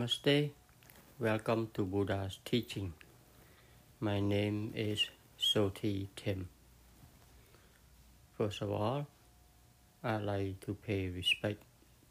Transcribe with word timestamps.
Namaste. 0.00 0.50
Welcome 1.18 1.68
to 1.74 1.84
Buddha's 1.84 2.38
teaching. 2.42 2.94
My 4.00 4.18
name 4.18 4.72
is 4.74 5.06
Sothy 5.38 6.06
Tim. 6.16 6.48
First 8.32 8.62
of 8.62 8.70
all, 8.70 9.06
I'd 10.02 10.22
like 10.22 10.60
to 10.60 10.72
pay 10.72 11.08
respect 11.10 11.62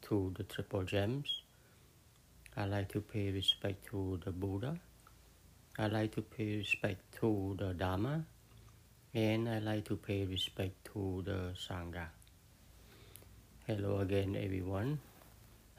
to 0.02 0.32
the 0.36 0.44
Triple 0.44 0.84
Gems. 0.84 1.42
I'd 2.56 2.70
like 2.70 2.92
to 2.92 3.00
pay 3.00 3.32
respect 3.32 3.86
to 3.90 4.20
the 4.24 4.30
Buddha. 4.30 4.78
I'd 5.76 5.92
like 5.92 6.14
to 6.14 6.22
pay 6.22 6.58
respect 6.58 7.00
to 7.18 7.56
the 7.58 7.74
Dharma. 7.74 8.24
And 9.14 9.48
I'd 9.48 9.64
like 9.64 9.86
to 9.86 9.96
pay 9.96 10.24
respect 10.26 10.84
to 10.92 11.24
the 11.26 11.54
Sangha. 11.58 12.06
Hello 13.66 13.98
again, 13.98 14.36
everyone. 14.40 15.00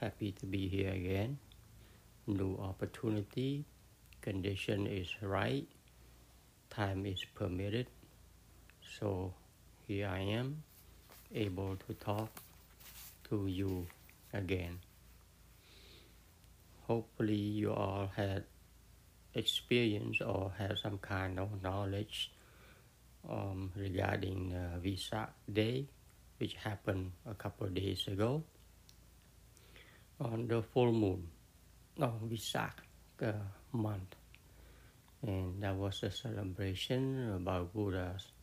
Happy 0.02 0.34
to 0.34 0.46
be 0.46 0.68
here 0.68 0.92
again 0.92 1.38
new 2.34 2.58
opportunity, 2.58 3.66
condition 4.22 4.88
is 4.88 5.08
right, 5.22 5.68
time 6.70 7.06
is 7.06 7.24
permitted. 7.36 7.88
So 9.00 9.34
here 9.88 10.08
I 10.08 10.20
am, 10.20 10.64
able 11.34 11.78
to 11.88 11.94
talk 11.96 12.30
to 13.30 13.48
you 13.48 13.88
again. 14.34 14.80
Hopefully, 16.88 17.36
you 17.36 17.72
all 17.72 18.12
had 18.16 18.44
experience 19.34 20.20
or 20.22 20.52
have 20.58 20.78
some 20.78 20.98
kind 20.98 21.40
of 21.40 21.64
knowledge 21.64 22.32
um, 23.30 23.72
regarding 23.76 24.54
uh, 24.54 24.80
Vesak 24.80 25.30
Day, 25.52 25.88
which 26.38 26.56
happened 26.56 27.12
a 27.30 27.34
couple 27.34 27.68
of 27.68 27.74
days 27.74 28.08
ago 28.08 28.44
on 30.20 30.48
the 30.48 30.62
full 30.62 30.92
moon 30.92 31.28
of 32.02 32.22
Vesak 32.26 32.82
uh, 33.22 33.32
month. 33.72 34.16
And 35.22 35.62
that 35.62 35.76
was 35.76 36.02
a 36.04 36.10
celebration 36.10 37.34
about 37.36 37.74
Buddha's 37.74 38.34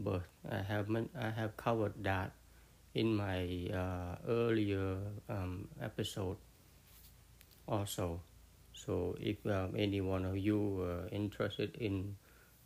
birth. 0.00 0.26
I 0.50 0.62
have 0.62 0.90
I 1.14 1.30
have 1.30 1.56
covered 1.56 1.94
that 2.02 2.32
in 2.94 3.14
my 3.14 3.70
uh, 3.70 4.16
earlier 4.26 4.98
um, 5.28 5.68
episode 5.80 6.36
also. 7.68 8.20
So 8.74 9.16
if 9.20 9.38
um, 9.46 9.74
any 9.76 10.00
one 10.00 10.24
of 10.24 10.36
you 10.38 10.82
are 10.82 11.08
interested 11.12 11.76
in 11.78 12.16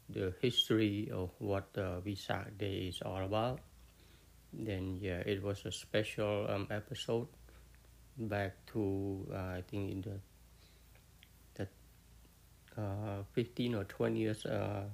the 0.09 0.33
history 0.41 1.11
of 1.13 1.31
what 1.39 1.69
uh, 1.77 2.01
Vesak 2.01 2.57
Day 2.57 2.89
is 2.89 3.01
all 3.05 3.25
about, 3.25 3.61
then 4.53 4.99
yeah, 5.01 5.21
it 5.25 5.43
was 5.43 5.65
a 5.65 5.73
special 5.73 6.47
um, 6.49 6.67
episode 6.71 7.29
back 8.17 8.55
to 8.73 9.27
uh, 9.33 9.59
I 9.59 9.63
think 9.69 9.91
in 9.91 10.03
the 10.03 10.21
that 11.55 11.69
uh, 12.81 13.23
15 13.33 13.75
or 13.75 13.85
20 13.85 14.19
years 14.19 14.47
uh, 14.47 14.85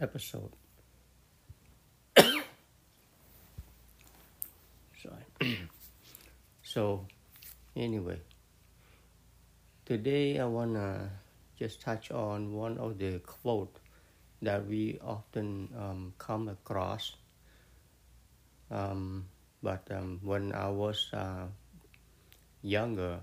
episode. 0.00 0.50
Sorry. 2.16 2.40
so 6.62 7.06
anyway, 7.74 8.18
today 9.84 10.38
I 10.38 10.46
wanna 10.46 11.10
just 11.58 11.80
touch 11.80 12.10
on 12.10 12.52
one 12.54 12.78
of 12.78 12.98
the 12.98 13.18
quote 13.20 13.78
that 14.42 14.66
we 14.66 14.98
often 15.02 15.68
um, 15.78 16.12
come 16.18 16.48
across. 16.48 17.16
Um, 18.70 19.26
but 19.66 19.82
um, 19.90 20.20
when 20.22 20.52
I 20.54 20.68
was 20.68 21.10
uh, 21.12 21.46
younger, 22.62 23.18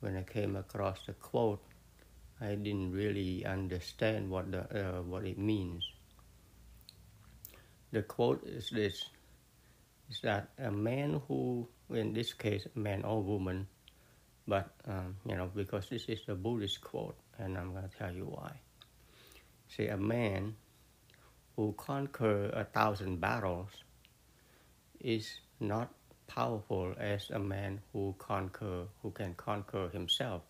when 0.00 0.14
I 0.14 0.24
came 0.24 0.56
across 0.56 1.06
the 1.06 1.14
quote, 1.14 1.64
I 2.38 2.54
didn't 2.54 2.92
really 2.92 3.46
understand 3.46 4.28
what 4.28 4.52
the 4.52 4.60
uh, 4.68 5.00
what 5.00 5.24
it 5.24 5.38
means. 5.38 5.88
The 7.92 8.02
quote 8.02 8.44
is 8.44 8.68
this: 8.68 9.08
is 10.10 10.20
that 10.20 10.50
a 10.58 10.70
man 10.70 11.22
who, 11.26 11.66
in 11.88 12.12
this 12.12 12.34
case, 12.34 12.66
man 12.74 13.02
or 13.02 13.22
woman, 13.22 13.66
but 14.46 14.68
um, 14.86 15.16
you 15.24 15.34
know 15.34 15.48
because 15.54 15.88
this 15.88 16.04
is 16.12 16.20
a 16.28 16.34
Buddhist 16.34 16.82
quote, 16.82 17.16
and 17.38 17.56
I'm 17.56 17.72
to 17.72 17.88
tell 17.96 18.12
you 18.12 18.28
why. 18.28 18.52
Say 19.68 19.88
a 19.88 19.96
man 19.96 20.56
who 21.56 21.72
conquer 21.78 22.50
a 22.52 22.64
thousand 22.64 23.18
battles 23.18 23.72
is 25.02 25.40
not 25.60 25.92
powerful 26.26 26.94
as 26.98 27.28
a 27.30 27.38
man 27.38 27.80
who 27.92 28.14
conquer 28.18 28.86
who 29.02 29.10
can 29.10 29.34
conquer 29.34 29.88
himself 29.90 30.42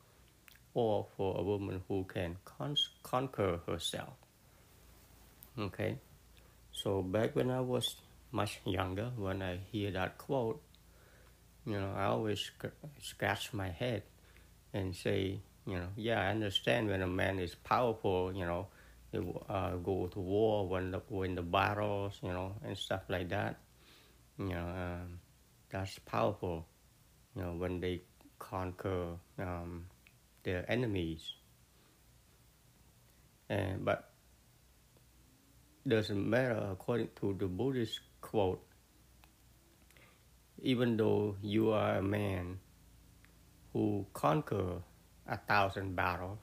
or 0.75 1.07
for 1.17 1.39
a 1.39 1.43
woman 1.43 1.83
who 1.89 2.05
can 2.05 2.37
con- 2.45 2.77
conquer 3.03 3.61
herself. 3.67 4.15
Okay? 5.59 5.99
So 6.71 7.03
back 7.03 7.37
when 7.37 7.51
i 7.51 7.61
was 7.61 7.97
much 8.33 8.61
younger 8.65 9.11
when 9.17 9.43
i 9.43 9.59
hear 9.71 9.91
that 9.91 10.17
quote 10.17 10.61
you 11.67 11.79
know 11.79 11.93
i 11.95 12.05
always 12.05 12.41
sc- 12.41 12.73
scratch 13.01 13.53
my 13.53 13.69
head 13.69 14.03
and 14.73 14.97
say 14.97 15.39
you 15.67 15.75
know 15.75 15.89
yeah 15.97 16.21
i 16.21 16.29
understand 16.29 16.89
when 16.89 17.03
a 17.03 17.07
man 17.07 17.39
is 17.39 17.55
powerful 17.55 18.33
you 18.35 18.47
know 18.47 18.67
uh, 19.51 19.77
go 19.77 20.07
to 20.07 20.19
war 20.19 20.67
when 20.67 20.91
the, 20.91 21.01
the 21.35 21.43
battles 21.43 22.19
you 22.23 22.33
know 22.33 22.55
and 22.65 22.77
stuff 22.77 23.03
like 23.09 23.29
that 23.29 23.57
you 24.39 24.49
know, 24.49 24.67
um, 24.67 25.19
that's 25.71 25.99
powerful. 26.01 26.67
You 27.35 27.43
know, 27.43 27.53
when 27.53 27.81
they 27.81 28.03
conquer 28.39 29.17
um, 29.39 29.87
their 30.43 30.65
enemies. 30.71 31.23
And 33.49 33.85
but 33.85 34.11
doesn't 35.87 36.29
matter 36.29 36.69
according 36.71 37.11
to 37.21 37.37
the 37.39 37.47
Buddhist 37.47 38.01
quote. 38.21 38.63
Even 40.63 40.97
though 40.97 41.37
you 41.43 41.71
are 41.71 41.97
a 41.97 42.03
man 42.03 42.61
who 43.73 44.07
conquer 44.13 44.83
a 45.27 45.37
thousand 45.37 45.97
battles, 45.97 46.39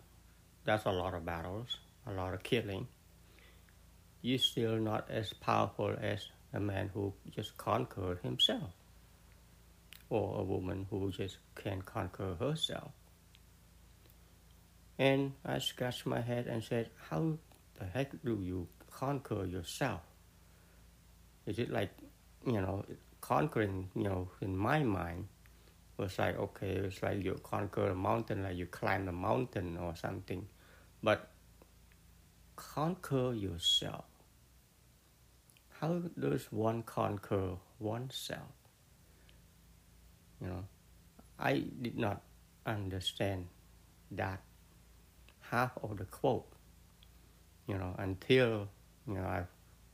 that's 0.65 0.85
a 0.85 0.91
lot 0.91 1.13
of 1.13 1.25
battles, 1.25 1.77
a 2.05 2.11
lot 2.11 2.33
of 2.33 2.43
killing. 2.43 2.87
You're 4.21 4.39
still 4.39 4.75
not 4.77 5.09
as 5.09 5.31
powerful 5.33 5.95
as 6.01 6.27
a 6.53 6.59
man 6.59 6.89
who 6.93 7.13
just 7.29 7.57
conquered 7.57 8.19
himself, 8.23 8.71
or 10.09 10.39
a 10.39 10.43
woman 10.43 10.87
who 10.89 11.11
just 11.11 11.37
can 11.55 11.81
conquer 11.81 12.35
herself. 12.39 12.91
And 14.97 15.33
I 15.45 15.59
scratched 15.59 16.05
my 16.05 16.21
head 16.21 16.47
and 16.47 16.63
said, 16.63 16.89
How 17.09 17.37
the 17.77 17.85
heck 17.85 18.11
do 18.23 18.39
you 18.41 18.67
conquer 18.89 19.45
yourself? 19.45 20.01
Is 21.45 21.59
it 21.59 21.69
like, 21.69 21.91
you 22.45 22.59
know, 22.59 22.85
conquering, 23.21 23.89
you 23.95 24.03
know, 24.03 24.29
in 24.41 24.55
my 24.55 24.83
mind, 24.83 25.27
was 25.97 26.17
like, 26.17 26.37
okay, 26.37 26.69
it's 26.69 27.03
like 27.03 27.23
you 27.23 27.39
conquer 27.43 27.89
a 27.89 27.95
mountain, 27.95 28.43
like 28.43 28.55
you 28.55 28.65
climb 28.65 29.07
a 29.07 29.11
mountain 29.11 29.77
or 29.77 29.95
something. 29.95 30.47
But 31.03 31.29
conquer 32.55 33.33
yourself 33.33 34.08
how 35.79 36.01
does 36.19 36.51
one 36.51 36.83
conquer 36.83 37.55
oneself? 37.79 38.51
You 40.41 40.47
know, 40.47 40.65
I 41.37 41.63
did 41.81 41.97
not 41.97 42.21
understand 42.65 43.47
that 44.11 44.41
half 45.39 45.71
of 45.81 45.97
the 45.97 46.05
quote, 46.05 46.47
you 47.67 47.77
know, 47.77 47.95
until, 47.97 48.67
you 49.07 49.15
know, 49.15 49.23
I 49.23 49.43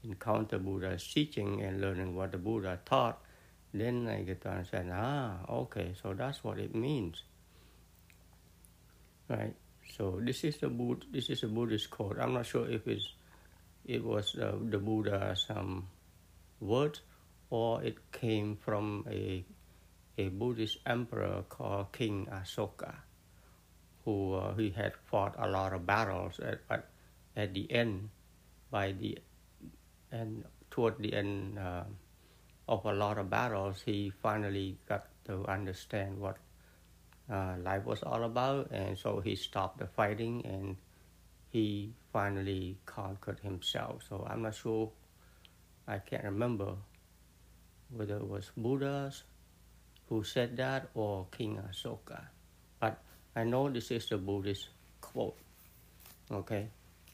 encountered 0.03 0.65
Buddha's 0.65 1.05
teaching 1.07 1.61
and 1.61 1.81
learning 1.81 2.15
what 2.15 2.31
the 2.31 2.37
Buddha 2.37 2.79
taught, 2.85 3.21
then 3.73 4.07
I 4.07 4.21
get 4.21 4.41
to 4.41 4.49
understand, 4.49 4.91
ah, 4.91 5.37
okay, 5.49 5.93
so 6.01 6.13
that's 6.13 6.43
what 6.43 6.57
it 6.57 6.73
means. 6.73 7.23
Right? 9.29 9.53
So 9.97 10.19
this 10.21 10.43
is 10.43 10.57
the 10.57 10.69
Buddha, 10.69 11.05
this 11.11 11.29
is 11.29 11.43
a 11.43 11.47
Buddhist 11.47 11.89
quote. 11.89 12.17
I'm 12.19 12.33
not 12.33 12.45
sure 12.45 12.69
if 12.69 12.87
it's 12.87 13.07
it 13.85 14.03
was 14.03 14.35
uh, 14.35 14.53
the 14.69 14.77
Buddha's 14.77 15.45
some 15.47 15.87
word, 16.59 16.99
or 17.49 17.83
it 17.83 18.11
came 18.11 18.57
from 18.57 19.05
a 19.09 19.45
a 20.17 20.29
Buddhist 20.29 20.77
emperor 20.85 21.43
called 21.49 21.91
King 21.91 22.27
Asoka, 22.31 22.95
who 24.05 24.33
uh, 24.35 24.55
he 24.55 24.69
had 24.69 24.93
fought 25.05 25.35
a 25.37 25.47
lot 25.47 25.73
of 25.73 25.85
battles, 25.85 26.39
at, 26.39 26.67
but 26.67 26.89
at 27.35 27.53
the 27.53 27.69
end, 27.71 28.09
by 28.71 28.93
the 28.93 29.17
and 30.11 30.45
toward 30.71 30.97
the 30.99 31.13
end 31.13 31.59
uh, 31.59 31.83
of 32.67 32.85
a 32.85 32.93
lot 32.93 33.17
of 33.17 33.29
battles, 33.29 33.83
he 33.85 34.11
finally 34.21 34.77
got 34.87 35.07
to 35.25 35.45
understand 35.47 36.17
what 36.17 36.37
uh, 37.31 37.55
life 37.61 37.85
was 37.85 38.01
all 38.03 38.23
about, 38.23 38.71
and 38.71 38.97
so 38.97 39.19
he 39.19 39.35
stopped 39.35 39.79
the 39.79 39.87
fighting 39.87 40.45
and 40.45 40.77
he 41.55 41.89
finally 42.11 42.75
conquered 42.85 43.39
himself. 43.39 44.03
So 44.09 44.27
I'm 44.29 44.41
not 44.41 44.55
sure, 44.55 44.91
I 45.87 45.99
can't 45.99 46.25
remember 46.25 46.73
whether 47.95 48.17
it 48.17 48.27
was 48.27 48.51
Buddha 48.57 49.13
who 50.09 50.21
said 50.25 50.57
that 50.57 50.89
or 50.93 51.27
King 51.31 51.57
Asoka. 51.69 52.19
But 52.81 53.01
I 53.37 53.45
know 53.45 53.69
this 53.69 53.89
is 53.89 54.05
the 54.09 54.17
Buddhist 54.17 54.67
quote, 54.99 55.37
okay, 56.29 56.67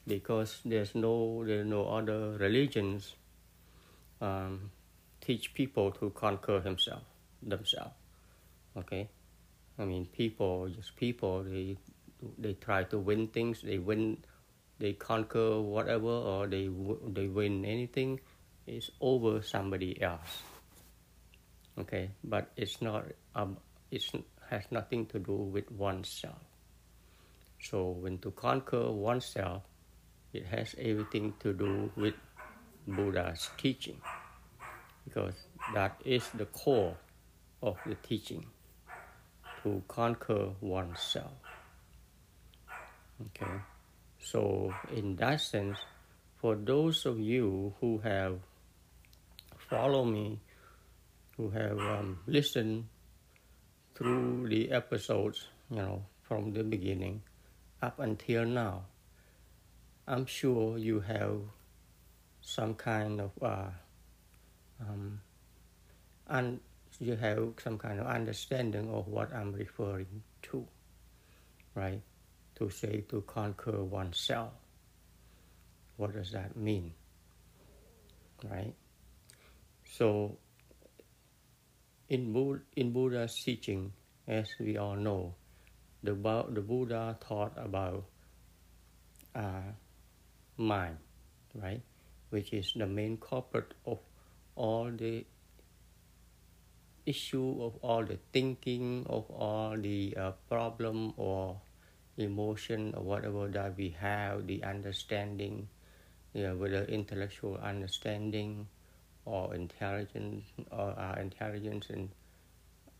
because 0.08 0.58
there's 0.64 0.92
no 0.96 1.44
there's 1.46 1.66
no 1.66 1.86
other 1.86 2.36
religions 2.38 3.14
um, 4.20 4.72
teach 5.20 5.54
people 5.54 5.92
to 5.92 6.10
conquer 6.10 6.60
himself 6.60 7.02
themselves, 7.42 7.94
okay. 8.76 9.08
I 9.78 9.84
mean, 9.84 10.06
people 10.06 10.68
just 10.68 10.96
people 10.96 11.44
they 11.44 11.76
they 12.38 12.54
try 12.54 12.84
to 12.84 12.98
win 12.98 13.28
things. 13.28 13.62
They 13.62 13.78
win, 13.78 14.18
they 14.78 14.92
conquer 14.94 15.60
whatever, 15.60 16.08
or 16.08 16.46
they 16.46 16.68
they 17.12 17.26
win 17.26 17.64
anything. 17.64 18.20
It's 18.66 18.90
over 19.00 19.42
somebody 19.42 20.00
else. 20.02 20.42
Okay, 21.78 22.10
but 22.22 22.50
it's 22.56 22.80
not. 22.82 23.06
Um, 23.34 23.56
it 23.90 24.04
has 24.50 24.64
nothing 24.70 25.06
to 25.06 25.18
do 25.18 25.32
with 25.32 25.70
oneself. 25.72 26.38
So 27.60 27.90
when 27.90 28.18
to 28.18 28.30
conquer 28.32 28.90
oneself, 28.90 29.62
it 30.32 30.46
has 30.46 30.74
everything 30.78 31.34
to 31.40 31.52
do 31.52 31.90
with 31.96 32.14
Buddha's 32.86 33.50
teaching, 33.56 34.00
because 35.04 35.34
that 35.74 36.00
is 36.04 36.28
the 36.34 36.46
core 36.46 36.96
of 37.62 37.78
the 37.86 37.94
teaching 38.02 38.46
to 39.62 39.82
conquer 39.86 40.50
oneself. 40.60 41.32
Okay, 43.26 43.52
so 44.22 44.72
in 44.94 45.16
that 45.16 45.40
sense, 45.40 45.78
for 46.36 46.54
those 46.54 47.06
of 47.06 47.18
you 47.18 47.74
who 47.80 47.98
have 47.98 48.38
followed 49.68 50.06
me, 50.06 50.38
who 51.36 51.50
have 51.50 51.78
um, 51.78 52.18
listened 52.26 52.86
through 53.94 54.48
the 54.48 54.70
episodes, 54.70 55.46
you 55.70 55.76
know, 55.76 56.04
from 56.22 56.52
the 56.52 56.62
beginning 56.62 57.22
up 57.82 57.98
until 57.98 58.44
now, 58.44 58.84
I'm 60.06 60.26
sure 60.26 60.78
you 60.78 61.00
have 61.00 61.40
some 62.40 62.74
kind 62.74 63.20
of 63.20 63.30
uh, 63.42 63.70
um, 64.80 65.20
un- 66.28 66.60
you 67.00 67.16
have 67.16 67.54
some 67.62 67.78
kind 67.78 67.98
of 67.98 68.06
understanding 68.06 68.88
of 68.90 69.08
what 69.08 69.32
I'm 69.34 69.52
referring 69.52 70.22
to, 70.42 70.66
right? 71.74 72.00
To 72.56 72.70
say 72.70 73.04
to 73.08 73.22
conquer 73.22 73.82
oneself. 73.82 74.52
What 75.96 76.12
does 76.12 76.30
that 76.32 76.56
mean? 76.56 76.92
Right? 78.44 78.74
So, 79.84 80.36
in, 82.08 82.32
Buddha, 82.32 82.60
in 82.76 82.92
Buddha's 82.92 83.34
teaching, 83.34 83.92
as 84.26 84.48
we 84.60 84.76
all 84.76 84.96
know, 84.96 85.34
the, 86.02 86.12
the 86.12 86.60
Buddha 86.60 87.16
taught 87.20 87.52
about 87.56 88.04
uh, 89.34 89.72
mind, 90.56 90.98
right? 91.54 91.82
Which 92.30 92.52
is 92.52 92.72
the 92.74 92.86
main 92.86 93.16
culprit 93.18 93.74
of 93.86 93.98
all 94.56 94.90
the 94.90 95.24
issue 97.04 97.58
of 97.60 97.76
all 97.82 98.04
the 98.04 98.18
thinking 98.32 99.04
of 99.08 99.28
all 99.30 99.76
the 99.76 100.14
uh, 100.16 100.30
problem 100.48 101.12
or 101.16 101.60
emotion 102.16 102.94
or 102.96 103.02
whatever 103.02 103.48
that 103.48 103.76
we 103.76 103.90
have 104.00 104.46
the 104.46 104.62
understanding 104.64 105.68
you 106.34 106.42
know, 106.44 106.56
whether 106.56 106.84
intellectual 106.84 107.56
understanding 107.56 108.66
or 109.24 109.54
intelligence 109.54 110.44
or 110.70 110.94
our 110.98 111.18
intelligence 111.18 111.86
and 111.90 112.10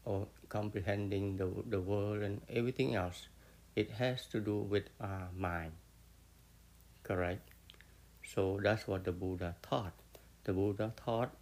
or 0.04 0.26
comprehending 0.48 1.36
the, 1.36 1.48
the 1.68 1.80
world 1.80 2.22
and 2.22 2.40
everything 2.48 2.94
else. 2.94 3.26
It 3.76 3.90
has 3.92 4.26
to 4.26 4.40
do 4.40 4.56
with 4.58 4.84
our 5.00 5.28
mind. 5.36 5.72
Correct? 7.02 7.48
So 8.24 8.60
that's 8.62 8.86
what 8.88 9.04
the 9.04 9.12
buddha 9.12 9.56
taught. 9.62 9.92
The 10.44 10.52
buddha 10.52 10.92
taught 10.96 11.32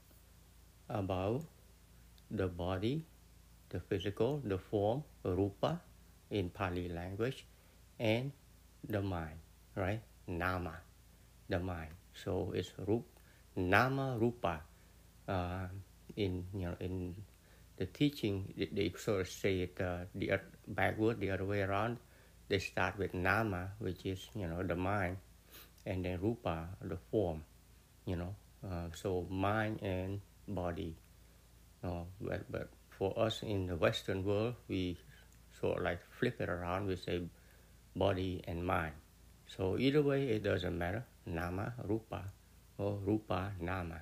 about 0.88 1.44
the 2.31 2.49
body, 2.49 3.05
the 3.70 3.81
physical, 3.81 4.43
the 4.44 4.58
form, 4.58 5.05
rupa 5.25 5.81
in 6.31 6.50
Pali 6.50 6.88
language, 6.88 7.44
and 8.00 8.32
the 8.88 9.02
mind, 9.02 9.37
right? 9.76 10.00
Nama, 10.26 10.73
the 11.49 11.61
mind. 11.61 11.93
So 12.17 12.52
it's 12.56 12.73
rup, 12.81 13.05
nama, 13.56 14.17
rupa. 14.19 14.62
Uh, 15.29 15.69
in 16.17 16.44
you 16.55 16.67
know 16.67 16.76
in 16.81 17.14
the 17.76 17.87
teaching, 17.87 18.52
they, 18.56 18.69
they 18.73 18.93
sort 18.97 19.20
of 19.20 19.29
say 19.29 19.61
it 19.69 19.79
uh, 19.81 20.08
the 20.14 20.41
backward, 20.67 21.20
the 21.20 21.31
other 21.31 21.44
way 21.44 21.61
around. 21.61 21.99
They 22.49 22.58
start 22.58 22.99
with 22.99 23.14
nama, 23.14 23.70
which 23.79 24.06
is 24.06 24.26
you 24.35 24.49
know 24.49 24.64
the 24.64 24.75
mind, 24.75 25.19
and 25.87 26.05
then 26.05 26.19
rupa, 26.20 26.67
the 26.82 26.97
form. 27.12 27.44
You 28.06 28.17
know, 28.17 28.35
uh, 28.64 28.88
so 28.97 29.26
mind 29.31 29.82
and 29.82 30.20
body 30.49 30.97
no, 31.82 32.06
but, 32.20 32.50
but 32.50 32.69
for 32.91 33.19
us 33.19 33.43
in 33.43 33.67
the 33.67 33.76
Western 33.76 34.25
world, 34.25 34.55
we 34.69 34.99
sort 35.61 35.79
of 35.79 35.85
like 35.85 36.00
flip 36.19 36.41
it 36.41 36.49
around. 36.49 36.87
We 36.87 36.97
say 36.97 37.23
body 37.96 38.42
and 38.46 38.64
mind. 38.64 38.92
So 39.46 39.76
either 39.78 40.02
way, 40.02 40.28
it 40.28 40.42
doesn't 40.42 40.76
matter. 40.78 41.04
Nama, 41.26 41.72
rupa, 41.84 42.25
or 42.78 42.98
rupa, 43.04 43.52
nama. 43.60 44.00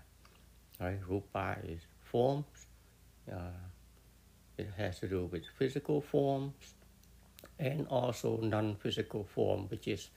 Right? 0.80 1.00
Rupa 1.08 1.56
is 1.64 1.80
forms. 2.04 2.66
Uh, 3.30 3.56
it 4.56 4.68
has 4.76 4.98
to 5.00 5.08
do 5.08 5.26
with 5.26 5.44
physical 5.58 6.00
forms 6.00 6.74
and 7.58 7.86
also 7.88 8.38
non-physical 8.42 9.24
form, 9.24 9.68
which 9.68 9.88
is 9.88 10.10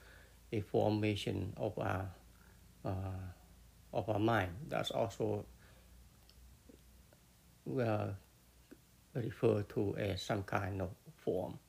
a 0.52 0.62
formation 0.62 1.54
of 1.58 1.78
our 1.78 2.10
uh, 2.84 3.22
of 3.94 4.10
our 4.10 4.20
mind. 4.20 4.52
That's 4.70 4.92
also 4.92 5.46
uh, 7.80 8.08
refer 9.14 9.62
to 9.64 9.96
as 9.98 10.22
some 10.22 10.44
kind 10.44 10.82
of 10.82 10.90
form. 11.18 11.60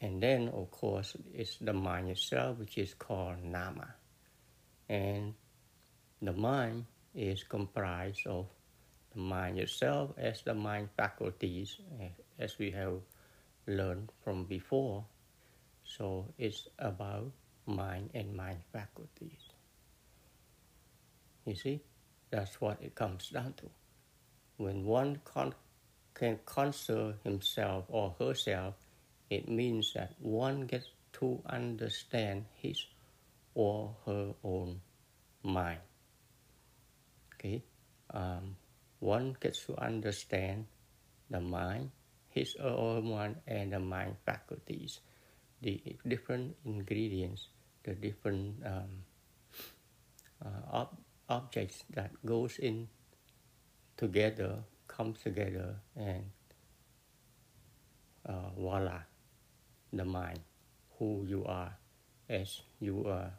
And 0.00 0.22
then, 0.22 0.48
of 0.48 0.70
course, 0.70 1.16
it's 1.34 1.56
the 1.56 1.72
mind 1.72 2.10
itself, 2.10 2.58
which 2.58 2.78
is 2.78 2.94
called 2.94 3.42
nama. 3.42 3.94
And 4.88 5.34
the 6.22 6.32
mind 6.32 6.86
is 7.14 7.42
comprised 7.42 8.26
of 8.26 8.46
the 9.12 9.20
mind 9.20 9.58
itself 9.58 10.12
as 10.16 10.42
the 10.42 10.54
mind 10.54 10.90
faculties, 10.96 11.76
eh, 12.00 12.08
as 12.38 12.58
we 12.58 12.70
have 12.70 13.00
learned 13.66 14.12
from 14.22 14.44
before. 14.44 15.04
So 15.84 16.32
it's 16.38 16.68
about 16.78 17.32
mind 17.66 18.10
and 18.14 18.36
mind 18.36 18.60
faculties. 18.72 19.50
You 21.44 21.54
see, 21.54 21.80
that's 22.30 22.60
what 22.60 22.80
it 22.82 22.94
comes 22.94 23.30
down 23.30 23.54
to 23.54 23.70
when 24.58 24.84
one 24.84 25.20
con- 25.24 25.54
can 26.14 26.38
consider 26.44 27.14
himself 27.24 27.84
or 27.88 28.14
herself, 28.18 28.74
it 29.30 29.48
means 29.48 29.92
that 29.94 30.14
one 30.20 30.66
gets 30.66 30.88
to 31.20 31.40
understand 31.46 32.44
his 32.54 32.86
or 33.54 33.96
her 34.06 34.34
own 34.44 34.80
mind. 35.42 35.80
Okay, 37.34 37.62
um, 38.10 38.56
one 39.00 39.36
gets 39.40 39.64
to 39.66 39.76
understand 39.78 40.66
the 41.30 41.40
mind, 41.40 41.90
his 42.28 42.56
or 42.56 42.96
her 42.96 43.02
mind, 43.02 43.36
and 43.46 43.72
the 43.72 43.78
mind 43.80 44.16
faculties, 44.26 45.00
the 45.62 45.80
different 46.06 46.56
ingredients, 46.64 47.48
the 47.84 47.94
different 47.94 48.56
um, 48.64 49.04
uh, 50.44 50.82
ob- 50.82 50.98
objects 51.28 51.84
that 51.90 52.10
goes 52.24 52.58
in 52.58 52.88
together, 53.96 54.58
come 54.86 55.12
together, 55.14 55.76
and 55.96 56.24
uh, 58.26 58.50
voila, 58.56 59.02
the 59.92 60.04
mind, 60.04 60.40
who 60.98 61.24
you 61.26 61.44
are, 61.44 61.76
as 62.28 62.60
you 62.80 63.06
are, 63.06 63.32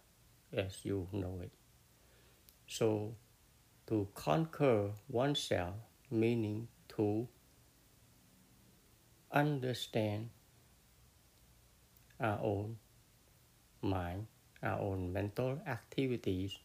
as 0.54 0.80
you 0.84 1.08
know 1.12 1.40
it. 1.42 1.52
So, 2.68 3.16
to 3.88 4.08
conquer 4.14 4.92
oneself, 5.08 5.76
meaning 6.12 6.68
to 6.96 7.28
understand 9.32 10.30
our 12.20 12.40
own 12.42 12.78
mind, 13.82 14.28
our 14.62 14.80
own 14.80 15.14
mental 15.14 15.62
activities, 15.66 16.58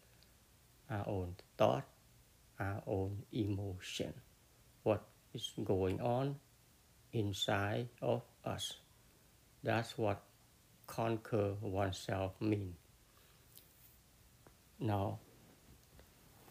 our 0.91 1.07
own 1.07 1.37
thought, 1.57 1.85
our 2.59 2.83
own 2.87 3.23
emotion, 3.33 4.13
what 4.83 5.03
is 5.33 5.53
going 5.65 6.01
on 6.01 6.37
inside 7.13 7.89
of 8.03 8.23
us. 8.45 8.84
That's 9.65 9.97
what 9.97 10.21
conquer 10.87 11.55
oneself 11.63 12.33
means. 12.39 12.77
Now, 14.79 15.21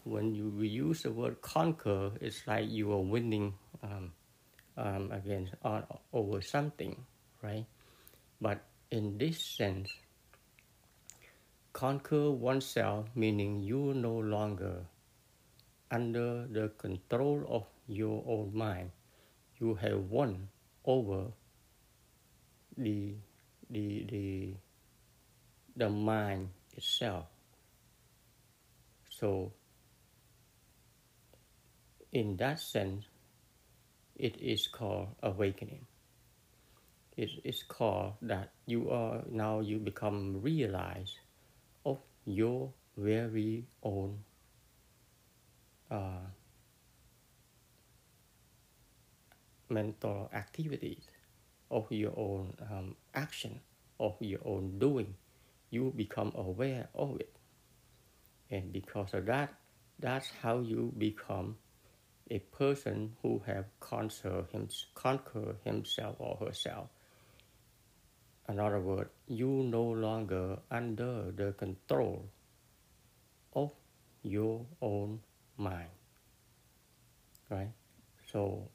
when 0.02 0.34
you 0.34 0.50
use 0.62 1.02
the 1.04 1.12
word 1.12 1.40
conquer, 1.40 2.10
it's 2.20 2.44
like 2.48 2.68
you 2.68 2.90
are 2.90 3.00
winning 3.00 3.54
um, 3.84 4.10
um, 4.76 5.12
against 5.12 5.54
uh, 5.64 5.82
over 6.12 6.42
something, 6.42 7.06
right? 7.40 7.66
But 8.40 8.64
in 8.90 9.16
this 9.16 9.38
sense, 9.38 9.94
conquer 11.72 12.32
oneself 12.32 13.06
meaning 13.14 13.60
you 13.60 13.90
are 13.90 13.94
no 13.94 14.18
longer 14.18 14.86
under 15.92 16.48
the 16.50 16.68
control 16.78 17.46
of 17.48 17.62
your 17.86 18.24
own 18.26 18.50
mind. 18.52 18.90
You 19.60 19.76
have 19.76 20.10
won 20.10 20.48
over 20.84 21.30
the 22.76 23.14
the 23.70 24.04
the 24.08 24.54
the 25.76 25.88
mind 25.88 26.50
itself. 26.76 27.26
So 29.10 29.52
in 32.12 32.36
that 32.36 32.60
sense, 32.60 33.04
it 34.16 34.36
is 34.40 34.66
called 34.68 35.08
awakening. 35.22 35.86
It 37.16 37.30
is 37.44 37.62
called 37.62 38.14
that 38.22 38.50
you 38.66 38.90
are 38.90 39.22
now 39.30 39.60
you 39.60 39.78
become 39.78 40.42
realized 40.42 41.18
of 41.86 41.98
your 42.24 42.72
very 42.96 43.66
own 43.82 44.18
uh, 45.90 46.26
mental 49.68 50.30
activities, 50.32 51.06
of 51.74 51.90
your 51.90 52.12
own 52.16 52.54
um, 52.70 52.94
action, 53.14 53.60
of 53.98 54.14
your 54.20 54.40
own 54.44 54.78
doing. 54.78 55.14
You 55.70 55.92
become 55.94 56.32
aware 56.36 56.88
of 56.94 57.18
it. 57.20 57.34
And 58.48 58.72
because 58.72 59.12
of 59.12 59.26
that, 59.26 59.52
that's 59.98 60.30
how 60.40 60.60
you 60.60 60.92
become 60.96 61.56
a 62.30 62.38
person 62.38 63.16
who 63.22 63.42
have 63.46 63.64
conquered, 63.80 64.46
him, 64.52 64.68
himself 65.64 66.16
or 66.20 66.36
herself. 66.36 66.88
In 68.48 68.60
other 68.60 68.80
words, 68.80 69.10
you 69.26 69.48
no 69.48 69.82
longer 69.82 70.58
under 70.70 71.32
the 71.32 71.52
control 71.52 72.28
of 73.54 73.72
your 74.22 74.64
own 74.80 75.20
mind. 75.56 75.88
Right? 77.50 77.72
So 78.30 78.68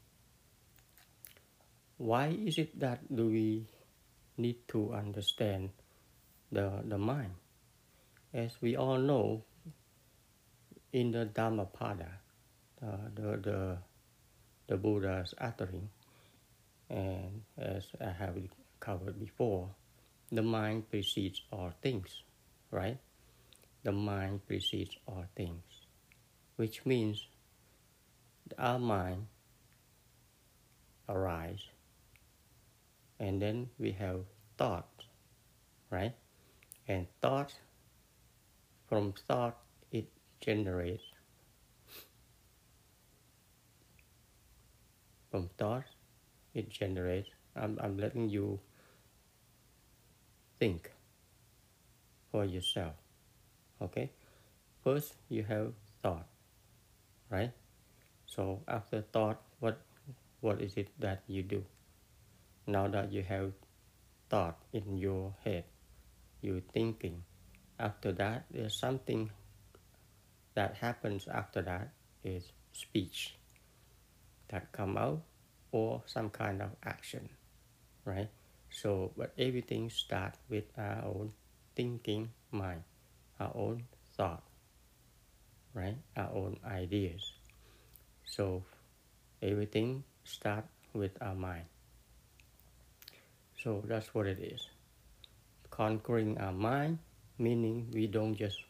why 1.99 2.27
is 2.27 2.57
it 2.57 2.79
that 2.79 3.03
do 3.13 3.27
we 3.27 3.67
need 4.37 4.55
to 4.69 4.93
understand 4.93 5.69
the, 6.49 6.71
the 6.85 6.97
mind? 6.97 7.35
As 8.33 8.55
we 8.61 8.77
all 8.77 8.97
know, 8.97 9.43
in 10.93 11.11
the 11.11 11.25
Dhammapada, 11.25 12.07
uh, 12.81 12.87
the, 13.13 13.37
the, 13.37 13.77
the 14.67 14.77
Buddha's 14.77 15.33
uttering, 15.37 15.89
and 16.89 17.41
as 17.57 17.85
I 17.99 18.11
have 18.11 18.37
covered 18.79 19.19
before, 19.19 19.69
the 20.31 20.41
mind 20.41 20.89
precedes 20.89 21.41
all 21.51 21.73
things, 21.83 22.23
right? 22.71 22.97
The 23.83 23.91
mind 23.91 24.47
precedes 24.47 24.95
all 25.05 25.25
things, 25.35 25.63
which 26.55 26.85
means 26.85 27.27
our 28.57 28.79
mind 28.79 29.27
arise, 31.09 31.65
and 33.19 33.41
then 33.41 33.69
we 33.77 33.91
have 33.91 34.21
thought 34.57 34.89
right? 35.89 36.13
And 36.87 37.07
thought, 37.21 37.53
from 38.87 39.13
thought, 39.27 39.57
it 39.91 40.07
generates 40.41 41.03
from 45.31 45.49
thought 45.57 45.83
it 46.53 46.69
generates. 46.69 47.29
I'm, 47.55 47.77
I'm 47.81 47.97
letting 47.97 48.29
you 48.29 48.59
think 50.59 50.91
for 52.31 52.45
yourself. 52.45 52.93
Okay? 53.81 54.09
First, 54.83 55.13
you 55.29 55.43
have 55.43 55.73
thought, 56.01 56.25
right? 57.29 57.51
So 58.25 58.61
after 58.67 59.01
thought, 59.13 59.41
what 59.59 59.79
what 60.41 60.61
is 60.61 60.77
it 60.77 60.87
that 60.99 61.23
you 61.27 61.43
do? 61.43 61.63
Now 62.69 62.87
that 62.87 63.11
you 63.11 63.23
have 63.23 63.53
thought 64.29 64.61
in 64.71 64.95
your 64.99 65.33
head, 65.43 65.63
you're 66.39 66.61
thinking. 66.71 67.23
After 67.79 68.11
that, 68.11 68.45
there's 68.51 68.77
something 68.77 69.31
that 70.53 70.75
happens 70.75 71.27
after 71.27 71.63
that 71.63 71.89
is 72.23 72.51
speech 72.71 73.33
that 74.49 74.71
come 74.71 74.97
out 74.97 75.23
or 75.71 76.03
some 76.05 76.29
kind 76.29 76.61
of 76.61 76.69
action, 76.85 77.29
right? 78.05 78.29
So, 78.69 79.13
but 79.17 79.33
everything 79.35 79.89
starts 79.89 80.37
with 80.47 80.65
our 80.77 81.05
own 81.05 81.33
thinking 81.75 82.29
mind, 82.51 82.83
our 83.39 83.51
own 83.55 83.85
thought, 84.15 84.43
right? 85.73 85.97
Our 86.15 86.29
own 86.35 86.59
ideas. 86.63 87.33
So, 88.25 88.63
everything 89.41 90.03
starts 90.23 90.69
with 90.93 91.17
our 91.19 91.33
mind. 91.33 91.65
So 93.63 93.83
that's 93.85 94.15
what 94.15 94.25
it 94.25 94.39
is. 94.39 94.67
Conquering 95.69 96.37
our 96.37 96.53
mind, 96.53 96.99
meaning 97.37 97.91
we 97.91 98.07
don't 98.07 98.35
just 98.35 98.63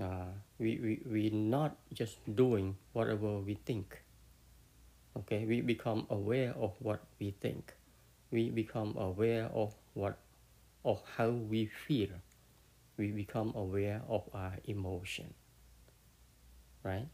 uh, 0.00 0.36
we, 0.58 0.78
we, 0.82 1.02
we 1.06 1.30
not 1.30 1.76
just 1.92 2.18
doing 2.34 2.76
whatever 2.92 3.38
we 3.38 3.54
think. 3.64 4.02
Okay? 5.16 5.46
We 5.46 5.62
become 5.62 6.06
aware 6.10 6.52
of 6.60 6.72
what 6.80 7.00
we 7.18 7.34
think. 7.40 7.72
We 8.30 8.50
become 8.50 8.96
aware 8.98 9.48
of 9.54 9.74
what 9.94 10.18
of 10.84 11.00
how 11.16 11.30
we 11.30 11.70
feel. 11.86 12.10
We 12.98 13.12
become 13.12 13.54
aware 13.56 14.02
of 14.08 14.28
our 14.34 14.58
emotion. 14.64 15.32
Right? 16.82 17.08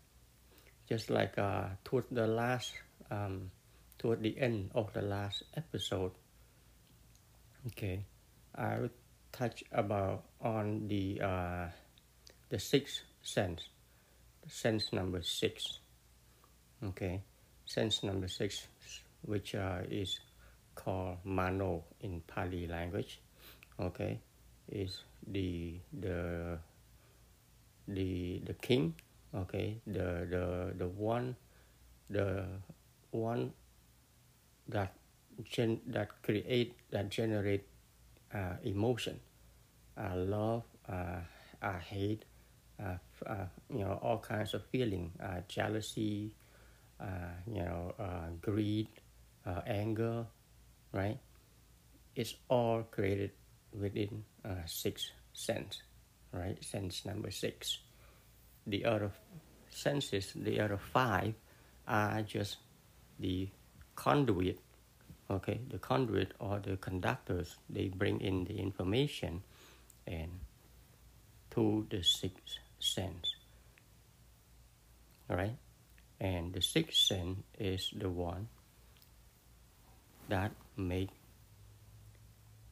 Just 0.89 1.11
like 1.11 1.39
uh, 1.39 1.79
toward 1.85 2.07
the 2.11 2.27
last 2.27 2.73
um, 3.11 3.53
toward 3.99 4.23
the 4.23 4.37
end 4.41 4.71
of 4.75 4.93
the 4.95 5.03
last 5.03 5.45
episode 5.55 6.11
okay. 7.69 8.05
I 8.55 8.79
will 8.79 8.91
touch 9.33 9.63
about 9.73 10.25
on 10.41 10.89
the 10.89 11.21
uh, 11.21 11.67
the 12.49 12.59
sixth 12.59 13.03
sense 13.23 13.69
sense 14.49 14.93
number 14.93 15.23
six. 15.23 15.81
Okay. 16.85 17.23
Sense 17.67 18.03
number 18.03 18.27
six, 18.27 18.67
which 19.23 19.55
uh, 19.55 19.83
is 19.89 20.19
called 20.75 21.19
mano 21.25 21.85
in 22.01 22.21
Pali 22.27 22.67
language. 22.67 23.21
Okay, 23.79 24.19
is 24.69 25.05
the 25.27 25.79
the 25.93 26.59
the 27.87 28.43
the 28.45 28.55
king. 28.55 28.95
Okay, 29.35 29.79
the 29.87 30.27
the 30.27 30.75
the 30.77 30.89
one 30.89 31.37
the 32.09 32.45
one 33.13 33.53
that 34.69 34.95
gen 35.45 35.81
that 35.87 36.23
create 36.23 36.75
that 36.91 37.11
generate 37.11 37.67
uh, 38.35 38.55
emotion, 38.65 39.19
uh, 39.97 40.15
love, 40.17 40.63
uh, 40.89 41.21
uh, 41.63 41.79
hate, 41.79 42.25
uh, 42.83 42.95
uh, 43.27 43.47
you 43.69 43.81
know 43.81 43.99
all 44.03 44.19
kinds 44.19 44.55
of 44.55 44.65
feeling, 44.67 45.13
jealousy, 45.49 46.33
you 47.47 47.63
know, 47.63 47.95
greed, 48.41 48.89
anger, 49.67 50.27
right? 50.93 51.19
It's 52.17 52.35
all 52.49 52.83
created 52.91 53.31
within 53.73 54.25
six 54.67 55.11
sense, 55.33 55.83
right? 56.33 56.63
Sense 56.65 57.05
number 57.05 57.31
six. 57.31 57.79
The 58.67 58.85
other 58.85 59.11
senses, 59.71 60.33
the 60.35 60.61
other 60.61 60.77
five, 60.77 61.35
are 61.89 62.23
just 62.23 62.59
the 63.19 63.49
conduit 63.95 64.59
okay 65.31 65.61
the 65.71 65.79
conduit 65.79 66.33
or 66.39 66.59
the 66.59 66.77
conductors 66.77 67.57
they 67.69 67.89
bring 67.89 68.21
in 68.21 68.45
the 68.45 68.59
information 68.59 69.43
and 70.07 70.31
to 71.51 71.87
the 71.91 72.03
sixth 72.03 72.59
sense. 72.79 73.35
All 75.29 75.37
right? 75.37 75.57
And 76.21 76.53
the 76.53 76.63
sixth 76.63 76.99
sense 76.99 77.39
is 77.59 77.91
the 77.97 78.09
one 78.09 78.49
that 80.29 80.53
make 80.77 81.11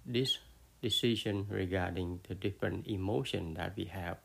this 0.07 0.39
decision 0.81 1.47
regarding 1.51 2.21
the 2.29 2.35
different 2.35 2.87
emotion 2.87 3.55
that 3.55 3.75
we 3.77 3.85
have 3.85 4.19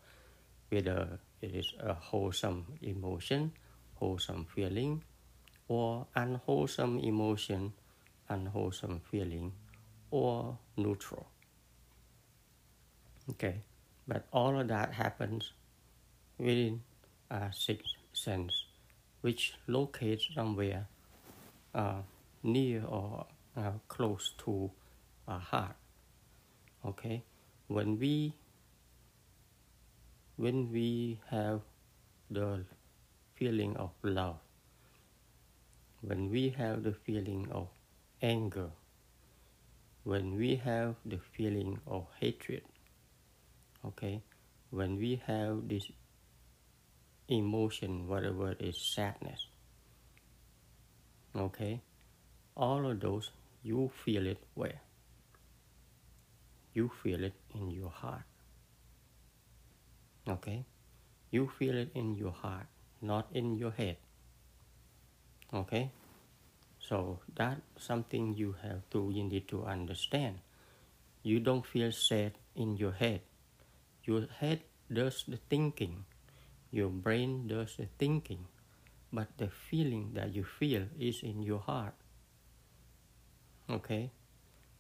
whether 0.70 1.20
it 1.42 1.56
is 1.56 1.74
a 1.80 1.94
wholesome 1.94 2.66
emotion 2.82 3.52
wholesome 3.96 4.46
feeling 4.54 5.04
or 5.68 6.06
unwholesome 6.16 7.00
emotion 7.00 7.74
unwholesome 8.34 9.00
feeling 9.12 9.52
or 10.12 10.58
neutral 10.78 11.28
okay 13.30 13.56
but 14.08 14.26
all 14.32 14.60
of 14.60 14.68
that 14.68 14.94
happens 14.94 15.54
within 16.38 16.82
a 17.30 17.42
sixth 17.52 17.96
sense 18.14 18.66
which 19.22 19.54
locates 19.68 20.28
somewhere 20.36 20.86
uh, 21.74 22.02
near 22.44 22.84
or 22.86 23.26
uh, 23.56 23.72
close 23.88 24.34
to 24.38 24.70
our 25.28 25.40
heart. 25.40 25.76
Okay, 26.86 27.24
when 27.68 27.98
we 27.98 28.34
when 30.36 30.72
we 30.72 31.20
have 31.30 31.62
the 32.30 32.66
feeling 33.36 33.78
of 33.78 33.92
love, 34.04 34.36
when 36.02 36.30
we 36.30 36.50
have 36.50 36.84
the 36.84 36.92
feeling 36.92 37.48
of 37.52 37.70
anger, 38.24 38.70
when 40.04 40.38
we 40.38 40.56
have 40.56 40.96
the 41.06 41.20
feeling 41.36 41.80
of 41.86 42.08
hatred, 42.20 42.62
okay, 43.86 44.22
when 44.70 44.98
we 44.98 45.22
have 45.28 45.68
this 45.68 45.92
emotion, 47.28 48.08
whatever 48.08 48.56
is 48.60 48.78
sadness, 48.78 49.48
okay, 51.36 51.82
all 52.56 52.90
of 52.90 53.02
those 53.02 53.30
you 53.62 53.92
feel 54.06 54.26
it 54.26 54.42
where? 54.54 54.80
You 56.74 56.90
feel 57.04 57.24
it 57.24 57.34
in 57.54 57.72
your 57.72 57.90
heart. 57.90 58.24
Okay? 60.28 60.64
You 61.30 61.50
feel 61.60 61.76
it 61.78 61.92
in 61.94 62.16
your 62.16 62.32
heart, 62.32 62.68
not 63.02 63.28
in 63.34 63.58
your 63.58 63.72
head. 63.72 63.98
Okay? 65.54 65.92
So 66.84 67.20
that's 67.34 67.64
something 67.80 68.36
you 68.36 68.56
have 68.62 68.84
to 68.92 69.10
you 69.10 69.24
need 69.24 69.48
to 69.48 69.64
understand. 69.64 70.40
You 71.24 71.40
don't 71.40 71.66
feel 71.66 71.92
sad 71.92 72.34
in 72.56 72.76
your 72.76 72.92
head. 72.92 73.22
Your 74.04 74.28
head 74.28 74.68
does 74.92 75.24
the 75.26 75.40
thinking. 75.50 76.04
Your 76.72 76.90
brain 76.90 77.48
does 77.48 77.78
the 77.78 77.88
thinking. 77.98 78.52
But 79.14 79.32
the 79.38 79.48
feeling 79.48 80.12
that 80.16 80.36
you 80.36 80.44
feel 80.44 80.92
is 81.00 81.24
in 81.24 81.42
your 81.42 81.60
heart. 81.60 81.94
Okay? 83.70 84.12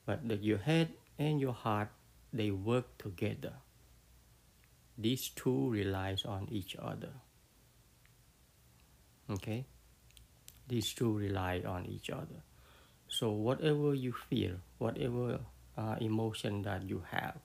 But 0.05 0.27
the, 0.27 0.35
your 0.35 0.57
head 0.57 0.91
and 1.17 1.39
your 1.39 1.53
heart 1.53 1.89
they 2.33 2.51
work 2.51 2.97
together. 2.97 3.53
These 4.97 5.29
two 5.29 5.69
relies 5.69 6.25
on 6.25 6.49
each 6.51 6.75
other. 6.75 7.13
Okay? 9.29 9.65
These 10.67 10.93
two 10.93 11.17
rely 11.17 11.61
on 11.65 11.85
each 11.85 12.09
other. 12.09 12.43
So 13.07 13.31
whatever 13.31 13.93
you 13.93 14.13
feel, 14.29 14.55
whatever 14.77 15.39
uh, 15.77 15.95
emotion 15.99 16.61
that 16.63 16.83
you 16.83 17.03
have, 17.11 17.37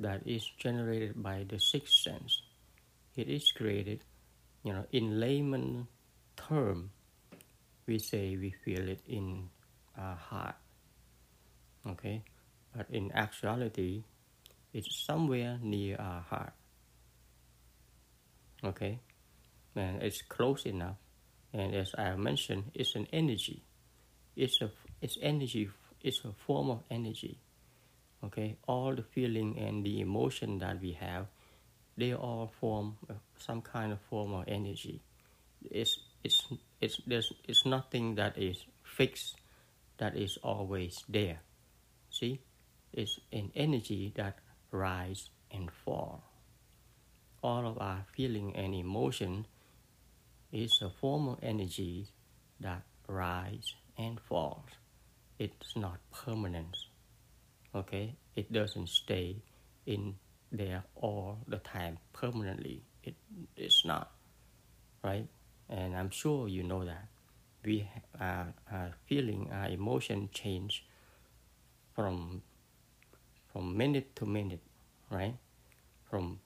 that 0.00 0.26
is 0.26 0.44
generated 0.58 1.22
by 1.22 1.44
the 1.48 1.58
sixth 1.58 1.94
sense, 1.94 2.42
it 3.16 3.28
is 3.28 3.52
created, 3.52 4.02
you 4.64 4.72
know, 4.72 4.84
in 4.90 5.20
layman 5.20 5.86
term, 6.36 6.90
we 7.86 7.98
say 7.98 8.36
we 8.36 8.54
feel 8.64 8.88
it 8.88 9.00
in 9.06 9.48
our 9.96 10.16
heart. 10.16 10.56
Okay? 11.86 12.22
But 12.76 12.86
in 12.90 13.12
actuality, 13.12 14.02
it's 14.72 15.04
somewhere 15.06 15.58
near 15.62 15.96
our 16.00 16.20
heart. 16.22 16.52
Okay? 18.64 18.98
And 19.76 20.02
it's 20.02 20.22
close 20.22 20.66
enough. 20.66 20.96
And 21.54 21.72
as 21.74 21.94
I 21.96 22.16
mentioned, 22.16 22.72
it's 22.74 22.96
an 22.96 23.06
energy. 23.12 23.62
It's 24.34 24.60
a 24.60 24.70
it's 25.00 25.16
energy. 25.22 25.70
It's 26.02 26.20
a 26.24 26.32
form 26.32 26.68
of 26.68 26.82
energy. 26.90 27.38
Okay, 28.24 28.56
all 28.66 28.94
the 28.94 29.02
feeling 29.02 29.58
and 29.58 29.84
the 29.84 30.00
emotion 30.00 30.58
that 30.58 30.80
we 30.80 30.92
have, 30.92 31.26
they 31.96 32.12
all 32.12 32.52
form 32.58 32.96
uh, 33.08 33.14
some 33.38 33.62
kind 33.62 33.92
of 33.92 34.00
form 34.10 34.34
of 34.34 34.44
energy. 34.48 35.00
It's 35.70 35.96
it's 36.24 36.42
it's 36.80 37.00
there's 37.06 37.32
it's 37.46 37.64
nothing 37.64 38.16
that 38.16 38.36
is 38.36 38.64
fixed, 38.82 39.36
that 39.98 40.16
is 40.16 40.36
always 40.42 41.04
there. 41.08 41.38
See, 42.10 42.40
it's 42.92 43.20
an 43.32 43.52
energy 43.54 44.12
that 44.16 44.38
rise 44.72 45.30
and 45.52 45.70
fall. 45.84 46.24
All 47.44 47.68
of 47.68 47.78
our 47.78 48.04
feeling 48.16 48.56
and 48.56 48.74
emotion 48.74 49.46
is 50.54 50.80
a 50.80 50.88
form 50.88 51.28
of 51.28 51.38
energy 51.42 52.06
that 52.60 52.82
rise 53.08 53.74
and 53.98 54.20
falls. 54.20 54.70
It's 55.38 55.76
not 55.76 55.98
permanent. 56.12 56.76
Okay, 57.74 58.14
it 58.36 58.52
doesn't 58.52 58.88
stay 58.88 59.42
in 59.84 60.14
there 60.52 60.84
all 60.94 61.38
the 61.48 61.58
time 61.58 61.98
permanently. 62.12 62.82
It's 63.56 63.84
not, 63.84 64.12
right? 65.02 65.26
And 65.68 65.96
I'm 65.96 66.10
sure 66.10 66.46
you 66.46 66.62
know 66.62 66.84
that 66.84 67.08
we 67.64 67.88
are, 68.20 68.54
are 68.70 68.92
feeling 69.06 69.50
our 69.52 69.68
emotion 69.68 70.28
change 70.32 70.84
from 71.94 72.42
from 73.52 73.76
minute 73.76 74.14
to 74.16 74.26
minute, 74.26 74.62
right? 75.10 75.34
From 76.10 76.40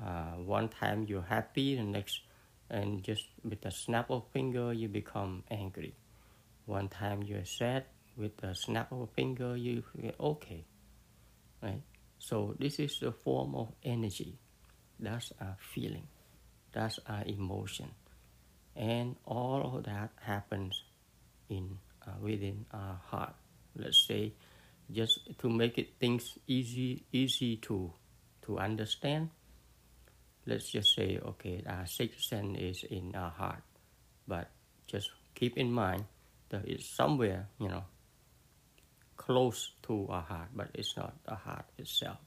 uh, 0.00 0.38
one 0.46 0.68
time 0.68 1.06
you're 1.08 1.22
happy, 1.28 1.74
the 1.76 1.82
next, 1.82 2.20
and 2.72 3.04
just 3.04 3.28
with 3.44 3.64
a 3.66 3.70
snap 3.70 4.10
of 4.10 4.24
finger 4.32 4.72
you 4.72 4.88
become 4.88 5.44
angry. 5.50 5.94
One 6.64 6.88
time 6.88 7.22
you're 7.22 7.44
sad, 7.44 7.84
with 8.16 8.42
a 8.42 8.54
snap 8.54 8.90
of 8.92 9.00
a 9.00 9.06
finger 9.06 9.56
you 9.56 9.82
feel 9.92 10.12
okay, 10.18 10.64
right? 11.62 11.82
So 12.18 12.56
this 12.58 12.78
is 12.78 12.98
the 12.98 13.12
form 13.12 13.54
of 13.54 13.72
energy. 13.84 14.38
That's 14.98 15.32
our 15.40 15.56
feeling. 15.74 16.08
That's 16.72 16.98
our 17.06 17.22
emotion, 17.26 17.90
and 18.74 19.16
all 19.26 19.76
of 19.76 19.84
that 19.84 20.10
happens 20.20 20.82
in 21.50 21.78
uh, 22.06 22.16
within 22.20 22.64
our 22.72 22.98
heart. 23.04 23.34
Let's 23.76 24.06
say 24.06 24.32
just 24.90 25.20
to 25.38 25.48
make 25.50 25.76
it 25.76 26.00
things 26.00 26.38
easy 26.46 27.04
easy 27.12 27.56
to 27.68 27.92
to 28.46 28.58
understand 28.58 29.30
let's 30.46 30.70
just 30.70 30.94
say 30.94 31.18
okay 31.24 31.62
our 31.66 31.86
sixth 31.86 32.24
sense 32.24 32.58
is 32.58 32.84
in 32.90 33.14
our 33.14 33.30
heart 33.30 33.62
but 34.26 34.50
just 34.86 35.10
keep 35.34 35.56
in 35.56 35.70
mind 35.72 36.04
that 36.50 36.66
it's 36.66 36.88
somewhere 36.88 37.48
you 37.58 37.68
know 37.68 37.84
close 39.16 39.72
to 39.82 40.06
our 40.08 40.22
heart 40.22 40.48
but 40.54 40.68
it's 40.74 40.96
not 40.96 41.14
the 41.24 41.34
heart 41.34 41.64
itself 41.78 42.18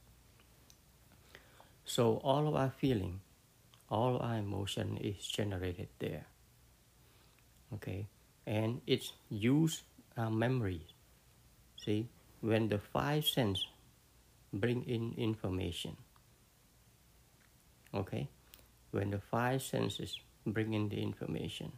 so 1.84 2.20
all 2.24 2.48
of 2.48 2.54
our 2.56 2.70
feeling 2.70 3.20
all 3.90 4.18
our 4.18 4.38
emotion 4.38 4.96
is 4.96 5.16
generated 5.26 5.88
there 5.98 6.26
okay 7.74 8.06
and 8.46 8.80
it's 8.86 9.12
used 9.28 9.82
our 10.16 10.30
memories 10.30 10.94
see 11.84 12.08
when 12.40 12.68
the 12.68 12.78
five 12.78 13.24
senses 13.24 13.66
bring 14.52 14.84
in 14.84 15.14
information. 15.16 15.96
Okay? 17.96 18.28
When 18.90 19.10
the 19.10 19.20
five 19.20 19.62
senses 19.62 20.20
bring 20.46 20.74
in 20.74 20.88
the 20.88 21.02
information, 21.02 21.72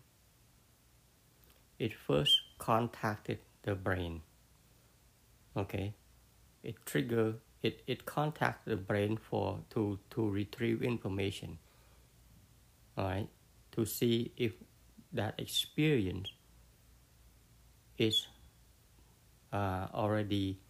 it 1.78 1.92
first 1.94 2.40
contacted 2.59 3.38
the 3.62 3.74
brain. 3.74 4.22
Okay? 5.57 5.94
It 6.62 6.74
trigger 6.85 7.37
it, 7.62 7.83
it 7.87 8.07
contact 8.07 8.66
the 8.66 8.76
brain 8.76 9.16
for 9.16 9.61
to, 9.70 9.98
to 10.11 10.28
retrieve 10.28 10.83
information. 10.83 11.59
Alright? 12.96 13.28
To 13.72 13.85
see 13.85 14.33
if 14.37 14.52
that 15.12 15.35
experience 15.38 16.33
is 17.96 18.26
uh, 19.52 19.87
already 19.92 20.61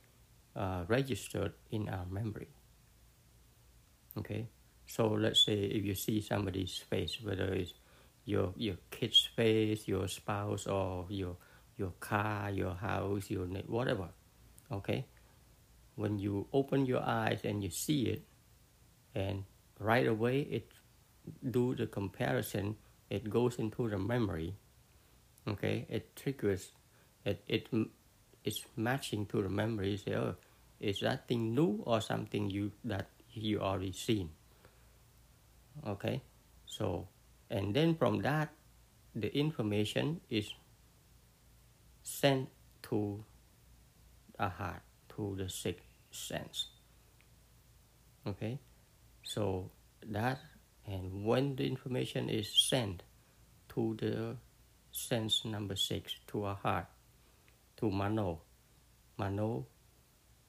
uh, 0.57 0.85
registered 0.89 1.53
in 1.71 1.89
our 1.89 2.07
memory. 2.11 2.49
Okay, 4.17 4.49
so 4.89 5.07
let's 5.09 5.45
say 5.45 5.53
if 5.53 5.85
you 5.85 5.95
see 5.95 6.23
somebody's 6.23 6.79
face, 6.89 7.19
whether 7.23 7.53
it's 7.53 7.75
your 8.25 8.55
your 8.57 8.77
kid's 8.91 9.29
face, 9.37 9.87
your 9.87 10.09
spouse, 10.09 10.67
or 10.67 11.05
your 11.11 11.37
your 11.77 11.93
car, 12.01 12.51
your 12.51 12.75
house, 12.75 13.31
your 13.31 13.47
whatever. 13.67 14.09
Okay, 14.73 15.05
when 15.95 16.19
you 16.19 16.49
open 16.55 16.87
your 16.87 17.03
eyes 17.05 17.41
and 17.45 17.63
you 17.63 17.71
see 17.71 18.07
it, 18.07 18.23
and 19.15 19.45
right 19.79 20.07
away 20.07 20.41
it 20.41 20.73
do 21.51 21.75
the 21.75 21.87
comparison, 21.87 22.77
it 23.11 23.29
goes 23.29 23.59
into 23.59 23.89
the 23.91 23.99
memory. 23.99 24.57
Okay, 25.47 25.87
it 25.91 26.17
triggers, 26.17 26.73
it 27.27 27.45
it 27.47 27.69
it's 28.43 28.65
matching 28.75 29.27
to 29.27 29.43
the 29.43 29.51
memory. 29.51 29.91
You 29.91 29.97
say, 29.99 30.15
oh, 30.15 30.35
is 30.81 31.01
that 31.01 31.29
thing 31.29 31.55
new 31.55 31.83
or 31.85 32.01
something 32.01 32.49
you 32.49 32.73
that 32.85 33.09
you 33.35 33.61
already 33.61 33.93
seen? 33.93 34.31
Okay, 35.87 36.23
so 36.67 37.09
and 37.51 37.75
then 37.75 37.95
from 37.95 38.21
that, 38.23 38.51
the 39.15 39.35
information 39.37 40.21
is 40.31 40.53
sent 42.03 42.49
to 42.83 43.25
a 44.39 44.49
heart 44.49 44.83
to 45.17 45.35
the 45.37 45.49
sixth 45.49 45.85
sense. 46.11 46.67
Okay, 48.27 48.59
so 49.23 49.71
that 50.07 50.39
and 50.87 51.25
when 51.25 51.57
the 51.57 51.67
information 51.67 52.29
is 52.29 52.49
sent 52.69 53.03
to 53.69 53.97
the 54.01 54.37
sense 54.91 55.45
number 55.45 55.77
six 55.77 56.15
to 56.27 56.45
our 56.45 56.57
heart 56.57 56.87
to 57.77 57.91
Mano. 57.91 58.41
Mano 59.17 59.67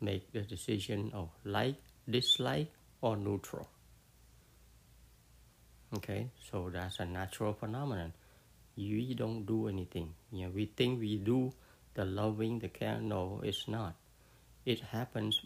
make 0.01 0.31
the 0.31 0.41
decision 0.41 1.11
of 1.13 1.29
like, 1.43 1.75
dislike, 2.09 2.71
or 3.01 3.17
neutral. 3.17 3.69
Okay, 5.95 6.29
so 6.51 6.69
that's 6.71 6.99
a 6.99 7.05
natural 7.05 7.53
phenomenon. 7.53 8.13
We 8.77 9.13
don't 9.15 9.45
do 9.45 9.67
anything. 9.67 10.13
Know, 10.31 10.49
we 10.53 10.67
think 10.67 10.99
we 10.99 11.17
do 11.17 11.51
the 11.95 12.05
loving, 12.05 12.59
the 12.59 12.69
care. 12.69 12.99
No, 13.01 13.41
it's 13.43 13.67
not. 13.67 13.95
It 14.65 14.81
happens 14.81 15.41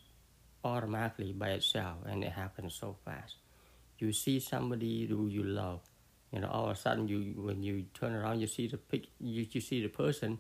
automatically 0.63 1.31
by 1.31 1.51
itself, 1.51 1.99
and 2.05 2.23
it 2.23 2.31
happens 2.33 2.75
so 2.75 2.97
fast. 3.05 3.35
You 3.99 4.11
see 4.11 4.39
somebody 4.39 5.05
who 5.07 5.27
you 5.27 5.43
love, 5.43 5.79
you 6.31 6.41
know, 6.41 6.49
all 6.49 6.65
of 6.65 6.71
a 6.71 6.75
sudden 6.75 7.07
you 7.07 7.33
when 7.37 7.63
you 7.63 7.85
turn 7.93 8.13
around, 8.13 8.41
you 8.41 8.47
see 8.47 8.67
the 8.67 8.77
pic, 8.77 9.07
you, 9.19 9.47
you 9.49 9.61
see 9.61 9.81
the 9.81 9.87
person, 9.87 10.39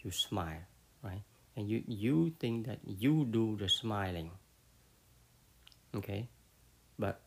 you 0.00 0.10
smile, 0.10 0.64
right? 1.02 1.22
And 1.56 1.68
you 1.68 1.84
you 1.86 2.32
think 2.40 2.66
that 2.66 2.80
you 2.86 3.26
do 3.26 3.56
the 3.56 3.68
smiling. 3.68 4.30
Okay, 5.94 6.28
but 6.98 7.20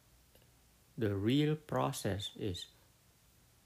the 0.99 1.15
real 1.15 1.55
process 1.55 2.31
is 2.37 2.67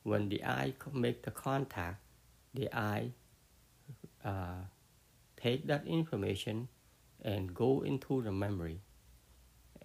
when 0.04 0.30
the 0.30 0.44
eye 0.46 0.74
make 0.94 1.24
the 1.24 1.32
contact, 1.32 1.98
the 2.54 2.70
eye 2.72 3.10
uh, 4.24 4.62
take 5.36 5.66
that 5.66 5.88
information 5.88 6.68
and 7.26 7.54
go 7.54 7.82
into 7.82 8.22
the 8.22 8.32
memory 8.32 8.80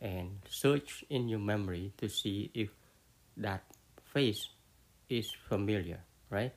and 0.00 0.38
search 0.48 1.04
in 1.08 1.28
your 1.28 1.38
memory 1.38 1.92
to 1.96 2.08
see 2.08 2.50
if 2.52 2.68
that 3.38 3.64
face 4.12 4.50
is 5.08 5.30
familiar, 5.48 6.00
right? 6.28 6.52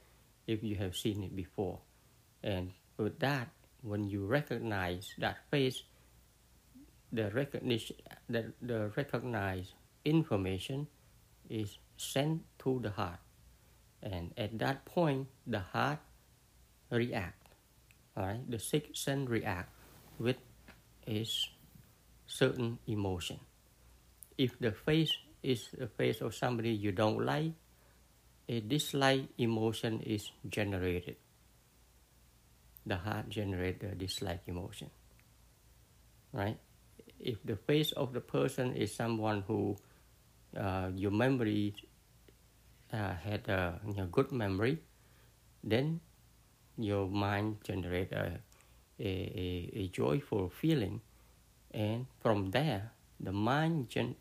If 0.46 0.62
you 0.62 0.76
have 0.76 0.98
seen 0.98 1.24
it 1.24 1.36
before. 1.36 1.80
And 2.44 2.72
with 2.98 3.18
that, 3.20 3.48
when 3.82 4.10
you 4.10 4.26
recognize 4.26 5.14
that 5.20 5.38
face, 5.50 5.84
the 7.14 7.30
recognition 7.32 7.96
that 8.30 8.46
the 8.62 8.92
recognized 8.96 9.74
information 10.06 10.88
is 11.50 11.78
sent 11.98 12.42
to 12.60 12.80
the 12.82 12.92
heart. 12.92 13.20
And 14.02 14.34
at 14.38 14.58
that 14.60 14.86
point, 14.86 15.28
the 15.46 15.60
heart 15.60 16.00
react. 16.90 17.38
All 18.18 18.26
right, 18.26 18.44
the 18.50 18.60
sixth 18.60 18.98
sense 18.98 19.30
react 19.30 19.70
with 20.20 20.38
a 21.08 21.26
certain 22.26 22.80
emotion. 22.88 23.40
If 24.38 24.60
the 24.60 24.72
face 24.72 25.14
is 25.44 25.70
the 25.78 25.88
face 25.88 26.22
of 26.22 26.36
somebody 26.36 26.72
you 26.72 26.92
don't 26.92 27.26
like, 27.26 27.54
a 28.50 28.60
dislike 28.60 29.30
emotion 29.38 30.02
is 30.02 30.32
generated. 30.50 31.16
The 32.86 32.98
heart 32.98 33.30
generates 33.30 33.80
the 33.80 33.96
dislike 33.96 34.42
emotion. 34.48 34.90
Right? 36.34 36.58
If 37.20 37.38
the 37.46 37.56
face 37.56 37.92
of 37.92 38.14
the 38.14 38.22
person 38.22 38.74
is 38.74 38.96
someone 38.96 39.44
who 39.48 39.78
uh, 40.58 40.90
your 40.96 41.12
memory 41.12 41.76
uh, 42.94 43.14
had 43.16 43.48
a 43.48 43.80
you 43.88 43.94
know, 43.94 44.06
good 44.08 44.32
memory, 44.32 44.80
then 45.64 46.00
your 46.78 47.08
mind 47.08 47.58
generate 47.64 48.12
a, 48.12 48.40
a, 49.00 49.06
a, 49.06 49.72
a 49.76 49.88
joyful 49.90 50.50
feeling, 50.50 51.02
and 51.72 52.06
from 52.22 52.52
there, 52.52 52.92
the 53.20 53.32
mind 53.32 53.90
gen- 53.90 54.16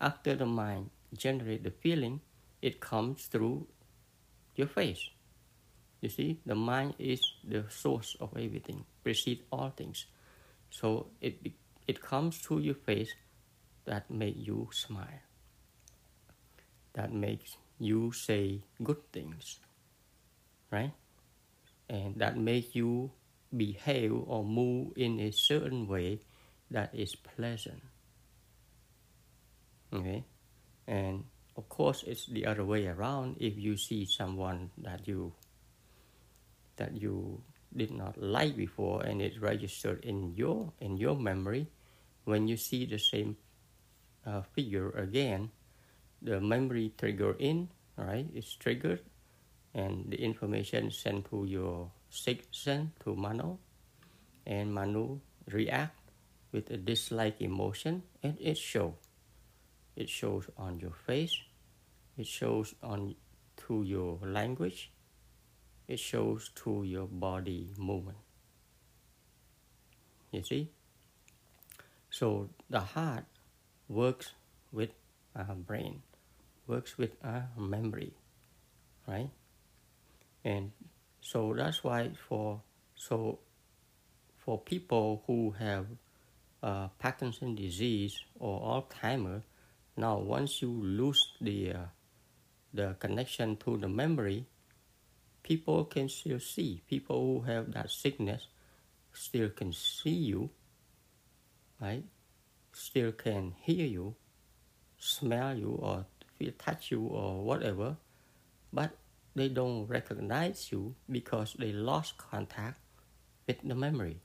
after 0.00 0.34
the 0.34 0.46
mind 0.46 0.90
generate 1.16 1.64
the 1.64 1.70
feeling, 1.70 2.20
it 2.62 2.80
comes 2.80 3.26
through 3.26 3.66
your 4.56 4.66
face. 4.68 5.10
You 6.00 6.08
see, 6.08 6.40
the 6.46 6.54
mind 6.54 6.94
is 6.98 7.20
the 7.44 7.64
source 7.70 8.16
of 8.20 8.36
everything, 8.36 8.84
precedes 9.04 9.42
all 9.52 9.70
things. 9.70 10.06
So 10.70 11.08
it 11.20 11.38
it 11.86 12.02
comes 12.02 12.38
through 12.38 12.60
your 12.60 12.74
face 12.76 13.14
that 13.86 14.10
make 14.10 14.36
you 14.36 14.68
smile 14.72 15.27
that 16.94 17.12
makes 17.12 17.56
you 17.78 18.12
say 18.12 18.60
good 18.82 19.00
things, 19.12 19.60
right? 20.70 20.92
And 21.88 22.16
that 22.16 22.36
makes 22.36 22.74
you 22.74 23.10
behave 23.56 24.12
or 24.12 24.44
move 24.44 24.92
in 24.96 25.20
a 25.20 25.30
certain 25.30 25.88
way 25.88 26.20
that 26.70 26.94
is 26.94 27.14
pleasant. 27.14 27.80
Okay? 29.92 30.24
And 30.86 31.24
of 31.56 31.68
course 31.68 32.04
it's 32.06 32.26
the 32.26 32.46
other 32.46 32.64
way 32.64 32.86
around 32.86 33.36
if 33.40 33.58
you 33.58 33.76
see 33.76 34.06
someone 34.06 34.70
that 34.78 35.08
you 35.08 35.32
that 36.76 36.94
you 36.94 37.42
did 37.74 37.90
not 37.90 38.16
like 38.16 38.56
before 38.56 39.02
and 39.02 39.20
it 39.20 39.34
registered 39.42 40.04
in 40.04 40.32
your 40.36 40.72
in 40.80 40.96
your 40.96 41.16
memory 41.16 41.66
when 42.24 42.46
you 42.46 42.56
see 42.56 42.86
the 42.86 42.98
same 42.98 43.36
uh, 44.24 44.40
figure 44.54 44.90
again 44.92 45.50
the 46.22 46.40
memory 46.40 46.92
trigger 46.98 47.36
in, 47.38 47.68
right? 47.96 48.26
It's 48.34 48.54
triggered, 48.54 49.00
and 49.74 50.10
the 50.10 50.16
information 50.16 50.90
sent 50.90 51.30
to 51.30 51.44
your 51.44 51.90
sixth 52.10 52.54
sense 52.54 52.90
to 53.04 53.14
Mano, 53.14 53.58
and 54.46 54.72
Mano 54.74 55.20
react 55.50 55.98
with 56.52 56.70
a 56.70 56.76
dislike 56.76 57.40
emotion, 57.40 58.02
and 58.22 58.36
it 58.40 58.56
shows. 58.56 58.94
It 59.96 60.08
shows 60.08 60.44
on 60.56 60.80
your 60.80 60.94
face. 61.06 61.36
It 62.16 62.26
shows 62.26 62.74
on 62.82 63.14
through 63.56 63.82
your 63.82 64.18
language. 64.22 64.90
It 65.86 65.98
shows 65.98 66.50
through 66.54 66.84
your 66.84 67.06
body 67.06 67.70
movement. 67.76 68.18
You 70.30 70.42
see? 70.42 70.70
So 72.10 72.50
the 72.70 72.80
heart 72.80 73.24
works 73.88 74.32
with 74.72 74.90
our 75.34 75.54
brain 75.54 76.02
works 76.68 76.98
with 76.98 77.16
our 77.24 77.48
memory, 77.56 78.12
right? 79.06 79.30
And 80.44 80.70
so 81.20 81.54
that's 81.56 81.82
why 81.82 82.10
for 82.28 82.60
so 82.94 83.40
for 84.36 84.60
people 84.60 85.22
who 85.26 85.54
have 85.58 85.86
uh, 86.62 86.88
Parkinson 86.98 87.54
disease 87.54 88.18
or 88.38 88.60
Alzheimer, 88.60 89.42
now 89.96 90.18
once 90.18 90.62
you 90.62 90.70
lose 90.70 91.22
the 91.40 91.72
uh, 91.72 91.86
the 92.72 92.96
connection 92.98 93.56
to 93.56 93.76
the 93.78 93.88
memory, 93.88 94.44
people 95.42 95.84
can 95.84 96.08
still 96.08 96.40
see. 96.40 96.82
People 96.88 97.40
who 97.40 97.50
have 97.50 97.72
that 97.72 97.90
sickness 97.90 98.46
still 99.12 99.48
can 99.48 99.72
see 99.72 100.10
you, 100.10 100.50
right? 101.80 102.04
Still 102.72 103.12
can 103.12 103.54
hear 103.62 103.86
you, 103.86 104.14
smell 104.98 105.56
you, 105.56 105.78
or 105.80 106.04
feel 106.38 106.52
touch 106.58 106.90
you 106.90 107.02
or 107.02 107.42
whatever, 107.42 107.96
but 108.72 108.90
they 109.34 109.48
don't 109.48 109.86
recognize 109.86 110.70
you 110.72 110.94
because 111.10 111.54
they 111.58 111.72
lost 111.72 112.18
contact 112.18 112.80
with 113.46 113.56
the 113.62 113.74
memory. 113.74 114.20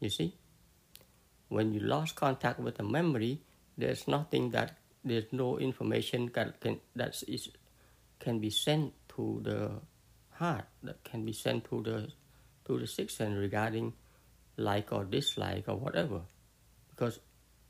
You 0.00 0.10
see? 0.10 0.36
When 1.48 1.72
you 1.72 1.80
lost 1.80 2.14
contact 2.14 2.60
with 2.60 2.76
the 2.76 2.84
memory, 2.84 3.40
there's 3.76 4.06
nothing 4.06 4.50
that 4.50 4.78
there's 5.04 5.32
no 5.32 5.58
information 5.58 6.30
that 6.34 6.60
can 6.60 6.80
that 6.96 7.22
is 7.26 7.48
can 8.18 8.38
be 8.38 8.50
sent 8.50 8.92
to 9.16 9.40
the 9.42 9.70
heart 10.32 10.66
that 10.82 11.02
can 11.04 11.24
be 11.24 11.32
sent 11.32 11.64
to 11.70 11.82
the 11.82 12.08
to 12.66 12.78
the 12.78 12.86
sixth 12.86 13.16
sense 13.16 13.36
regarding 13.36 13.92
like 14.56 14.92
or 14.92 15.04
dislike 15.04 15.64
or 15.68 15.76
whatever 15.76 16.20
because 16.90 17.20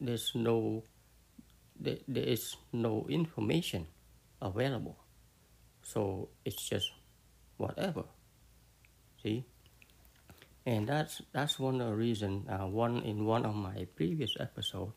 there's 0.01 0.33
no 0.35 0.83
there, 1.81 1.99
there 2.07 2.25
is 2.25 2.57
no 2.73 3.07
information 3.09 3.87
available. 4.41 4.97
So 5.83 6.29
it's 6.45 6.69
just 6.69 6.91
whatever. 7.57 8.05
See? 9.23 9.45
And 10.67 10.87
that's 10.87 11.23
that's 11.33 11.59
one 11.59 11.81
of 11.81 11.89
the 11.89 11.97
reason. 11.97 12.45
Uh, 12.49 12.67
one 12.67 13.03
in 13.03 13.25
one 13.25 13.47
of 13.47 13.55
my 13.55 13.87
previous 13.97 14.37
episodes, 14.39 14.93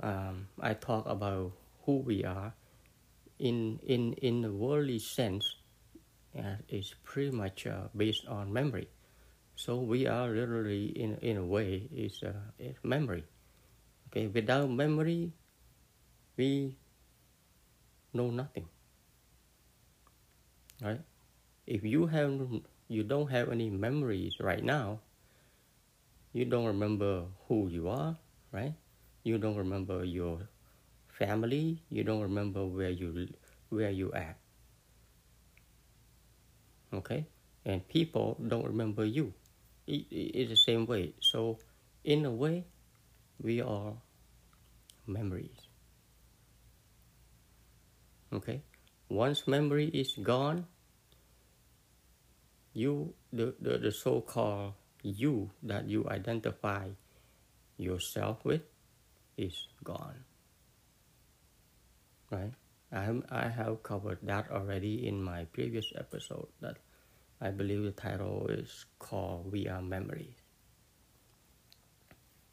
um, 0.00 0.48
I 0.60 0.74
talk 0.74 1.08
about 1.08 1.52
who 1.84 1.98
we 2.04 2.24
are. 2.24 2.52
In 3.38 3.80
in 3.86 4.12
in 4.20 4.42
the 4.42 4.52
worldly 4.52 4.98
sense, 4.98 5.44
uh, 6.36 6.60
it's 6.68 6.94
pretty 7.04 7.30
much 7.30 7.66
uh, 7.66 7.88
based 7.96 8.26
on 8.28 8.52
memory. 8.52 8.88
So 9.56 9.80
we 9.80 10.06
are 10.06 10.28
literally 10.28 10.92
in 10.92 11.16
in 11.24 11.38
a 11.38 11.44
way 11.44 11.88
is 11.88 12.20
uh, 12.22 12.36
memory. 12.82 13.24
Okay, 14.08 14.26
without 14.28 14.68
memory, 14.68 15.32
we 16.36 16.76
know 18.12 18.30
nothing. 18.30 18.68
Right? 20.82 21.00
If 21.66 21.84
you 21.84 22.06
have 22.06 22.40
you 22.88 23.02
don't 23.02 23.30
have 23.30 23.50
any 23.50 23.70
memories 23.70 24.36
right 24.38 24.62
now 24.62 25.00
you 26.32 26.44
don't 26.44 26.66
remember 26.66 27.24
who 27.48 27.68
you 27.68 27.88
are 27.88 28.16
right? 28.52 28.74
You 29.24 29.38
don't 29.38 29.56
remember 29.56 30.04
your 30.04 30.48
family 31.18 31.82
you 31.90 32.04
don't 32.04 32.20
remember 32.20 32.64
where 32.64 32.90
you 32.90 33.28
where 33.70 33.90
you 33.90 34.12
at. 34.12 34.36
Okay? 36.92 37.26
And 37.64 37.86
people 37.88 38.38
don't 38.46 38.64
remember 38.64 39.04
you. 39.04 39.32
It, 39.86 40.06
it's 40.10 40.50
the 40.50 40.56
same 40.56 40.86
way. 40.86 41.14
So, 41.20 41.58
in 42.04 42.24
a 42.24 42.30
way, 42.30 42.64
we 43.40 43.60
are 43.60 43.92
memories. 45.06 45.65
Okay, 48.32 48.62
once 49.08 49.46
memory 49.46 49.86
is 49.88 50.12
gone, 50.22 50.66
you 52.72 53.14
the, 53.32 53.54
the, 53.60 53.78
the 53.78 53.92
so-called 53.92 54.74
you 55.02 55.50
that 55.62 55.88
you 55.88 56.08
identify 56.08 56.88
yourself 57.78 58.44
with 58.44 58.62
is 59.36 59.68
gone. 59.84 60.24
Right? 62.30 62.52
I, 62.92 63.14
I 63.30 63.48
have 63.48 63.82
covered 63.82 64.18
that 64.22 64.50
already 64.50 65.06
in 65.06 65.22
my 65.22 65.44
previous 65.44 65.92
episode 65.94 66.48
that 66.60 66.78
I 67.40 67.50
believe 67.50 67.82
the 67.82 67.92
title 67.92 68.46
is 68.48 68.86
called 68.98 69.52
We 69.52 69.68
Are 69.68 69.82
Memories. 69.82 70.34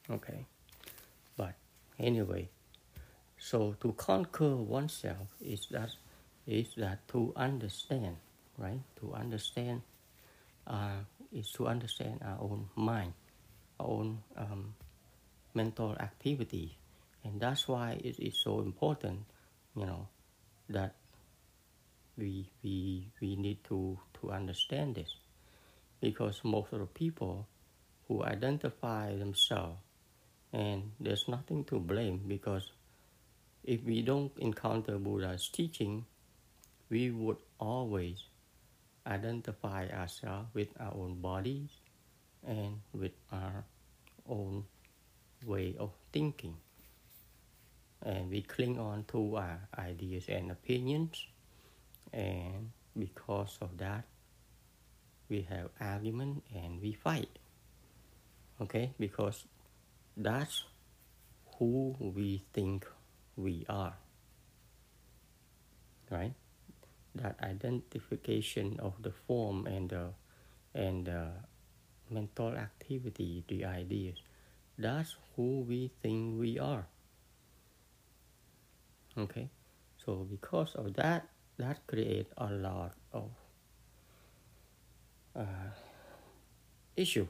Okay. 0.09 0.45
But 1.37 1.55
anyway, 1.97 2.49
so 3.43 3.75
to 3.81 3.91
conquer 3.99 4.55
oneself 4.55 5.27
is 5.41 5.67
that 5.69 5.91
is 6.47 6.73
that 6.77 7.05
to 7.09 7.33
understand, 7.35 8.15
right? 8.57 8.79
To 9.01 9.13
understand 9.13 9.81
uh, 10.65 11.03
is 11.33 11.51
to 11.51 11.67
understand 11.67 12.21
our 12.23 12.39
own 12.39 12.69
mind, 12.75 13.11
our 13.81 13.87
own 13.87 14.23
um, 14.37 14.73
mental 15.53 15.91
activity, 15.99 16.77
and 17.25 17.41
that's 17.41 17.67
why 17.67 17.99
it 18.01 18.17
is 18.17 18.39
so 18.41 18.61
important, 18.61 19.19
you 19.75 19.85
know, 19.85 20.07
that 20.69 20.95
we 22.17 22.47
we 22.63 23.11
we 23.19 23.35
need 23.35 23.61
to 23.65 23.99
to 24.21 24.31
understand 24.31 24.95
this, 24.95 25.17
because 25.99 26.39
most 26.45 26.71
of 26.71 26.79
the 26.79 26.85
people 26.85 27.45
who 28.07 28.23
identify 28.23 29.13
themselves, 29.17 29.79
and 30.53 30.91
there's 30.97 31.27
nothing 31.27 31.65
to 31.65 31.77
blame 31.77 32.21
because 32.25 32.71
if 33.63 33.83
we 33.83 34.01
don't 34.01 34.31
encounter 34.37 34.97
Buddha's 34.97 35.49
teaching, 35.49 36.05
we 36.89 37.11
would 37.11 37.37
always 37.59 38.23
identify 39.07 39.87
ourselves 39.89 40.47
with 40.53 40.69
our 40.79 40.93
own 40.93 41.21
bodies 41.21 41.69
and 42.45 42.79
with 42.93 43.13
our 43.31 43.63
own 44.27 44.63
way 45.45 45.75
of 45.79 45.91
thinking. 46.11 46.55
And 48.05 48.29
we 48.29 48.41
cling 48.41 48.79
on 48.79 49.05
to 49.09 49.37
our 49.37 49.59
ideas 49.77 50.25
and 50.27 50.51
opinions, 50.51 51.25
and 52.11 52.71
because 52.97 53.57
of 53.61 53.77
that, 53.77 54.03
we 55.29 55.47
have 55.49 55.69
argument 55.79 56.43
and 56.53 56.81
we 56.81 56.93
fight. 56.93 57.39
Okay, 58.61 58.93
because 58.99 59.45
that's 60.17 60.63
who 61.57 61.95
we 61.99 62.43
think 62.53 62.85
we 63.35 63.65
are. 63.69 63.95
Right? 66.09 66.33
that 67.15 67.37
identification 67.41 68.79
of 68.79 68.93
the 69.01 69.11
form 69.11 69.67
and 69.67 69.89
the 69.89 70.09
and 70.73 71.05
the 71.05 71.29
mental 72.09 72.49
activity, 72.57 73.43
the 73.47 73.65
ideas, 73.65 74.17
that's 74.77 75.15
who 75.35 75.61
we 75.61 75.91
think 76.01 76.39
we 76.39 76.57
are. 76.57 76.85
Okay, 79.17 79.49
so 79.97 80.25
because 80.29 80.73
of 80.75 80.93
that, 80.95 81.29
that 81.57 81.85
creates 81.85 82.33
a 82.37 82.49
lot 82.49 82.93
of 83.13 83.29
uh, 85.35 85.69
issue, 86.97 87.27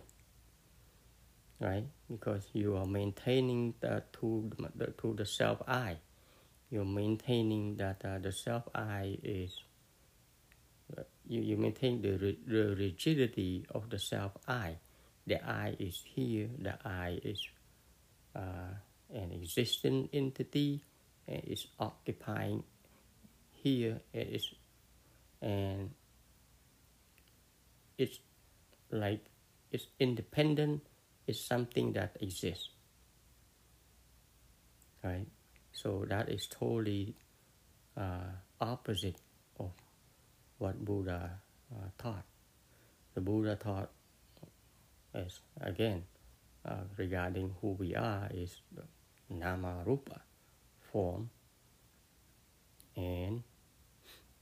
right? 1.63 1.85
Because 2.11 2.47
you 2.53 2.75
are 2.75 2.85
maintaining 2.85 3.73
the 3.79 4.03
to 4.19 4.51
the 4.75 4.87
to 5.01 5.13
the 5.15 5.25
self 5.25 5.61
I, 5.67 5.97
you're 6.69 6.85
maintaining 6.85 7.77
that 7.77 8.03
uh, 8.03 8.19
the 8.19 8.31
self 8.31 8.67
I 8.75 9.17
is 9.23 9.63
you, 11.27 11.41
you 11.41 11.57
maintain 11.57 12.01
the, 12.01 12.35
the 12.45 12.75
rigidity 12.75 13.65
of 13.69 13.89
the 13.89 13.99
self 13.99 14.33
I. 14.47 14.75
The 15.25 15.43
I 15.47 15.75
is 15.79 16.03
here, 16.03 16.49
the 16.59 16.77
I 16.83 17.19
is 17.23 17.47
uh, 18.35 18.75
an 19.13 19.31
existing 19.31 20.09
entity 20.11 20.83
and 21.27 21.41
is 21.45 21.67
occupying 21.79 22.63
here 23.51 24.01
it's 24.13 24.53
and 25.41 25.91
it's 27.97 28.19
like 28.91 29.23
it's 29.71 29.87
independent 29.99 30.81
it's 31.27 31.39
something 31.39 31.93
that 31.93 32.17
exists 32.21 32.69
right 35.03 35.27
so 35.71 36.05
that 36.07 36.29
is 36.29 36.47
totally 36.47 37.15
uh, 37.97 38.31
opposite 38.61 39.17
of 39.59 39.71
what 40.57 40.83
Buddha 40.83 41.41
uh, 41.71 41.89
taught. 41.97 42.23
The 43.15 43.21
Buddha 43.21 43.55
taught 43.55 43.89
as 45.13 45.39
again 45.61 46.03
uh, 46.65 46.85
regarding 46.97 47.53
who 47.61 47.71
we 47.71 47.95
are 47.95 48.29
is 48.33 48.61
nama 49.29 49.83
rupa 49.85 50.21
form 50.91 51.29
and 52.95 53.43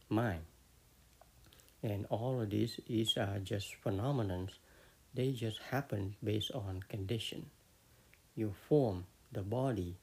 mind. 0.10 0.41
And 1.84 2.06
all 2.10 2.39
of 2.41 2.50
this 2.52 2.80
is 2.88 3.17
just 3.44 3.76
phenomenons. 3.84 4.52
They 5.13 5.32
just 5.34 5.60
happen 5.69 6.15
based 6.24 6.52
on 6.52 6.84
condition. 6.89 7.50
You 8.36 8.54
form 8.67 9.06
the 9.32 9.41
body. 9.41 9.97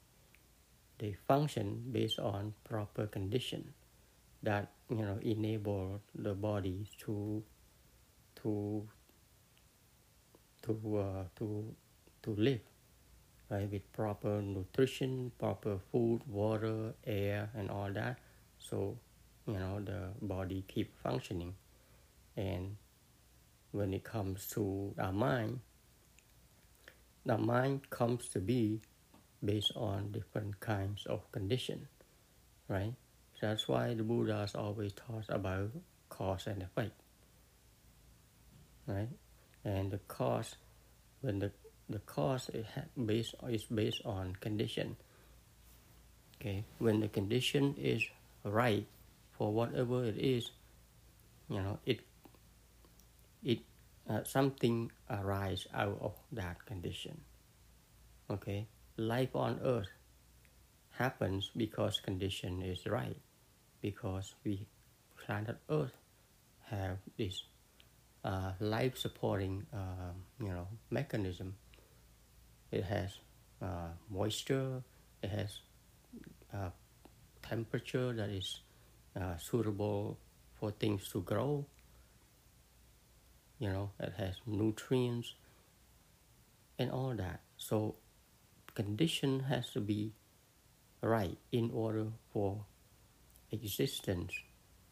They 0.99 1.16
function 1.27 1.85
based 1.92 2.18
on 2.18 2.55
proper 2.64 3.07
condition 3.07 3.73
that 4.42 4.71
you 4.88 5.03
know 5.05 5.18
enable 5.23 6.01
the 6.14 6.35
body 6.35 6.87
to 6.99 7.42
to 8.42 8.87
to 10.62 10.99
uh, 10.99 11.25
to 11.37 11.75
to 12.23 12.31
live 12.37 12.61
right 13.51 13.71
with 13.71 13.92
proper 13.92 14.40
nutrition 14.42 15.33
proper 15.38 15.79
food 15.90 16.21
water 16.29 16.94
air 17.07 17.51
and 17.57 17.71
all 17.71 17.90
that 17.92 18.18
so 18.59 18.97
you 19.47 19.55
know 19.59 19.81
the 19.81 20.01
body 20.23 20.64
keep 20.68 20.92
functioning 21.03 21.55
and 22.37 22.77
when 23.79 23.95
it 23.95 24.05
comes 24.05 24.47
to 24.49 24.95
our 24.99 25.12
mind 25.12 25.61
the 27.25 27.38
mind 27.38 27.88
comes 27.91 28.29
to 28.29 28.41
be 28.41 28.81
based 29.45 29.73
on 29.77 30.12
different 30.12 30.59
kinds 30.61 31.07
of 31.07 31.21
condition 31.33 31.87
right 32.69 32.95
that's 33.41 33.69
why 33.69 33.95
the 33.95 34.03
Buddhas 34.03 34.55
always 34.55 34.93
taught 34.93 35.27
about 35.29 35.71
cause 36.09 36.47
and 36.47 36.62
effect. 36.62 36.93
Right? 38.87 39.09
And 39.64 39.91
the 39.91 39.99
cause, 40.09 40.57
when 41.21 41.38
the, 41.38 41.53
the 41.88 42.01
cause 42.01 42.51
is 42.53 42.67
based, 43.07 43.35
is 43.49 43.64
based 43.64 44.03
on 44.05 44.35
condition. 44.41 44.97
Okay? 46.41 46.64
When 46.79 47.01
the 47.01 47.09
condition 47.09 47.77
is 47.79 48.03
right 48.45 48.87
for 49.37 49.53
whatever 49.53 50.05
it 50.05 50.17
is, 50.17 50.51
you 51.49 51.61
know, 51.61 51.79
it, 51.87 52.01
it, 53.49 53.61
uh, 54.09 54.23
something 54.25 54.93
arises 55.11 55.67
out 55.75 55.99
of 56.01 56.15
that 56.33 56.65
condition. 56.67 57.21
Okay? 58.31 58.67
Life 58.97 59.35
on 59.35 59.61
earth 59.65 59.89
happens 60.99 61.51
because 61.57 62.01
condition 62.01 62.61
is 62.63 62.87
right 62.87 63.17
because 63.81 64.35
we 64.45 64.67
planet 65.17 65.57
Earth 65.71 65.97
have 66.71 66.99
this 67.17 67.45
uh, 68.25 68.53
life 68.61 68.97
supporting 68.99 69.67
uh, 69.73 70.13
you 70.41 70.49
know 70.49 70.67
mechanism. 70.91 71.55
It 72.71 72.85
has 72.85 73.19
uh, 73.63 73.93
moisture. 74.11 74.83
It 75.23 75.31
has 75.31 75.61
uh, 76.53 76.71
temperature 77.43 78.13
that 78.13 78.31
is 78.31 78.61
uh, 79.21 79.37
suitable 79.39 80.19
for 80.59 80.71
things 80.73 81.09
to 81.11 81.23
grow. 81.23 81.65
You 83.59 83.71
know, 83.71 83.90
it 83.99 84.12
has 84.18 84.37
nutrients 84.47 85.35
and 86.79 86.90
all 86.90 87.14
that. 87.16 87.40
So, 87.57 87.97
condition 88.75 89.40
has 89.40 89.71
to 89.71 89.81
be 89.81 90.12
right 91.03 91.37
in 91.51 91.71
order 91.73 92.07
for 92.33 92.64
existence 93.51 94.33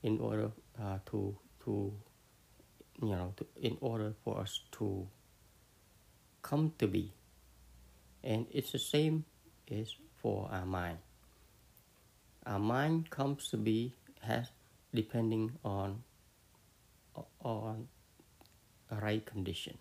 in 0.03 0.19
order 0.19 0.51
uh, 0.81 0.99
to 1.11 1.37
to 1.65 1.93
you 3.03 3.09
know 3.11 3.35
to, 3.37 3.47
in 3.61 3.77
order 3.81 4.13
for 4.25 4.41
us 4.41 4.61
to 4.73 5.07
come 6.43 6.73
to 6.79 6.87
be 6.87 7.13
and 8.23 8.47
it's 8.51 8.73
the 8.73 8.79
same 8.79 9.25
is 9.69 9.95
for 10.23 10.49
our 10.53 10.65
mind 10.65 10.99
our 12.47 12.59
mind 12.59 13.11
comes 13.11 13.49
to 13.49 13.57
be 13.57 13.93
has 14.23 14.47
depending 14.95 15.53
on 15.65 16.03
on 17.43 17.89
a 18.91 18.97
right 18.97 19.25
condition 19.25 19.79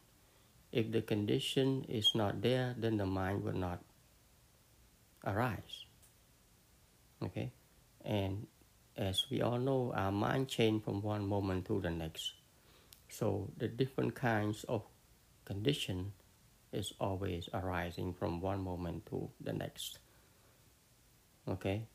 if 0.75 0.91
the 0.91 1.01
condition 1.01 1.85
is 1.87 2.11
not 2.13 2.41
there, 2.41 2.75
then 2.77 2.97
the 2.97 3.05
mind 3.05 3.45
will 3.45 3.55
not 3.55 3.79
arise. 5.25 5.85
Okay? 7.23 7.53
And 8.03 8.47
as 8.97 9.25
we 9.31 9.41
all 9.41 9.57
know, 9.57 9.93
our 9.95 10.11
mind 10.11 10.49
change 10.49 10.83
from 10.83 11.01
one 11.01 11.25
moment 11.25 11.65
to 11.67 11.79
the 11.79 11.89
next. 11.89 12.33
So 13.07 13.49
the 13.55 13.69
different 13.69 14.15
kinds 14.15 14.65
of 14.65 14.83
condition 15.45 16.11
is 16.73 16.91
always 16.99 17.47
arising 17.53 18.13
from 18.13 18.41
one 18.41 18.61
moment 18.61 19.05
to 19.05 19.29
the 19.39 19.53
next. 19.53 19.99
Okay? 21.47 21.87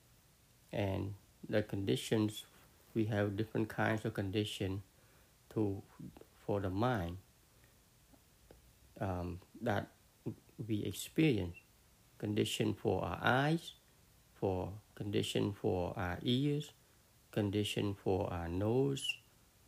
And 0.73 1.13
the 1.47 1.63
conditions, 1.63 2.47
we 2.95 3.05
have 3.07 3.37
different 3.37 3.69
kinds 3.69 4.07
of 4.07 4.15
condition 4.15 4.83
to 5.53 5.83
for 6.51 6.59
the 6.59 6.69
mind 6.69 7.17
um, 9.01 9.39
that 9.63 9.87
we 10.67 10.83
experience. 10.83 11.55
Condition 12.19 12.75
for 12.75 13.05
our 13.05 13.21
eyes, 13.23 13.75
for 14.35 14.73
condition 14.97 15.53
for 15.53 15.95
our 15.97 16.19
ears, 16.25 16.73
condition 17.31 17.95
for 17.95 18.29
our 18.33 18.49
nose, 18.49 19.07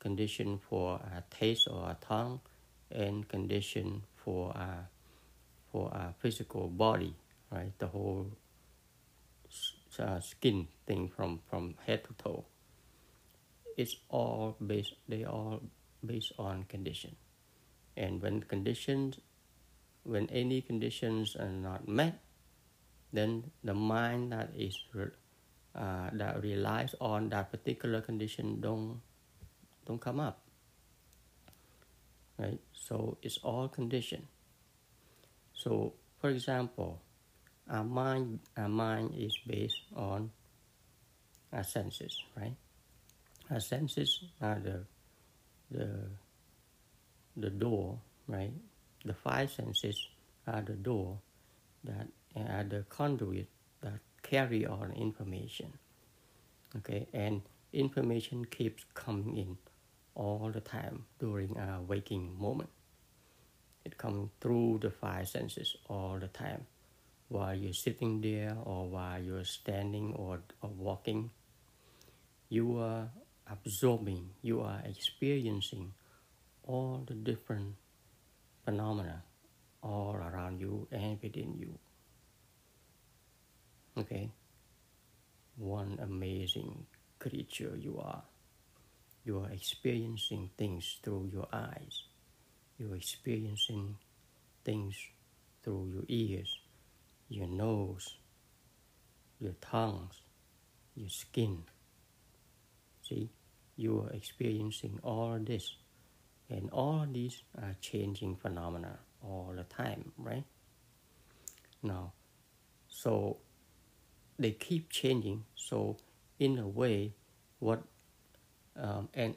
condition 0.00 0.58
for 0.68 0.98
our 1.14 1.22
taste 1.30 1.68
or 1.70 1.84
our 1.84 1.96
tongue, 2.00 2.40
and 2.90 3.28
condition 3.28 4.02
for 4.16 4.50
our 4.56 4.88
for 5.70 5.88
our 5.94 6.12
physical 6.18 6.66
body, 6.66 7.14
right? 7.52 7.70
The 7.78 7.86
whole 7.86 8.26
uh, 10.00 10.18
skin 10.18 10.66
thing 10.84 11.12
from 11.14 11.38
from 11.48 11.76
head 11.86 12.02
to 12.08 12.12
toe. 12.14 12.44
It's 13.76 13.94
all 14.08 14.56
based. 14.58 14.94
They 15.08 15.22
all 15.24 15.62
based 16.04 16.32
on 16.38 16.64
condition, 16.64 17.16
and 17.96 18.22
when 18.22 18.42
conditions, 18.42 19.18
when 20.04 20.28
any 20.30 20.60
conditions 20.60 21.36
are 21.36 21.50
not 21.50 21.88
met, 21.88 22.20
then 23.12 23.50
the 23.62 23.74
mind 23.74 24.32
that 24.32 24.50
is 24.56 24.78
uh, 25.74 26.10
that 26.12 26.42
relies 26.42 26.94
on 27.00 27.28
that 27.28 27.50
particular 27.50 28.00
condition 28.00 28.60
don't 28.60 29.00
don't 29.86 30.00
come 30.00 30.20
up. 30.20 30.40
Right? 32.38 32.60
So 32.72 33.18
it's 33.22 33.38
all 33.38 33.68
condition. 33.68 34.26
So 35.52 35.94
for 36.18 36.30
example 36.30 37.00
our 37.70 37.84
mind 37.84 38.40
our 38.56 38.68
mind 38.68 39.14
is 39.16 39.36
based 39.46 39.82
on 39.94 40.30
our 41.52 41.62
senses 41.62 42.16
right? 42.36 42.56
Our 43.50 43.60
senses 43.60 44.24
are 44.40 44.58
the 44.58 44.84
the 45.72 45.88
the 47.36 47.50
door 47.50 47.98
right 48.28 48.52
the 49.04 49.14
five 49.14 49.50
senses 49.50 50.08
are 50.46 50.62
the 50.62 50.74
door 50.74 51.18
that 51.84 52.06
are 52.36 52.64
the 52.64 52.84
conduit 52.88 53.48
that 53.80 53.98
carry 54.22 54.64
on 54.66 54.92
information. 54.92 55.72
Okay, 56.76 57.06
and 57.12 57.42
information 57.72 58.44
keeps 58.44 58.84
coming 58.94 59.36
in 59.36 59.58
all 60.14 60.50
the 60.52 60.60
time 60.60 61.04
during 61.18 61.56
our 61.58 61.80
waking 61.80 62.38
moment. 62.38 62.70
It 63.84 63.98
comes 63.98 64.30
through 64.40 64.78
the 64.82 64.90
five 64.90 65.28
senses 65.28 65.76
all 65.88 66.18
the 66.18 66.28
time 66.28 66.66
while 67.28 67.54
you're 67.54 67.72
sitting 67.72 68.20
there 68.20 68.56
or 68.64 68.86
while 68.86 69.20
you're 69.20 69.44
standing 69.44 70.14
or, 70.14 70.40
or 70.60 70.70
walking. 70.70 71.30
You 72.48 72.78
are 72.78 73.08
absorbing, 73.52 74.30
you 74.42 74.60
are 74.60 74.80
experiencing 74.84 75.92
all 76.64 77.04
the 77.06 77.14
different 77.14 77.74
phenomena 78.64 79.22
all 79.82 80.14
around 80.14 80.60
you 80.60 80.86
and 80.92 81.18
within 81.22 81.54
you. 81.58 81.78
Okay? 83.96 84.30
One 85.56 85.98
amazing 86.02 86.86
creature 87.18 87.76
you 87.78 87.98
are. 87.98 88.22
You 89.24 89.40
are 89.40 89.50
experiencing 89.50 90.50
things 90.56 90.98
through 91.02 91.30
your 91.32 91.46
eyes. 91.52 92.04
You're 92.78 92.96
experiencing 92.96 93.96
things 94.64 94.96
through 95.62 95.90
your 95.94 96.04
ears, 96.08 96.58
your 97.28 97.46
nose, 97.46 98.16
your 99.38 99.54
tongues, 99.60 100.14
your 100.94 101.08
skin. 101.08 101.62
See, 103.02 103.30
you 103.76 104.00
are 104.00 104.12
experiencing 104.12 104.98
all 105.02 105.38
this, 105.40 105.76
and 106.48 106.70
all 106.70 107.06
these 107.10 107.42
are 107.58 107.74
changing 107.80 108.36
phenomena 108.36 108.98
all 109.22 109.52
the 109.54 109.64
time, 109.64 110.12
right? 110.18 110.44
Now, 111.82 112.12
so 112.88 113.38
they 114.38 114.52
keep 114.52 114.90
changing. 114.90 115.44
So 115.54 115.96
in 116.38 116.58
a 116.58 116.68
way, 116.68 117.14
what 117.58 117.82
um, 118.76 119.08
an 119.14 119.34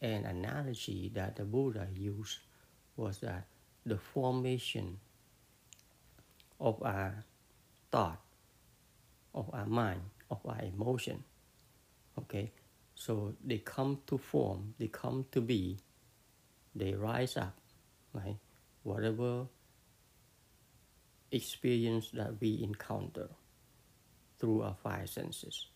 an 0.00 0.24
analogy 0.24 1.10
that 1.14 1.36
the 1.36 1.44
Buddha 1.44 1.88
used 1.94 2.38
was 2.96 3.18
that 3.18 3.46
the 3.84 3.96
formation 3.96 4.98
of 6.60 6.82
our 6.82 7.24
thought, 7.90 8.20
of 9.34 9.48
our 9.52 9.66
mind, 9.66 10.00
of 10.30 10.38
our 10.44 10.60
emotion. 10.62 11.22
Okay, 12.18 12.52
so 12.96 13.34
they 13.44 13.58
come 13.58 14.00
to 14.06 14.16
form, 14.16 14.74
they 14.78 14.88
come 14.88 15.26
to 15.30 15.40
be, 15.42 15.78
they 16.74 16.94
rise 16.94 17.36
up, 17.36 17.56
right? 18.12 18.38
Whatever 18.82 19.46
experience 21.30 22.10
that 22.14 22.40
we 22.40 22.62
encounter 22.62 23.28
through 24.38 24.62
our 24.62 24.74
five 24.82 25.08
senses. 25.10 25.66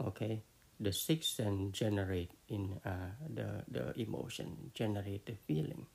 Okay, 0.00 0.42
the 0.78 0.92
sixth 0.92 1.36
sense 1.36 1.76
generate 1.76 2.30
in 2.48 2.78
uh, 2.84 3.16
the 3.34 3.64
the 3.68 3.98
emotion, 3.98 4.70
generate 4.74 5.24
the 5.24 5.36
feeling. 5.46 5.86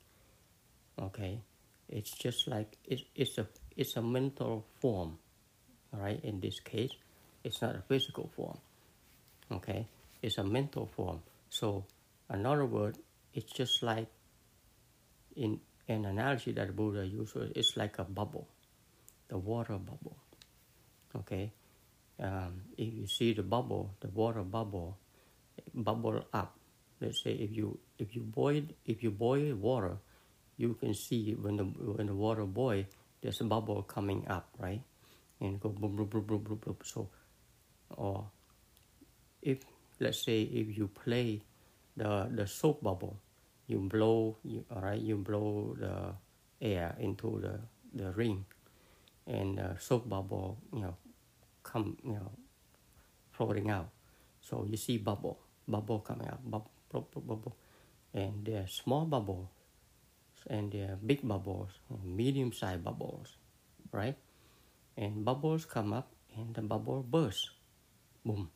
Okay, 0.98 1.40
it's 1.88 2.10
just 2.10 2.48
like 2.48 2.76
it, 2.84 3.00
it's 3.14 3.38
a 3.38 3.46
it's 3.76 3.96
a 3.96 4.02
mental 4.02 4.66
form, 4.80 5.18
right? 5.92 6.20
In 6.24 6.40
this 6.40 6.58
case, 6.58 6.92
it's 7.44 7.62
not 7.62 7.76
a 7.76 7.82
physical 7.88 8.28
form. 8.36 8.58
Okay, 9.52 9.86
it's 10.22 10.38
a 10.38 10.44
mental 10.44 10.86
form. 10.86 11.20
So, 11.50 11.84
another 12.28 12.64
word, 12.64 12.96
it's 13.34 13.52
just 13.52 13.82
like 13.82 14.08
in 15.36 15.60
an 15.88 16.04
analogy 16.06 16.52
that 16.52 16.74
Buddha 16.74 17.06
uses, 17.06 17.52
it's 17.54 17.76
like 17.76 17.98
a 17.98 18.04
bubble, 18.04 18.48
the 19.28 19.36
water 19.36 19.76
bubble. 19.78 20.16
Okay, 21.16 21.52
um, 22.20 22.62
if 22.76 22.92
you 22.94 23.06
see 23.06 23.34
the 23.34 23.42
bubble, 23.42 23.94
the 24.00 24.08
water 24.08 24.42
bubble, 24.42 24.96
bubble 25.74 26.24
up. 26.32 26.56
Let's 27.00 27.22
say 27.22 27.32
if 27.32 27.52
you 27.52 27.78
if 27.98 28.14
you 28.14 28.22
boil 28.22 28.62
if 28.86 29.02
you 29.02 29.10
boil 29.10 29.54
water, 29.56 29.98
you 30.56 30.74
can 30.74 30.94
see 30.94 31.34
when 31.34 31.56
the 31.56 31.64
when 31.64 32.06
the 32.06 32.14
water 32.14 32.44
boil, 32.44 32.84
there's 33.20 33.40
a 33.40 33.44
bubble 33.44 33.82
coming 33.82 34.26
up, 34.28 34.48
right? 34.58 34.80
And 35.40 35.60
go 35.60 35.68
boom 35.68 35.96
boom 35.96 36.06
boom 36.06 36.22
boom 36.22 36.42
boom 36.42 36.60
boom. 36.64 36.76
So, 36.82 37.08
or 37.90 38.26
if 39.44 39.60
let's 40.00 40.24
say 40.24 40.42
if 40.42 40.72
you 40.76 40.88
play 40.88 41.44
the 41.96 42.26
the 42.32 42.48
soap 42.48 42.82
bubble, 42.82 43.20
you 43.68 43.78
blow 43.78 44.40
you 44.42 44.64
all 44.74 44.82
right 44.82 45.00
you 45.00 45.20
blow 45.20 45.76
the 45.78 46.16
air 46.64 46.96
into 46.98 47.38
the 47.38 47.60
the 47.94 48.10
ring, 48.16 48.44
and 49.28 49.58
the 49.60 49.76
soap 49.78 50.08
bubble 50.08 50.58
you 50.72 50.80
know 50.80 50.96
come, 51.64 51.96
you 52.04 52.12
know, 52.12 52.30
floating 53.32 53.70
out. 53.70 53.88
So 54.40 54.64
you 54.68 54.76
see 54.76 54.98
bubble, 54.98 55.40
bubble 55.66 55.98
coming 56.00 56.28
out, 56.28 56.38
bubble, 56.44 56.70
bubble, 56.92 57.22
bubble. 57.22 57.56
And 58.12 58.44
there 58.44 58.62
are 58.62 58.68
small 58.68 59.06
bubbles, 59.06 59.48
and 60.46 60.70
there 60.70 60.92
are 60.92 60.98
big 61.00 61.26
bubbles, 61.26 61.70
medium-sized 62.04 62.84
bubbles, 62.84 63.34
right? 63.90 64.14
And 64.96 65.24
bubbles 65.24 65.64
come 65.64 65.92
up, 65.92 66.12
and 66.36 66.54
the 66.54 66.62
bubble 66.62 67.02
bursts, 67.02 67.50
boom, 68.24 68.50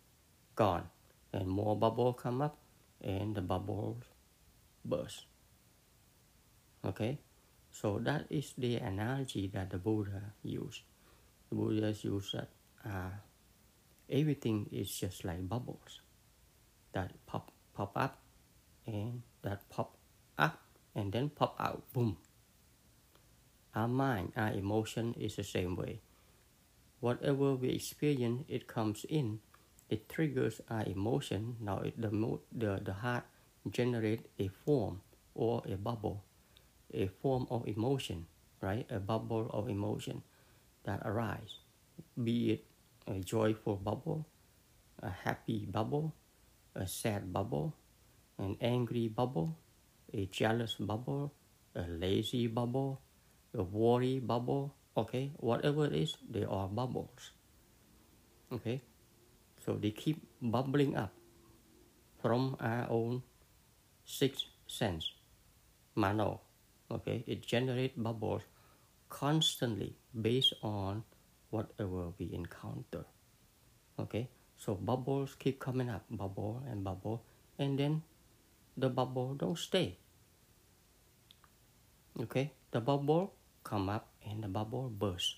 gone. 0.59 0.91
And 1.33 1.47
more 1.47 1.79
bubble 1.79 2.13
come 2.15 2.43
up, 2.43 2.59
and 3.01 3.37
the 3.37 3.43
bubbles 3.43 4.03
burst. 4.85 5.27
Okay, 6.85 7.19
so 7.71 7.99
that 8.03 8.27
is 8.31 8.55
the 8.59 8.77
analogy 8.77 9.47
that 9.55 9.71
the 9.71 9.79
Buddha 9.79 10.35
used. 10.43 10.83
The 11.51 11.55
Buddha 11.55 11.95
used 12.03 12.35
that 12.35 12.49
uh, 12.85 13.15
everything 14.11 14.67
is 14.73 14.91
just 14.91 15.25
like 15.25 15.47
bubbles 15.49 16.01
that 16.93 17.13
pop 17.27 17.53
pop 17.75 17.93
up 17.97 18.19
and 18.87 19.23
that 19.43 19.69
pop 19.69 19.97
up 20.39 20.63
and 20.95 21.13
then 21.13 21.29
pop 21.29 21.55
out 21.61 21.85
boom 21.93 22.17
our 23.75 23.87
mind 23.87 24.33
our 24.37 24.53
emotion 24.53 25.15
is 25.21 25.37
the 25.37 25.45
same 25.45 25.77
way 25.77 26.01
whatever 27.01 27.55
we 27.55 27.69
experience 27.69 28.45
it 28.49 28.67
comes 28.67 29.05
in 29.09 29.39
it 29.89 30.09
triggers 30.09 30.61
our 30.71 30.85
emotion 30.85 31.57
now 31.61 31.79
it, 31.79 32.01
the, 32.01 32.11
the, 32.53 32.81
the 32.85 32.93
heart 32.93 33.25
generate 33.71 34.27
a 34.39 34.49
form 34.49 35.01
or 35.35 35.63
a 35.67 35.77
bubble 35.77 36.25
a 36.93 37.09
form 37.21 37.47
of 37.51 37.67
emotion, 37.69 38.27
right? 38.61 38.87
A 38.91 38.99
bubble 38.99 39.51
of 39.53 39.69
emotion 39.69 40.23
that 40.85 41.03
arise, 41.05 41.61
be 42.23 42.53
it 42.53 42.65
a 43.07 43.21
joyful 43.21 43.77
bubble, 43.77 44.27
a 45.03 45.11
happy 45.11 45.67
bubble, 45.67 46.15
a 46.75 46.87
sad 46.87 47.33
bubble, 47.33 47.75
an 48.39 48.57
angry 48.61 49.09
bubble, 49.09 49.57
a 50.13 50.27
jealous 50.27 50.75
bubble, 50.75 51.33
a 51.75 51.83
lazy 51.83 52.47
bubble, 52.47 53.01
a 53.55 53.63
worry 53.63 54.19
bubble, 54.19 54.75
okay? 54.97 55.33
Whatever 55.37 55.87
it 55.87 55.95
is, 55.95 56.17
they 56.31 56.45
are 56.45 56.69
bubbles. 56.69 57.33
Okay? 58.53 58.83
So 59.69 59.77
they 59.77 59.91
keep 59.91 60.25
bubbling 60.41 60.97
up 60.97 61.13
from 62.25 62.57
our 62.59 62.89
own 62.89 63.21
sixth 64.03 64.49
sense, 64.67 65.13
mano. 65.95 66.41
Okay, 66.91 67.23
it 67.27 67.45
generates 67.45 67.93
bubbles 67.93 68.49
constantly 69.11 69.93
based 70.17 70.55
on 70.63 71.05
whatever 71.51 72.17
we 72.17 72.33
encounter. 72.33 73.05
Okay, 74.01 74.31
so 74.57 74.73
bubbles 74.73 75.37
keep 75.39 75.61
coming 75.61 75.91
up, 75.91 76.09
bubble 76.09 76.65
and 76.65 76.83
bubble, 76.83 77.21
and 77.59 77.79
then 77.79 78.01
the 78.75 78.89
bubble 78.89 79.35
don't 79.35 79.59
stay. 79.59 79.99
Okay, 82.19 82.53
the 82.71 82.81
bubble 82.81 83.35
come 83.65 83.91
up 83.91 84.09
and 84.25 84.43
the 84.43 84.49
bubble 84.49 84.89
burst, 84.89 85.37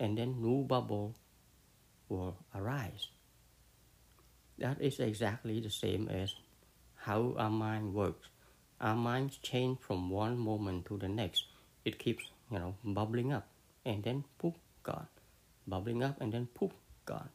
and 0.00 0.18
then 0.18 0.42
new 0.42 0.64
bubble 0.66 1.14
will 2.08 2.34
arise. 2.52 3.06
That 4.58 4.80
is 4.80 4.98
exactly 4.98 5.60
the 5.60 5.70
same 5.70 6.08
as 6.08 6.34
how 6.96 7.34
our 7.38 7.50
mind 7.50 7.94
works. 7.94 8.28
Our 8.80 8.96
minds 8.96 9.38
change 9.38 9.78
from 9.80 10.10
one 10.10 10.36
moment 10.36 10.86
to 10.86 10.98
the 10.98 11.08
next. 11.08 11.44
It 11.84 11.98
keeps, 11.98 12.24
you 12.50 12.58
know, 12.58 12.74
bubbling 12.84 13.32
up 13.32 13.46
and 13.84 14.02
then 14.02 14.24
poof, 14.38 14.54
gone. 14.82 15.06
Bubbling 15.66 16.02
up 16.02 16.20
and 16.20 16.32
then 16.32 16.48
poof, 16.54 16.72
gone. 17.04 17.30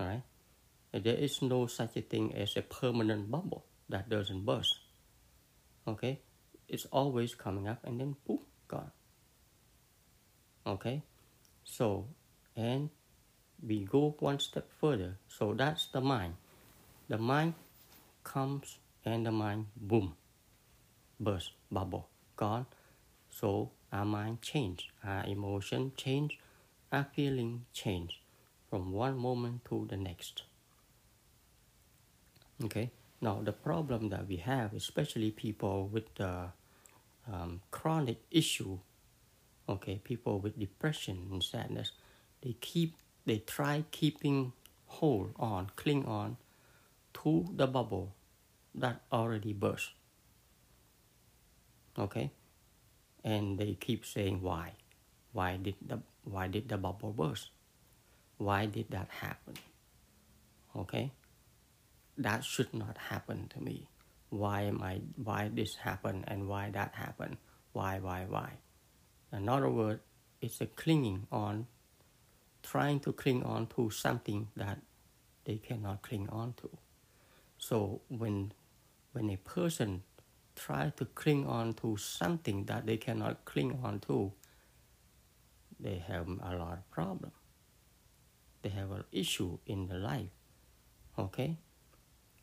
Alright? 0.00 0.22
There 0.92 1.14
is 1.14 1.42
no 1.42 1.66
such 1.66 1.96
a 1.96 2.02
thing 2.02 2.34
as 2.34 2.56
a 2.56 2.62
permanent 2.62 3.30
bubble 3.30 3.64
that 3.88 4.08
doesn't 4.08 4.44
burst. 4.44 4.74
Okay? 5.86 6.20
It's 6.68 6.86
always 6.86 7.34
coming 7.34 7.68
up 7.68 7.84
and 7.84 8.00
then 8.00 8.16
poof, 8.26 8.40
gone. 8.68 8.90
Okay? 10.66 11.02
So, 11.64 12.06
and 12.56 12.90
we 13.66 13.84
go 13.84 14.16
one 14.18 14.38
step 14.38 14.68
further. 14.80 15.16
So 15.28 15.54
that's 15.54 15.86
the 15.86 16.00
mind. 16.00 16.34
The 17.08 17.18
mind 17.18 17.54
comes 18.24 18.78
and 19.04 19.26
the 19.26 19.32
mind 19.32 19.66
boom, 19.76 20.14
burst, 21.18 21.52
bubble, 21.70 22.08
gone. 22.36 22.66
So 23.30 23.70
our 23.92 24.04
mind 24.04 24.42
change, 24.42 24.90
our 25.04 25.24
emotion 25.26 25.92
change, 25.96 26.38
our 26.92 27.06
feeling 27.14 27.66
change 27.72 28.20
from 28.68 28.92
one 28.92 29.16
moment 29.18 29.64
to 29.66 29.86
the 29.88 29.96
next. 29.96 30.42
Okay. 32.64 32.90
Now 33.20 33.40
the 33.42 33.52
problem 33.52 34.08
that 34.10 34.26
we 34.26 34.36
have, 34.36 34.72
especially 34.72 35.30
people 35.30 35.88
with 35.88 36.14
the 36.14 36.52
um, 37.30 37.60
chronic 37.70 38.18
issue, 38.30 38.78
okay, 39.68 40.00
people 40.02 40.40
with 40.40 40.58
depression 40.58 41.28
and 41.30 41.42
sadness, 41.42 41.92
they 42.42 42.56
keep 42.60 42.94
they 43.30 43.38
try 43.38 43.84
keeping 43.92 44.52
hold 44.86 45.30
on, 45.38 45.70
cling 45.76 46.04
on 46.04 46.36
to 47.14 47.46
the 47.54 47.68
bubble 47.68 48.12
that 48.74 49.02
already 49.12 49.52
burst. 49.52 49.92
Okay? 51.96 52.32
And 53.22 53.56
they 53.56 53.74
keep 53.74 54.04
saying 54.04 54.42
why. 54.42 54.72
Why 55.32 55.58
did 55.62 55.76
the 55.80 56.00
why 56.24 56.48
did 56.48 56.68
the 56.68 56.76
bubble 56.76 57.12
burst? 57.12 57.50
Why 58.38 58.66
did 58.66 58.90
that 58.90 59.08
happen? 59.22 59.54
Okay? 60.74 61.12
That 62.18 62.42
should 62.42 62.74
not 62.74 62.98
happen 62.98 63.46
to 63.54 63.62
me. 63.62 63.86
Why 64.30 64.62
am 64.62 64.82
I 64.82 65.02
why 65.14 65.50
this 65.54 65.76
happened 65.76 66.24
and 66.26 66.48
why 66.48 66.70
that 66.70 66.94
happened? 66.96 67.36
Why, 67.72 68.00
why, 68.00 68.26
why? 68.28 68.50
In 69.32 69.48
other 69.48 69.70
words, 69.70 70.00
it's 70.42 70.60
a 70.60 70.66
clinging 70.66 71.28
on 71.30 71.68
trying 72.62 73.00
to 73.00 73.12
cling 73.12 73.42
on 73.42 73.66
to 73.68 73.90
something 73.90 74.48
that 74.56 74.78
they 75.44 75.56
cannot 75.56 76.02
cling 76.02 76.28
on 76.28 76.54
to. 76.54 76.70
So 77.58 78.00
when 78.08 78.52
when 79.12 79.30
a 79.30 79.36
person 79.36 80.02
tries 80.54 80.92
to 80.96 81.04
cling 81.04 81.46
on 81.46 81.74
to 81.74 81.96
something 81.96 82.64
that 82.66 82.86
they 82.86 82.96
cannot 82.96 83.44
cling 83.44 83.80
on 83.82 84.00
to, 84.00 84.32
they 85.78 85.98
have 86.06 86.28
a 86.28 86.54
lot 86.54 86.78
of 86.78 86.90
problem. 86.90 87.32
They 88.62 88.68
have 88.68 88.90
an 88.92 89.04
issue 89.10 89.58
in 89.66 89.88
their 89.88 89.98
life. 89.98 90.30
Okay? 91.18 91.56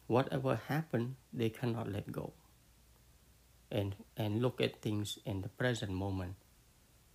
Whatever 0.07 0.59
happened, 0.67 1.15
they 1.31 1.49
cannot 1.49 1.91
let 1.91 2.11
go. 2.11 2.33
And 3.71 3.95
and 4.15 4.41
look 4.41 4.61
at 4.61 4.81
things 4.81 5.19
in 5.25 5.41
the 5.41 5.49
present 5.49 5.91
moment 5.91 6.35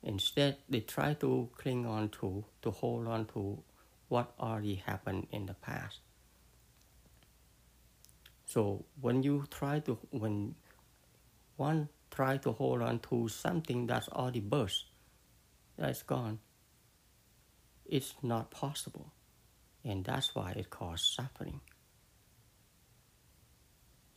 Instead, 0.04 0.56
they 0.68 0.80
try 0.80 1.14
to 1.14 1.48
cling 1.56 1.86
on 1.86 2.08
to, 2.08 2.44
to 2.62 2.70
hold 2.70 3.06
on 3.06 3.26
to 3.26 3.62
what 4.08 4.32
already 4.38 4.74
happened 4.74 5.26
in 5.30 5.46
the 5.46 5.54
past. 5.54 6.00
So 8.44 8.84
when 9.00 9.22
you 9.22 9.46
try 9.50 9.78
to, 9.80 9.96
when 10.10 10.54
one 11.56 11.88
try 12.10 12.36
to 12.38 12.52
hold 12.52 12.82
on 12.82 12.98
to 12.98 13.28
something 13.28 13.86
that's 13.86 14.08
already 14.08 14.40
burst, 14.40 14.84
that's 15.78 16.02
gone, 16.02 16.40
it's 17.86 18.14
not 18.22 18.50
possible. 18.50 19.12
And 19.84 20.04
that's 20.04 20.34
why 20.34 20.52
it 20.52 20.68
causes 20.68 21.14
suffering. 21.14 21.60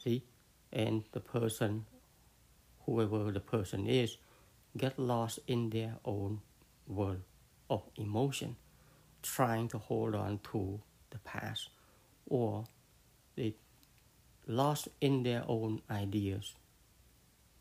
See? 0.04 0.24
And 0.74 1.04
the 1.14 1.20
person, 1.20 1.86
whoever 2.86 3.32
the 3.32 3.40
person 3.40 3.88
is, 3.88 4.18
get 4.78 5.00
lost 5.00 5.40
in 5.48 5.70
their 5.70 5.96
own 6.04 6.42
world 6.88 7.22
of 7.70 7.84
emotion, 7.96 8.56
trying 9.22 9.68
to 9.70 9.78
hold 9.78 10.16
on 10.16 10.40
to 10.52 10.80
the 11.12 11.18
past, 11.20 11.70
or 12.28 12.66
they 13.36 13.56
lost 14.48 14.88
in 15.02 15.24
their 15.24 15.44
own 15.48 15.82
ideas, 15.90 16.56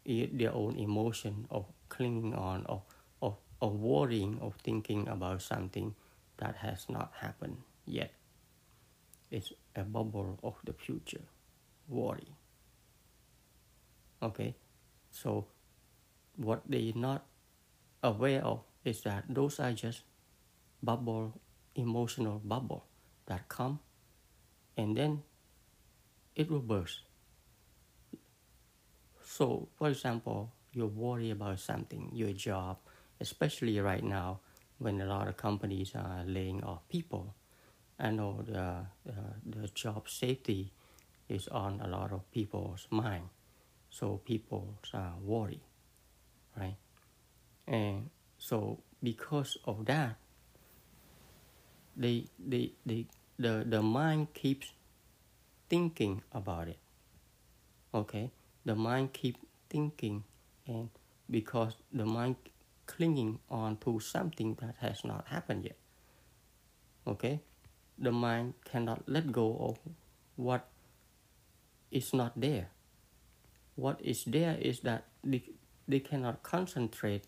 their 0.05 0.53
own 0.53 0.77
emotion 0.77 1.47
of 1.51 1.67
clinging 1.89 2.35
on, 2.35 2.67
of, 2.67 2.83
of, 3.23 3.37
of 3.63 3.73
worrying, 3.75 4.39
of 4.41 4.55
thinking 4.63 5.09
about 5.09 5.41
something 5.41 5.95
that 6.39 6.57
has 6.57 6.87
not 6.89 7.13
happened 7.21 7.59
yet. 7.87 8.13
It's 9.31 9.53
a 9.75 9.83
bubble 9.83 10.39
of 10.43 10.55
the 10.65 10.73
future, 10.73 11.23
worry. 11.89 12.29
Okay, 14.23 14.55
so 15.11 15.47
what 16.37 16.63
they're 16.69 16.93
not 16.95 17.25
aware 18.03 18.45
of 18.45 18.61
is 18.85 19.03
that 19.03 19.25
those 19.29 19.61
are 19.61 19.73
just 19.73 20.03
bubble, 20.83 21.41
emotional 21.75 22.41
bubble 22.45 22.85
that 23.27 23.49
come 23.49 23.81
and 24.77 24.97
then 24.97 25.23
it 26.37 26.51
will 26.51 26.61
burst. 26.61 27.01
So, 29.25 29.69
for 29.77 29.89
example, 29.89 30.53
you 30.73 30.87
worry 30.87 31.31
about 31.31 31.61
something, 31.61 32.11
your 32.13 32.33
job, 32.33 32.79
especially 33.21 33.81
right 33.81 34.05
now 34.05 34.41
when 34.79 35.01
a 35.01 35.07
lot 35.07 35.29
of 35.29 35.37
companies 35.37 35.93
are 35.95 36.25
laying 36.27 36.63
off 36.63 36.87
people. 36.89 37.35
I 37.99 38.11
know 38.11 38.43
the, 38.47 38.61
uh, 38.61 39.13
the 39.47 39.69
job 39.69 40.09
safety 40.09 40.73
is 41.29 41.49
on 41.49 41.81
a 41.81 41.89
lot 41.89 42.13
of 42.13 42.31
people's 42.33 42.87
mind, 42.91 43.29
so 43.89 44.21
people 44.25 44.75
are 44.93 45.15
worried 45.23 45.61
right? 46.57 46.77
And 47.67 48.11
so 48.39 48.79
because 49.03 49.57
of 49.65 49.87
that, 49.87 50.17
they, 51.97 52.27
they, 52.39 52.73
they, 52.85 53.07
the, 53.39 53.65
the 53.67 53.83
mind 53.83 54.35
keeps 54.35 54.73
thinking 55.69 56.23
about 56.33 56.69
it. 56.69 56.79
Okay? 57.95 58.31
The 58.65 58.75
mind 58.75 59.13
keep 59.13 59.39
thinking 59.69 60.25
and 60.67 60.89
because 61.31 61.77
the 61.93 62.05
mind 62.05 62.37
clinging 62.87 63.39
on 63.51 63.77
to 63.79 64.01
something 64.01 64.57
that 64.61 64.77
has 64.81 65.05
not 65.05 65.27
happened 65.29 65.65
yet. 65.65 65.77
Okay? 67.07 67.41
The 67.99 68.13
mind 68.13 68.55
cannot 68.65 69.09
let 69.09 69.33
go 69.33 69.57
of 69.59 69.79
what 70.37 70.67
is 71.91 72.13
not 72.13 72.33
there. 72.37 72.69
What 73.77 74.01
is 74.03 74.25
there 74.25 74.57
is 74.61 74.81
that 74.81 75.05
they 75.87 76.01
cannot 76.01 76.43
concentrate 76.43 77.25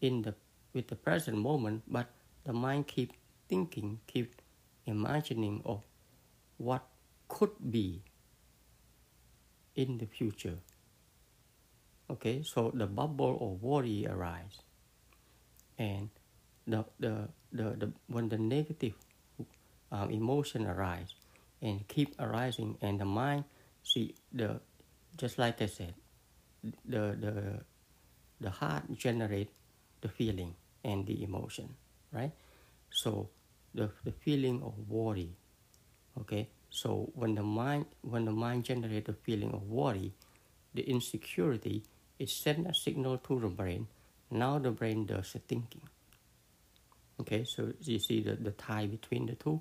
in 0.00 0.22
the 0.22 0.34
with 0.72 0.88
the 0.88 0.96
present 0.96 1.38
moment, 1.38 1.82
but 1.88 2.06
the 2.44 2.52
mind 2.52 2.86
keep 2.86 3.12
thinking, 3.48 3.98
keep 4.06 4.42
imagining 4.84 5.62
of 5.64 5.82
what 6.58 6.84
could 7.28 7.56
be 7.70 8.02
in 9.74 9.98
the 9.98 10.06
future. 10.06 10.58
Okay, 12.10 12.42
so 12.42 12.70
the 12.72 12.86
bubble 12.86 13.36
of 13.40 13.62
worry 13.62 14.06
arise, 14.06 14.60
and 15.78 16.10
the 16.66 16.84
the 17.00 17.28
the, 17.52 17.64
the 17.76 17.92
when 18.06 18.28
the 18.28 18.38
negative 18.38 18.94
um, 19.90 20.10
emotion 20.10 20.66
arise 20.66 21.14
and 21.62 21.88
keep 21.88 22.14
arising, 22.20 22.76
and 22.80 23.00
the 23.00 23.04
mind 23.04 23.44
see 23.82 24.14
the 24.32 24.60
just 25.16 25.38
like 25.38 25.60
I 25.62 25.66
said, 25.66 25.94
the 26.84 27.16
the 27.18 27.64
the 28.40 28.50
heart 28.50 28.84
generate 28.94 29.50
the 30.00 30.08
feeling 30.08 30.54
and 30.84 31.06
the 31.06 31.22
emotion, 31.22 31.74
right? 32.12 32.32
So 32.90 33.28
the, 33.74 33.90
the 34.04 34.12
feeling 34.12 34.62
of 34.62 34.74
worry, 34.88 35.30
okay? 36.20 36.48
So 36.70 37.10
when 37.14 37.34
the 37.34 37.42
mind 37.42 37.86
when 38.02 38.24
the 38.24 38.32
mind 38.32 38.64
generate 38.64 39.06
the 39.06 39.14
feeling 39.14 39.52
of 39.52 39.62
worry, 39.68 40.12
the 40.74 40.82
insecurity, 40.82 41.82
it 42.18 42.28
send 42.28 42.66
a 42.66 42.74
signal 42.74 43.18
to 43.18 43.40
the 43.40 43.48
brain. 43.48 43.86
Now 44.30 44.58
the 44.58 44.70
brain 44.70 45.06
does 45.06 45.32
the 45.32 45.38
thinking. 45.38 45.82
Okay, 47.20 47.44
so 47.44 47.72
you 47.80 47.98
see 47.98 48.20
the, 48.20 48.36
the 48.36 48.50
tie 48.50 48.86
between 48.86 49.26
the 49.26 49.34
two. 49.34 49.60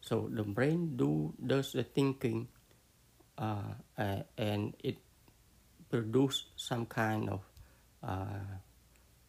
So 0.00 0.28
the 0.30 0.42
brain 0.42 0.96
do 0.96 1.32
does 1.44 1.72
the 1.72 1.82
thinking, 1.82 2.48
uh, 3.38 3.72
uh, 3.96 4.22
and 4.36 4.74
it 4.84 4.98
produce 5.90 6.44
some 6.56 6.84
kind 6.84 7.30
of 7.30 7.40
uh, 8.02 8.60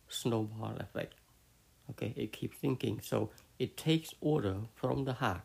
snowball 0.07 0.75
effect. 0.79 1.15
Okay, 1.91 2.13
it 2.15 2.31
keeps 2.31 2.57
thinking. 2.57 3.01
So 3.01 3.31
it 3.57 3.77
takes 3.77 4.13
order 4.21 4.57
from 4.75 5.05
the 5.05 5.13
heart. 5.13 5.41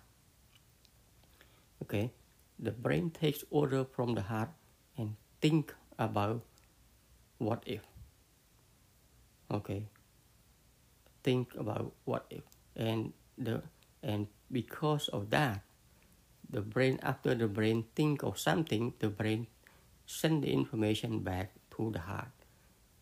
Okay, 1.83 2.13
the 2.59 2.71
brain 2.71 3.11
takes 3.11 3.45
order 3.51 3.85
from 3.85 4.15
the 4.15 4.23
heart 4.23 4.51
and 4.97 5.17
think 5.41 5.75
about 5.99 6.43
what 7.39 7.63
if. 7.67 7.83
Okay, 9.51 9.89
think 11.23 11.55
about 11.57 11.93
what 12.05 12.25
if, 12.31 12.45
and 12.77 13.13
the 13.37 13.63
and 14.03 14.29
because 14.53 15.09
of 15.09 15.31
that, 15.31 15.61
the 16.49 16.61
brain 16.61 16.99
after 17.03 17.35
the 17.35 17.49
brain 17.49 17.85
think 17.95 18.23
of 18.23 18.39
something, 18.39 18.95
the 18.99 19.09
brain 19.09 19.47
send 20.07 20.45
the 20.45 20.53
information 20.53 21.21
back 21.21 21.53
to 21.77 21.91
the 21.93 22.01
heart 22.01 22.44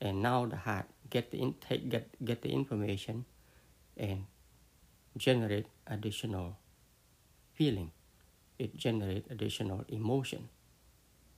and 0.02 0.20
now 0.20 0.44
the 0.44 0.56
heart 0.56 0.90
get 1.08 1.30
the 1.30 1.38
intake 1.38 1.88
get 1.88 2.10
get 2.26 2.42
the 2.42 2.50
information 2.50 3.24
and 3.96 4.26
generate 5.16 5.70
additional 5.86 6.58
feeling. 7.54 7.92
It 8.58 8.76
generate 8.76 9.30
additional 9.30 9.86
emotion. 9.88 10.50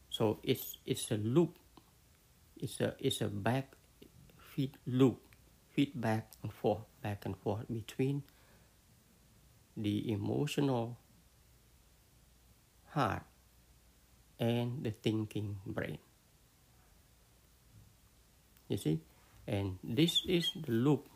So 0.08 0.40
it's 0.42 0.78
it's 0.86 1.10
a 1.12 1.20
loop. 1.20 1.60
It's 2.56 2.80
a 2.80 2.96
it's 2.98 3.20
a 3.20 3.28
back 3.28 3.76
feed 4.40 4.80
loop. 4.88 5.20
Feedback 5.76 6.32
and 6.42 6.52
forth 6.52 6.86
back 7.02 7.26
and 7.26 7.36
forth 7.36 7.66
between 7.68 8.22
the 9.76 10.10
emotional 10.10 10.96
heart 12.94 13.26
and 14.38 14.84
the 14.86 14.92
thinking 14.94 15.58
brain 15.66 15.98
you 18.68 18.76
see? 18.76 19.00
And 19.46 19.78
this 19.82 20.22
is 20.26 20.50
the 20.66 20.72
loop 20.72 21.08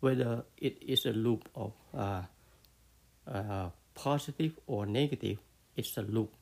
whether 0.00 0.44
it 0.58 0.76
is 0.82 1.06
a 1.06 1.12
loop 1.12 1.48
of 1.54 1.72
uh, 1.96 2.22
uh, 3.26 3.70
positive 3.94 4.52
or 4.66 4.84
negative 4.84 5.38
it's 5.76 5.96
a 5.96 6.02
loop. 6.02 6.34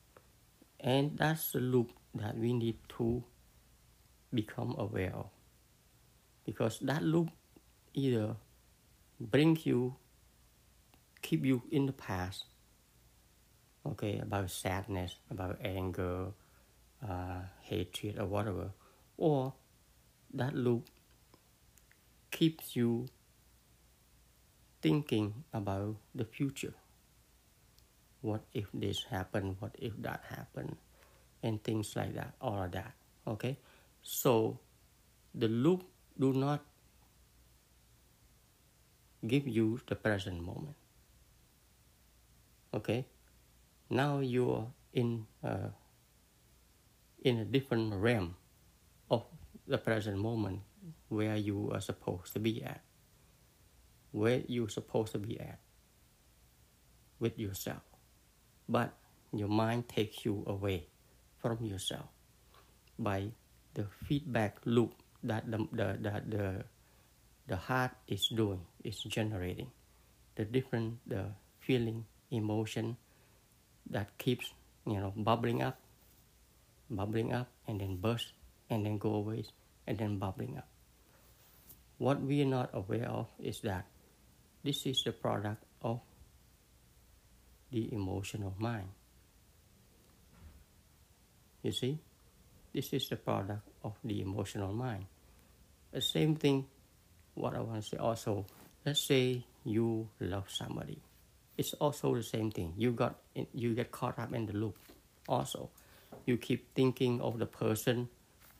And 0.79 1.17
that's 1.17 1.51
the 1.51 1.59
loop 1.59 1.91
that 2.15 2.37
we 2.37 2.53
need 2.53 2.77
to 2.97 3.23
become 4.33 4.75
aware 4.77 5.13
of. 5.15 5.29
Because 6.45 6.79
that 6.79 7.03
loop 7.03 7.29
either 7.93 8.35
brings 9.19 9.65
you 9.65 9.95
keep 11.21 11.45
you 11.45 11.61
in 11.71 11.85
the 11.85 11.93
past 11.93 12.43
okay 13.85 14.19
about 14.19 14.49
sadness 14.49 15.15
about 15.31 15.57
anger 15.63 16.27
uh, 17.07 17.39
hatred 17.61 18.19
or 18.19 18.25
whatever 18.25 18.71
or 19.17 19.53
that 20.33 20.55
loop 20.55 20.89
keeps 22.31 22.75
you 22.75 23.07
thinking 24.81 25.45
about 25.53 25.95
the 26.13 26.25
future. 26.25 26.73
What 28.21 28.41
if 28.53 28.67
this 28.73 29.05
happened? 29.09 29.57
What 29.59 29.75
if 29.79 29.93
that 30.01 30.23
happened? 30.29 30.75
And 31.43 31.63
things 31.63 31.95
like 31.95 32.15
that, 32.15 32.33
all 32.41 32.63
of 32.63 32.71
that. 32.71 32.93
Okay? 33.27 33.57
So 34.01 34.59
the 35.35 35.47
loop 35.47 35.83
do 36.19 36.33
not 36.33 36.63
give 39.25 39.47
you 39.47 39.79
the 39.87 39.95
present 39.95 40.41
moment. 40.41 40.75
Okay? 42.73 43.05
Now 43.89 44.19
you're 44.19 44.67
in 44.93 45.27
a, 45.43 45.71
in 47.23 47.39
a 47.39 47.45
different 47.45 47.93
realm 47.93 48.35
of 49.13 49.23
the 49.67 49.77
present 49.77 50.17
moment 50.17 50.65
where 51.09 51.37
you 51.37 51.69
are 51.71 51.81
supposed 51.81 52.33
to 52.33 52.39
be 52.39 52.63
at, 52.63 52.81
where 54.11 54.41
you're 54.47 54.69
supposed 54.69 55.13
to 55.13 55.21
be 55.21 55.39
at 55.39 55.59
with 57.19 57.37
yourself. 57.37 57.85
But 58.67 58.93
your 59.31 59.47
mind 59.47 59.87
takes 59.87 60.25
you 60.25 60.43
away 60.47 60.87
from 61.37 61.63
yourself 61.63 62.09
by 62.97 63.31
the 63.73 63.85
feedback 64.05 64.57
loop 64.65 64.93
that 65.23 65.49
the, 65.49 65.57
the, 65.71 65.87
the, 66.01 66.13
the, 66.27 66.47
the 67.47 67.55
heart 67.55 67.91
is 68.07 68.27
doing, 68.27 68.61
is 68.83 68.97
generating. 69.03 69.71
The 70.35 70.45
different 70.45 70.97
the 71.05 71.29
feeling, 71.59 72.05
emotion 72.31 72.97
that 73.89 74.17
keeps 74.17 74.49
you 74.85 74.97
know 74.97 75.13
bubbling 75.15 75.61
up, 75.61 75.77
bubbling 76.89 77.31
up 77.31 77.47
and 77.67 77.79
then 77.79 77.97
burst 77.97 78.33
and 78.73 78.85
then 78.85 78.97
go 78.97 79.13
away 79.15 79.45
and 79.87 79.97
then 79.97 80.17
bubbling 80.17 80.57
up. 80.57 80.67
What 81.97 82.21
we 82.21 82.41
are 82.41 82.45
not 82.45 82.69
aware 82.73 83.07
of 83.07 83.27
is 83.39 83.61
that 83.61 83.85
this 84.63 84.85
is 84.85 85.03
the 85.05 85.11
product 85.11 85.63
of 85.81 85.99
the 87.71 87.93
emotional 87.93 88.53
mind. 88.57 88.89
You 91.61 91.71
see, 91.71 91.99
this 92.73 92.91
is 92.91 93.07
the 93.07 93.15
product 93.15 93.67
of 93.83 93.93
the 94.03 94.21
emotional 94.21 94.73
mind. 94.73 95.05
The 95.91 96.01
same 96.01 96.35
thing, 96.35 96.65
what 97.35 97.55
I 97.55 97.61
want 97.61 97.83
to 97.83 97.89
say 97.89 97.97
also, 97.97 98.45
let's 98.85 99.05
say 99.07 99.45
you 99.63 100.09
love 100.19 100.49
somebody. 100.49 101.01
It's 101.57 101.73
also 101.73 102.15
the 102.15 102.23
same 102.23 102.51
thing. 102.51 102.73
You 102.77 102.91
got 102.91 103.15
you 103.53 103.75
get 103.75 103.91
caught 103.91 104.17
up 104.17 104.33
in 104.33 104.45
the 104.47 104.53
loop. 104.53 104.77
Also, 105.29 105.69
you 106.25 106.37
keep 106.37 106.73
thinking 106.73 107.21
of 107.21 107.37
the 107.37 107.45
person 107.45 108.09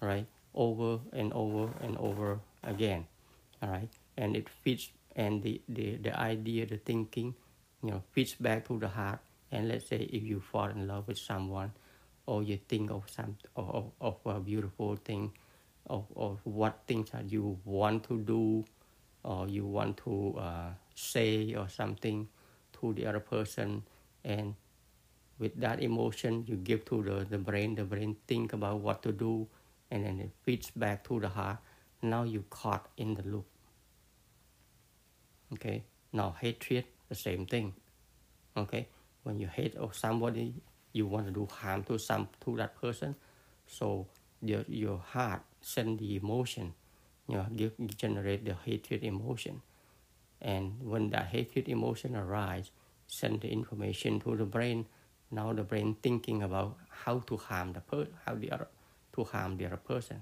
right 0.03 0.27
over 0.53 0.99
and 1.13 1.33
over 1.33 1.69
and 1.81 1.97
over 1.97 2.39
again 2.63 3.05
all 3.61 3.69
right? 3.69 3.89
And 4.17 4.35
it 4.35 4.49
fits 4.49 4.91
and 5.15 5.41
the, 5.43 5.61
the 5.69 5.97
the 5.97 6.19
idea 6.19 6.65
the 6.65 6.77
thinking 6.77 7.35
you 7.83 7.91
know 7.91 8.03
fits 8.11 8.33
back 8.35 8.67
to 8.67 8.79
the 8.79 8.87
heart. 8.87 9.19
And 9.51 9.69
let's 9.69 9.87
say 9.87 9.97
if 10.11 10.23
you 10.23 10.41
fall 10.41 10.67
in 10.67 10.87
love 10.87 11.07
with 11.07 11.17
someone 11.19 11.71
or 12.25 12.41
you 12.43 12.57
think 12.67 12.91
of 12.91 13.03
some 13.09 13.37
of, 13.55 13.91
of, 14.01 14.17
of 14.25 14.37
a 14.37 14.39
beautiful 14.39 14.95
thing 14.95 15.31
of, 15.87 16.05
of 16.15 16.39
what 16.43 16.79
things 16.87 17.11
that 17.11 17.31
you 17.31 17.59
want 17.65 18.03
to 18.05 18.19
do 18.21 18.65
or 19.23 19.47
you 19.47 19.65
want 19.65 19.97
to 19.97 20.35
uh, 20.39 20.69
say 20.95 21.53
or 21.55 21.69
something 21.69 22.27
to 22.79 22.93
the 22.93 23.05
other 23.05 23.19
person 23.19 23.83
and 24.23 24.55
with 25.39 25.59
that 25.59 25.81
emotion 25.83 26.43
you 26.47 26.55
give 26.55 26.85
to 26.85 27.03
the, 27.03 27.25
the 27.29 27.37
brain 27.37 27.75
the 27.75 27.83
brain 27.83 28.15
think 28.27 28.53
about 28.53 28.79
what 28.79 29.03
to 29.03 29.11
do 29.11 29.47
and 29.93 30.03
then 30.03 30.19
it 30.19 30.31
feeds 30.41 30.71
back 30.71 31.03
to 31.07 31.19
the 31.19 31.29
heart. 31.29 31.59
Now 32.01 32.23
you 32.23 32.43
caught 32.49 32.87
in 32.97 33.13
the 33.13 33.21
loop. 33.21 33.45
Okay. 35.53 35.83
Now 36.11 36.35
hatred, 36.41 36.85
the 37.09 37.15
same 37.15 37.45
thing. 37.45 37.73
Okay. 38.57 38.87
When 39.21 39.39
you 39.39 39.47
hate 39.47 39.75
of 39.75 39.95
somebody, 39.95 40.55
you 40.93 41.05
want 41.05 41.27
to 41.27 41.31
do 41.31 41.45
harm 41.45 41.83
to 41.83 41.99
some 41.99 42.27
to 42.43 42.55
that 42.57 42.75
person. 42.81 43.15
So 43.67 44.07
your 44.41 44.65
your 44.67 44.97
heart 44.97 45.43
send 45.61 45.99
the 45.99 46.15
emotion, 46.15 46.73
you 47.27 47.37
know, 47.37 47.45
give, 47.55 47.73
generate 47.95 48.45
the 48.45 48.55
hatred 48.65 49.03
emotion. 49.03 49.61
And 50.41 50.73
when 50.81 51.11
that 51.11 51.27
hatred 51.27 51.69
emotion 51.69 52.15
arise, 52.15 52.71
send 53.07 53.41
the 53.41 53.49
information 53.49 54.19
to 54.21 54.35
the 54.35 54.45
brain. 54.45 54.87
Now 55.29 55.53
the 55.53 55.63
brain 55.63 55.97
thinking 56.01 56.41
about 56.41 56.77
how 56.89 57.19
to 57.27 57.37
harm 57.37 57.73
the 57.73 57.81
person, 57.81 58.13
how 58.25 58.35
the 58.35 58.51
other 58.51 58.67
to 59.13 59.23
harm 59.23 59.57
the 59.57 59.65
other 59.65 59.77
person, 59.77 60.21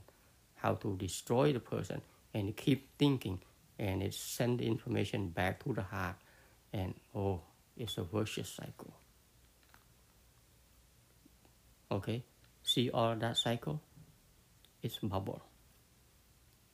how 0.56 0.76
to 0.76 0.96
destroy 0.98 1.54
the 1.54 1.60
person, 1.60 2.02
and 2.34 2.56
keep 2.56 2.98
thinking, 2.98 3.40
and 3.80 4.04
it 4.04 4.14
send 4.14 4.60
the 4.60 4.66
information 4.68 5.30
back 5.30 5.64
to 5.64 5.74
the 5.74 5.82
heart, 5.82 6.16
and 6.74 6.94
oh, 7.16 7.42
it's 7.78 7.98
a 7.98 8.04
vicious 8.04 8.50
cycle. 8.50 8.94
Okay, 11.92 12.24
see 12.64 12.90
all 12.90 13.16
that 13.16 13.38
cycle. 13.38 13.82
it's 14.82 14.98
bubble. 14.98 15.42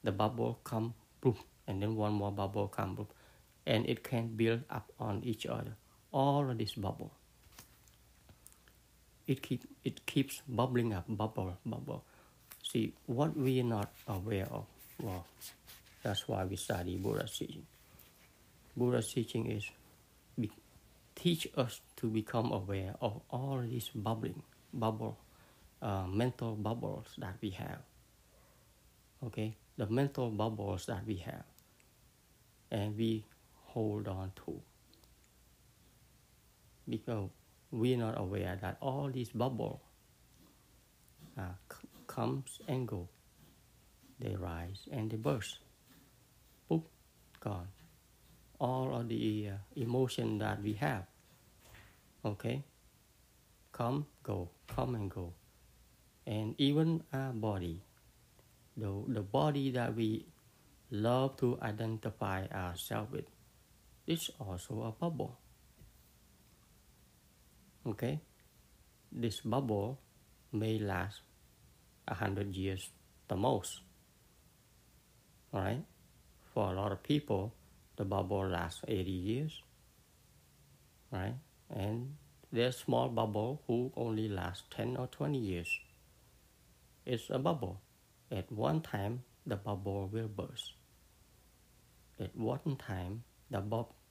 The 0.04 0.12
bubble 0.12 0.60
come 0.64 0.94
boom, 1.22 1.38
and 1.68 1.82
then 1.82 1.96
one 1.96 2.14
more 2.14 2.32
bubble 2.32 2.68
come 2.68 2.96
boom, 2.96 3.08
and 3.66 3.86
it 3.86 4.04
can 4.04 4.36
build 4.36 4.64
up 4.70 4.92
on 5.00 5.24
each 5.24 5.46
other. 5.46 5.76
All 6.12 6.50
of 6.50 6.58
this 6.58 6.74
bubble. 6.74 7.12
It 9.28 9.42
keep 9.42 9.64
it 9.84 10.06
keeps 10.06 10.42
bubbling 10.48 10.94
up, 10.94 11.06
bubble, 11.08 11.58
bubble. 11.66 12.04
See 12.64 12.94
what 13.06 13.36
we 13.36 13.60
are 13.60 13.64
not 13.64 13.92
aware 14.08 14.48
of. 14.52 14.66
Well, 15.02 15.26
that's 16.04 16.28
why 16.28 16.46
we 16.46 16.56
study 16.56 16.96
Buddha's 16.98 17.38
teaching. 17.38 17.66
Buddha's 18.76 19.12
teaching 19.14 19.52
is 19.52 19.66
be, 20.40 20.50
teach 21.16 21.48
us 21.58 21.82
to 21.98 22.08
become 22.08 22.52
aware 22.52 22.96
of 23.02 23.22
all 23.30 23.60
these 23.62 23.90
bubbling, 23.94 24.42
bubble, 24.74 25.18
uh, 25.82 26.08
mental 26.08 26.56
bubbles 26.56 27.08
that 27.18 27.36
we 27.42 27.50
have. 27.52 27.80
Okay, 29.26 29.56
the 29.78 29.88
mental 29.88 30.30
bubbles 30.30 30.86
that 30.86 31.06
we 31.06 31.18
have, 31.18 31.44
and 32.72 32.96
we 32.98 33.26
hold 33.66 34.08
on 34.08 34.32
to 34.46 34.62
because 36.90 37.30
we're 37.72 37.98
not 37.98 38.18
aware 38.18 38.58
that 38.62 38.78
all 38.82 39.10
these 39.14 39.30
bubbles 39.30 39.80
uh, 41.38 41.56
c- 41.72 41.88
comes 42.08 42.60
and 42.68 42.88
go. 42.88 43.08
They 44.20 44.36
rise 44.36 44.88
and 44.92 45.12
they 45.12 45.18
burst. 45.18 45.60
Boop, 46.70 46.84
gone 47.40 47.68
all 48.60 48.96
of 48.96 49.08
the 49.10 49.50
uh, 49.50 49.58
emotion 49.76 50.38
that 50.40 50.62
we 50.62 50.74
have. 50.74 51.04
Okay? 52.26 52.64
Come, 53.72 54.06
go, 54.24 54.50
come 54.68 54.96
and 54.96 55.10
go. 55.10 55.34
And 56.26 56.56
even 56.58 57.04
our 57.14 57.32
body, 57.32 57.82
the, 58.76 58.92
the 59.08 59.22
body 59.22 59.72
that 59.72 59.96
we 59.96 60.26
love 60.92 61.38
to 61.38 61.58
identify 61.62 62.48
ourselves 62.48 63.12
with, 63.12 63.26
is 64.08 64.30
also 64.40 64.84
a 64.84 64.92
bubble. 64.92 65.38
Okay? 67.88 68.20
This 69.12 69.40
bubble 69.42 70.00
may 70.52 70.80
last 70.80 71.22
a 72.08 72.14
hundred 72.14 72.56
years 72.56 72.90
the 73.28 73.36
most. 73.36 73.82
Alright? 75.54 75.84
For 76.54 76.72
a 76.72 76.76
lot 76.76 76.92
of 76.92 77.04
people, 77.04 77.54
the 77.96 78.06
bubble 78.06 78.48
lasts 78.48 78.82
80 78.88 79.12
years, 79.12 79.62
right? 81.12 81.36
And 81.70 82.16
there's 82.52 82.78
small 82.78 83.10
bubble 83.10 83.62
who 83.68 83.92
only 83.96 84.28
last 84.28 84.70
10 84.72 84.98
or 84.98 85.08
20 85.08 85.38
years. 85.38 85.80
It's 87.06 87.30
a 87.30 87.40
bubble. 87.40 87.82
At 88.32 88.52
one 88.52 88.82
time, 88.82 89.24
the 89.46 89.56
bubble 89.56 90.10
will 90.12 90.28
burst. 90.28 90.74
At 92.20 92.36
one 92.36 92.78
time, 92.78 93.24
the, 93.50 93.62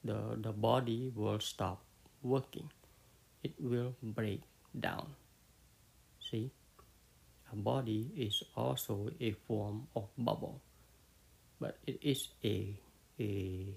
the, 0.05 0.39
the 0.41 0.53
body 0.53 1.13
will 1.15 1.41
stop 1.41 1.85
working. 2.23 2.71
It 3.47 3.55
will 3.63 3.95
break 4.03 4.43
down. 4.75 5.15
See? 6.19 6.51
A 7.53 7.55
body 7.55 8.11
is 8.19 8.43
also 8.59 9.07
a 9.21 9.31
form 9.47 9.87
of 9.95 10.11
bubble, 10.19 10.59
but 11.61 11.79
it 11.87 12.03
is 12.03 12.35
a 12.43 12.75
a, 13.23 13.71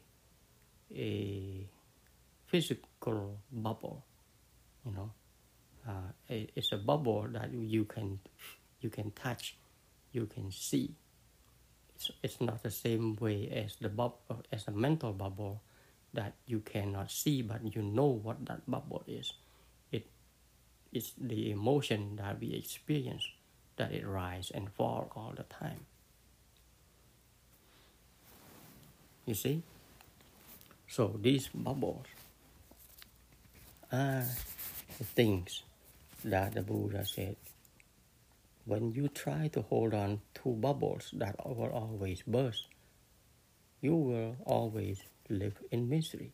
a 0.89 1.69
physical 2.49 3.37
bubble, 3.53 4.01
you 4.81 4.91
know. 4.91 5.13
Uh, 5.85 6.09
it's 6.25 6.73
a 6.73 6.81
bubble 6.81 7.29
that 7.29 7.53
you 7.53 7.85
can 7.85 8.17
you 8.81 8.89
can 8.89 9.11
touch, 9.11 9.53
you 10.11 10.25
can 10.25 10.49
see. 10.49 10.97
It's, 11.93 12.09
it's 12.23 12.41
not 12.41 12.63
the 12.63 12.71
same 12.73 13.21
way 13.21 13.53
as 13.53 13.77
the 13.77 13.89
bubble 13.89 14.41
as 14.51 14.65
a 14.65 14.71
mental 14.73 15.13
bubble 15.13 15.61
that 16.17 16.33
you 16.47 16.65
cannot 16.65 17.11
see, 17.11 17.43
but 17.43 17.61
you 17.75 17.83
know 17.83 18.17
what 18.17 18.41
that 18.49 18.65
bubble 18.65 19.03
is. 19.05 19.29
It 20.91 20.97
is 20.97 21.13
the 21.17 21.51
emotion 21.51 22.15
that 22.15 22.39
we 22.39 22.53
experience 22.53 23.23
that 23.77 23.91
it 23.91 24.05
rise 24.05 24.51
and 24.53 24.71
fall 24.71 25.11
all 25.15 25.33
the 25.35 25.43
time. 25.43 25.85
You 29.25 29.35
see? 29.35 29.61
So 30.87 31.19
these 31.21 31.49
bubbles 31.53 32.07
are 33.91 34.25
the 34.97 35.03
things 35.03 35.63
that 36.25 36.53
the 36.55 36.61
Buddha 36.63 37.05
said. 37.05 37.35
When 38.65 38.91
you 38.91 39.07
try 39.07 39.49
to 39.49 39.61
hold 39.61 39.93
on 39.93 40.21
to 40.43 40.49
bubbles 40.49 41.09
that 41.13 41.35
will 41.45 41.71
always 41.71 42.23
burst, 42.25 42.67
you 43.81 43.95
will 43.95 44.35
always 44.45 45.03
live 45.29 45.57
in 45.71 45.87
misery. 45.89 46.33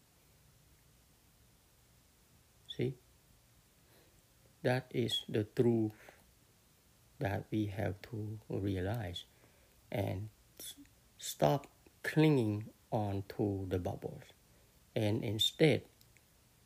See? 2.75 2.95
That 4.65 4.89
is 4.97 5.21
the 5.29 5.45
truth 5.45 5.93
that 7.19 7.45
we 7.53 7.67
have 7.67 8.01
to 8.09 8.39
realize 8.49 9.25
and 9.91 10.29
stop 11.19 11.67
clinging 12.01 12.73
onto 12.89 13.69
the 13.69 13.77
bubbles. 13.77 14.25
And 14.95 15.23
instead, 15.23 15.83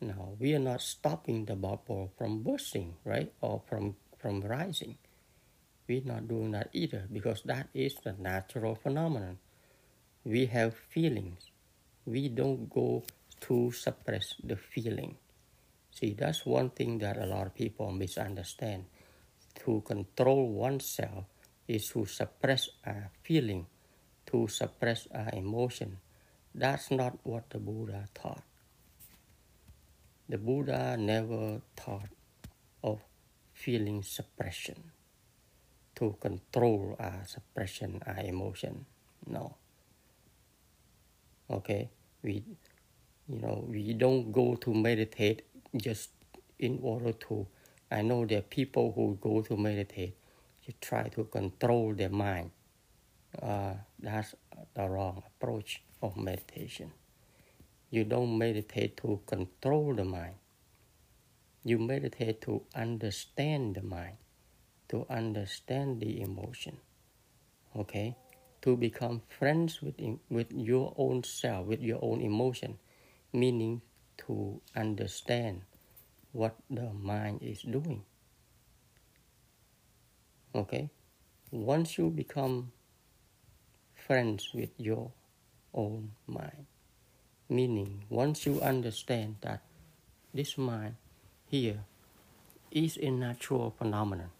now 0.00 0.32
we 0.40 0.54
are 0.54 0.64
not 0.64 0.80
stopping 0.80 1.44
the 1.44 1.56
bubble 1.56 2.10
from 2.16 2.42
bursting, 2.42 2.96
right? 3.04 3.34
Or 3.42 3.60
from, 3.68 3.96
from 4.16 4.40
rising. 4.40 4.96
We're 5.86 6.00
not 6.08 6.26
doing 6.26 6.52
that 6.52 6.70
either 6.72 7.04
because 7.12 7.42
that 7.44 7.68
is 7.74 7.96
the 8.02 8.14
natural 8.18 8.76
phenomenon. 8.76 9.36
We 10.24 10.46
have 10.46 10.72
feelings. 10.88 11.50
We 12.06 12.30
don't 12.30 12.70
go 12.70 13.04
to 13.40 13.72
suppress 13.72 14.36
the 14.42 14.56
feeling. 14.56 15.18
See, 16.00 16.14
that's 16.14 16.46
one 16.46 16.70
thing 16.70 16.96
that 16.98 17.18
a 17.18 17.26
lot 17.26 17.46
of 17.46 17.54
people 17.54 17.92
misunderstand. 17.92 18.86
To 19.66 19.82
control 19.84 20.48
oneself 20.48 21.24
is 21.68 21.88
to 21.90 22.06
suppress 22.06 22.70
a 22.86 23.12
feeling, 23.22 23.66
to 24.32 24.48
suppress 24.48 25.06
our 25.14 25.28
emotion, 25.34 25.98
that's 26.54 26.90
not 26.90 27.18
what 27.22 27.50
the 27.50 27.58
Buddha 27.58 28.08
taught. 28.14 28.42
The 30.28 30.38
Buddha 30.38 30.96
never 30.96 31.60
taught 31.76 32.08
of 32.82 33.00
feeling 33.52 34.02
suppression 34.02 34.90
to 35.96 36.16
control 36.18 36.96
our 36.98 37.22
suppression, 37.26 38.00
our 38.06 38.24
emotion. 38.24 38.86
No. 39.26 39.56
Okay, 41.50 41.90
we, 42.22 42.42
you 43.28 43.38
know, 43.38 43.64
we 43.68 43.92
don't 43.92 44.32
go 44.32 44.54
to 44.56 44.72
meditate 44.72 45.42
just 45.76 46.10
in 46.58 46.78
order 46.82 47.12
to. 47.12 47.46
I 47.90 48.02
know 48.02 48.24
there 48.24 48.38
are 48.38 48.42
people 48.42 48.92
who 48.92 49.18
go 49.20 49.42
to 49.42 49.56
meditate 49.56 50.16
to 50.66 50.72
try 50.80 51.08
to 51.08 51.24
control 51.24 51.94
their 51.94 52.10
mind. 52.10 52.50
Uh, 53.40 53.74
that's 53.98 54.34
the 54.74 54.88
wrong 54.88 55.22
approach 55.26 55.82
of 56.02 56.16
meditation. 56.16 56.92
You 57.90 58.04
don't 58.04 58.38
meditate 58.38 58.96
to 58.98 59.20
control 59.26 59.94
the 59.94 60.04
mind. 60.04 60.34
You 61.64 61.78
meditate 61.78 62.40
to 62.42 62.62
understand 62.74 63.74
the 63.74 63.82
mind, 63.82 64.16
to 64.88 65.06
understand 65.10 66.00
the 66.00 66.20
emotion. 66.20 66.78
Okay? 67.76 68.16
To 68.62 68.76
become 68.76 69.22
friends 69.28 69.82
with, 69.82 69.96
with 70.28 70.52
your 70.52 70.94
own 70.96 71.24
self, 71.24 71.66
with 71.66 71.80
your 71.80 71.98
own 72.02 72.20
emotion, 72.20 72.78
meaning 73.32 73.82
to 74.26 74.60
understand 74.76 75.62
what 76.32 76.56
the 76.70 76.92
mind 76.92 77.40
is 77.42 77.62
doing. 77.62 78.02
Okay? 80.54 80.90
Once 81.50 81.98
you 81.98 82.10
become 82.10 82.72
friends 84.10 84.50
with 84.52 84.70
your 84.76 85.12
own 85.74 86.10
mind. 86.26 86.66
Meaning, 87.48 88.04
once 88.08 88.46
you 88.46 88.60
understand 88.60 89.36
that 89.42 89.62
this 90.32 90.56
mind 90.58 90.96
here 91.46 91.84
is 92.70 92.96
a 92.96 93.10
natural 93.10 93.74
phenomenon, 93.76 94.30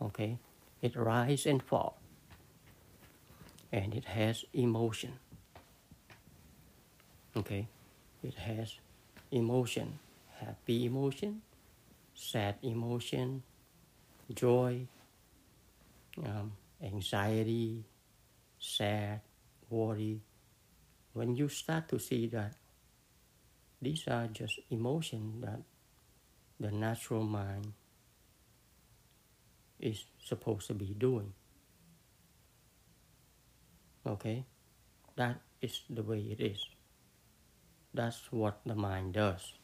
okay, 0.00 0.38
it 0.82 0.96
rises 0.96 1.46
and 1.46 1.62
falls, 1.62 1.94
and 3.72 3.94
it 3.94 4.04
has 4.06 4.44
emotion. 4.52 5.18
Okay, 7.36 7.66
it 8.24 8.34
has 8.34 8.76
emotion, 9.30 9.98
happy 10.40 10.86
emotion, 10.86 11.42
sad 12.14 12.56
emotion, 12.62 13.42
joy, 14.34 14.86
um, 16.24 16.52
anxiety, 16.82 17.84
sad, 18.58 19.20
worry, 19.70 20.20
when 21.14 21.36
you 21.36 21.48
start 21.48 21.88
to 21.88 21.98
see 21.98 22.26
that 22.28 22.54
these 23.82 24.08
are 24.08 24.26
just 24.28 24.58
emotions 24.70 25.44
that 25.44 25.60
the 26.60 26.70
natural 26.70 27.22
mind 27.24 27.72
is 29.80 30.04
supposed 30.24 30.66
to 30.68 30.74
be 30.74 30.94
doing, 30.98 31.32
Okay? 34.06 34.44
That 35.16 35.40
is 35.62 35.80
the 35.88 36.02
way 36.02 36.20
it 36.20 36.40
is. 36.40 36.73
That's 37.94 38.20
what 38.32 38.58
the 38.66 38.74
mind 38.74 39.14
does. 39.14 39.54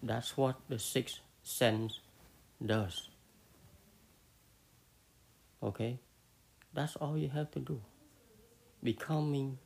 That's 0.00 0.36
what 0.36 0.60
the 0.68 0.78
sixth 0.78 1.18
sense 1.42 1.98
does. 2.64 3.08
Okay? 5.60 5.98
That's 6.72 6.94
all 6.96 7.18
you 7.18 7.28
have 7.30 7.50
to 7.52 7.58
do. 7.58 7.80
Becoming 8.80 9.58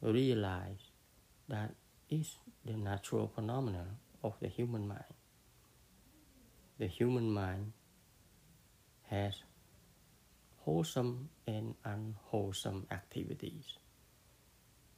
realize 0.00 0.92
that 1.48 1.74
is 2.08 2.36
the 2.64 2.76
natural 2.76 3.26
phenomenon 3.34 3.98
of 4.22 4.34
the 4.40 4.46
human 4.46 4.86
mind. 4.86 5.14
The 6.78 6.86
human 6.86 7.30
mind 7.30 7.72
has 9.08 9.34
wholesome 10.58 11.28
and 11.46 11.74
unwholesome 11.84 12.86
activities. 12.90 13.64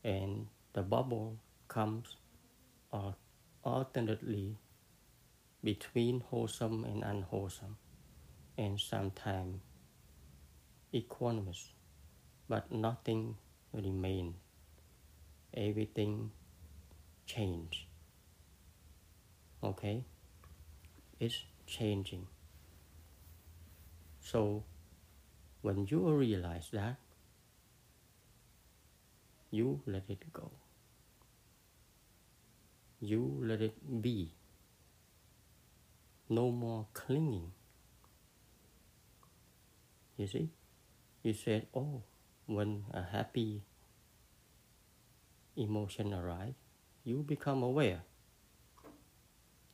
And 0.05 0.47
the 0.72 0.82
bubble 0.82 1.38
comes 1.68 2.16
alternately 3.64 4.56
between 5.62 6.20
wholesome 6.20 6.84
and 6.84 7.04
unwholesome, 7.04 7.76
and 8.58 8.80
sometimes 8.80 9.60
equanimous, 10.92 11.68
but 12.48 12.70
nothing 12.72 13.36
remains. 13.72 14.34
Everything 15.54 16.30
change. 17.26 17.86
Okay? 19.62 20.04
It's 21.20 21.44
changing. 21.66 22.26
So 24.20 24.64
when 25.60 25.86
you 25.88 26.10
realize 26.10 26.70
that, 26.72 26.96
you 29.50 29.82
let 29.86 30.04
it 30.08 30.32
go. 30.32 30.50
You 33.03 33.42
let 33.42 33.61
it 33.61 34.00
be. 34.00 34.30
No 36.28 36.53
more 36.53 36.86
clinging. 36.94 37.50
You 40.16 40.28
see? 40.28 40.50
You 41.24 41.34
said, 41.34 41.66
oh, 41.74 42.03
when 42.46 42.84
a 42.94 43.03
happy 43.03 43.62
emotion 45.57 46.14
arises, 46.14 46.55
you 47.03 47.24
become 47.26 47.64
aware. 47.64 48.03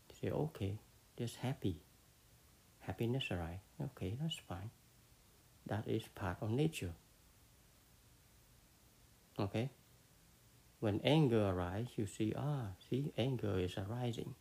You 0.09 0.15
say, 0.23 0.31
okay, 0.31 0.79
just 1.19 1.37
happy. 1.37 1.83
Happiness 2.81 3.25
arises. 3.31 3.61
Okay, 3.79 4.17
that's 4.19 4.41
fine. 4.49 4.71
That 5.67 5.87
is 5.87 6.09
part 6.15 6.39
of 6.41 6.51
nature. 6.51 6.95
Okay? 9.39 9.69
When 10.81 11.01
anger 11.03 11.49
arises, 11.49 11.91
you 11.97 12.07
see, 12.07 12.33
ah, 12.37 12.71
see, 12.89 13.13
anger 13.19 13.59
is 13.59 13.75
arising. 13.77 14.35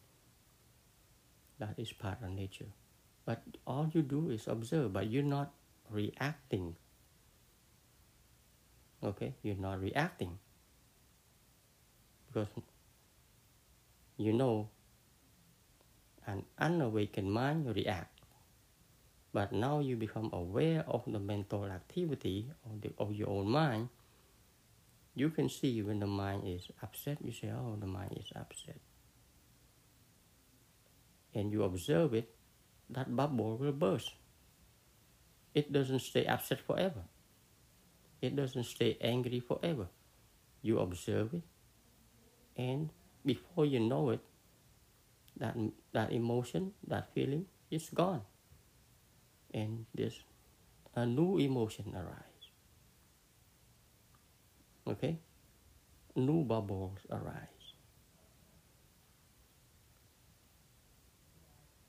That 1.58 1.74
is 1.78 1.92
part 1.94 2.22
of 2.22 2.30
nature. 2.30 2.70
But 3.26 3.42
all 3.66 3.90
you 3.92 4.04
do 4.04 4.30
is 4.30 4.48
observe, 4.48 4.94
but 4.94 5.10
you're 5.10 5.24
not 5.24 5.52
reacting. 5.90 6.76
Okay? 9.04 9.34
You're 9.42 9.58
not 9.58 9.82
reacting. 9.82 10.38
Because 12.28 12.48
you 14.18 14.34
know 14.34 14.70
an 16.28 16.44
unawakened 16.60 17.32
mind 17.32 17.74
react. 17.76 18.14
But 19.34 19.52
now 19.52 19.80
you 19.80 19.96
become 19.96 20.30
aware 20.34 20.84
of 20.88 21.04
the 21.08 21.20
mental 21.20 21.66
activity 21.66 22.48
of, 22.66 22.82
the, 22.82 22.92
of 22.98 23.14
your 23.14 23.30
own 23.30 23.50
mind. 23.50 23.90
You 25.18 25.34
can 25.34 25.50
see 25.50 25.82
when 25.82 25.98
the 26.00 26.06
mind 26.06 26.44
is 26.46 26.70
upset, 26.84 27.18
you 27.26 27.34
say, 27.34 27.50
oh, 27.50 27.76
the 27.80 27.88
mind 27.90 28.14
is 28.22 28.30
upset. 28.36 28.78
And 31.34 31.52
you 31.52 31.64
observe 31.64 32.14
it, 32.14 32.30
that 32.90 33.10
bubble 33.16 33.58
will 33.58 33.72
burst. 33.72 34.14
It 35.56 35.74
doesn't 35.74 36.02
stay 36.06 36.26
upset 36.28 36.62
forever. 36.62 37.02
It 38.22 38.36
doesn't 38.36 38.66
stay 38.66 38.98
angry 39.02 39.40
forever. 39.40 39.88
You 40.62 40.80
observe 40.80 41.34
it, 41.34 41.44
and 42.56 42.90
before 43.26 43.66
you 43.66 43.80
know 43.80 44.12
it, 44.12 44.20
that, 45.38 45.56
that 45.94 46.12
emotion, 46.12 46.74
that 46.88 47.14
feeling 47.14 47.46
is 47.72 47.90
gone 47.90 48.22
and 49.54 49.86
there's 49.94 50.24
a 50.96 51.06
new 51.06 51.38
emotion 51.38 51.94
arise. 51.96 52.27
Okay? 54.88 55.18
New 56.16 56.44
bubbles 56.44 57.00
arise. 57.12 57.48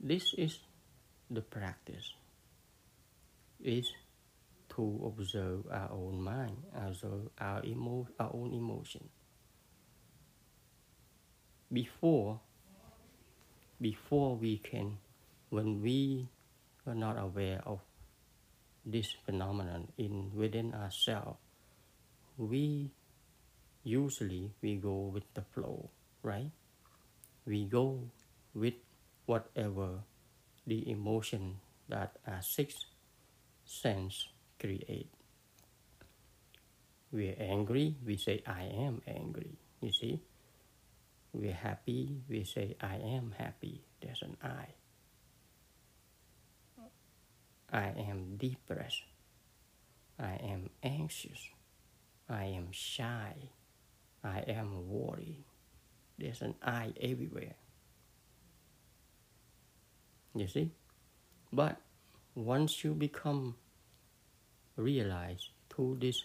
This 0.00 0.34
is 0.36 0.58
the 1.30 1.40
practice. 1.40 2.12
Is 3.62 3.90
to 4.76 5.02
observe 5.04 5.66
our 5.70 5.90
own 5.90 6.22
mind, 6.22 6.56
observe 6.74 7.28
our 7.38 7.64
emo- 7.64 8.06
our 8.20 8.30
own 8.32 8.54
emotion. 8.54 9.08
Before 11.72 12.40
before 13.80 14.36
we 14.36 14.58
can 14.58 14.98
when 15.50 15.82
we 15.82 16.28
are 16.86 16.94
not 16.94 17.18
aware 17.18 17.60
of 17.66 17.80
this 18.86 19.10
phenomenon 19.26 19.88
in 19.98 20.30
within 20.34 20.74
ourselves, 20.74 21.38
we 22.38 22.90
usually 23.82 24.54
we 24.62 24.76
go 24.76 25.10
with 25.12 25.26
the 25.34 25.42
flow, 25.42 25.90
right? 26.22 26.50
We 27.44 27.66
go 27.66 28.06
with 28.54 28.74
whatever 29.26 30.06
the 30.66 30.88
emotion 30.88 31.58
that 31.88 32.16
our 32.26 32.40
sixth 32.42 32.86
sense 33.64 34.28
create. 34.60 35.10
We're 37.10 37.36
angry, 37.40 37.96
we 38.04 38.16
say 38.16 38.42
I 38.46 38.64
am 38.64 39.02
angry. 39.06 39.58
You 39.80 39.92
see? 39.92 40.20
We're 41.32 41.52
happy, 41.52 42.22
we 42.28 42.44
say 42.44 42.76
I 42.80 42.96
am 42.96 43.34
happy. 43.36 43.82
There's 44.00 44.22
an 44.22 44.36
I. 44.42 44.78
I 47.70 47.92
am 48.08 48.36
depressed. 48.38 49.04
I 50.18 50.40
am 50.40 50.70
anxious. 50.82 51.50
I 52.28 52.44
am 52.44 52.68
shy. 52.70 53.34
I 54.22 54.40
am 54.40 54.88
worried. 54.88 55.44
There's 56.18 56.42
an 56.42 56.54
I 56.62 56.92
everywhere. 57.00 57.54
You 60.34 60.46
see? 60.46 60.70
But 61.52 61.80
once 62.34 62.84
you 62.84 62.92
become 62.94 63.56
realized 64.76 65.48
to 65.70 65.96
this 66.00 66.22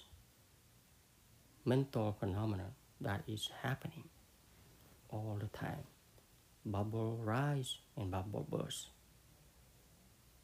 mental 1.65 2.15
phenomenon 2.19 2.73
that 3.01 3.23
is 3.27 3.49
happening 3.61 4.09
all 5.09 5.37
the 5.39 5.47
time, 5.57 5.87
bubble 6.65 7.17
rise 7.23 7.77
and 7.95 8.11
bubble 8.11 8.45
burst 8.49 8.89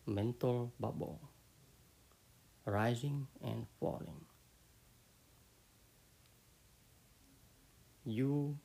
mental 0.09 0.73
bubble, 0.79 1.21
rising 2.65 3.27
and 3.43 3.67
falling. 3.79 4.25
You 8.09 8.57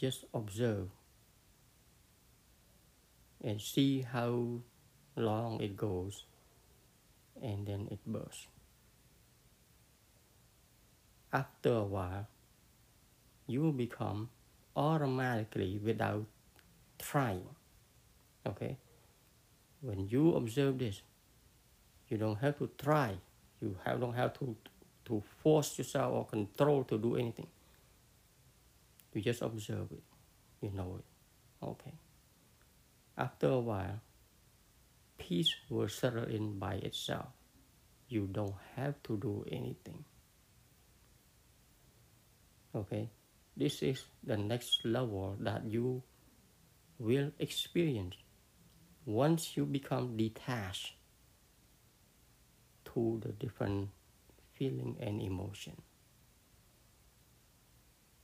just 0.00 0.24
observe 0.34 0.88
and 3.42 3.60
see 3.60 4.02
how 4.02 4.60
long 5.16 5.60
it 5.60 5.76
goes 5.76 6.24
and 7.42 7.66
then 7.66 7.88
it 7.90 8.00
bursts. 8.06 8.46
After 11.32 11.72
a 11.72 11.82
while, 11.82 12.26
you 13.46 13.60
will 13.60 13.72
become 13.72 14.30
automatically 14.76 15.80
without 15.82 16.24
trying. 16.98 17.48
Okay? 18.46 18.76
when 19.84 20.08
you 20.08 20.34
observe 20.34 20.78
this, 20.78 21.02
you 22.08 22.16
don't 22.16 22.36
have 22.36 22.58
to 22.58 22.70
try. 22.78 23.14
You 23.60 23.76
have, 23.84 24.00
don't 24.00 24.14
have 24.14 24.32
to, 24.38 24.56
to 25.04 25.22
force 25.42 25.78
yourself 25.78 26.12
or 26.12 26.24
control 26.24 26.84
to 26.84 26.98
do 26.98 27.16
anything. 27.16 27.46
You 29.14 29.22
just 29.22 29.42
observe 29.42 29.90
it. 29.92 30.02
You 30.60 30.70
know 30.74 30.98
it. 30.98 31.64
Okay. 31.64 31.94
After 33.16 33.46
a 33.48 33.60
while, 33.60 34.00
peace 35.16 35.54
will 35.70 35.88
settle 35.88 36.24
in 36.24 36.58
by 36.58 36.74
itself. 36.74 37.28
You 38.08 38.28
don't 38.30 38.54
have 38.76 39.00
to 39.04 39.16
do 39.16 39.44
anything. 39.50 40.04
Okay? 42.74 43.08
This 43.56 43.82
is 43.82 44.04
the 44.24 44.36
next 44.36 44.84
level 44.84 45.36
that 45.40 45.64
you 45.64 46.02
will 46.98 47.30
experience 47.38 48.16
once 49.06 49.56
you 49.56 49.64
become 49.64 50.16
detached 50.16 50.94
to 52.84 53.20
the 53.22 53.32
different 53.32 53.90
feeling, 54.54 54.96
and 55.00 55.20
emotion. 55.20 55.74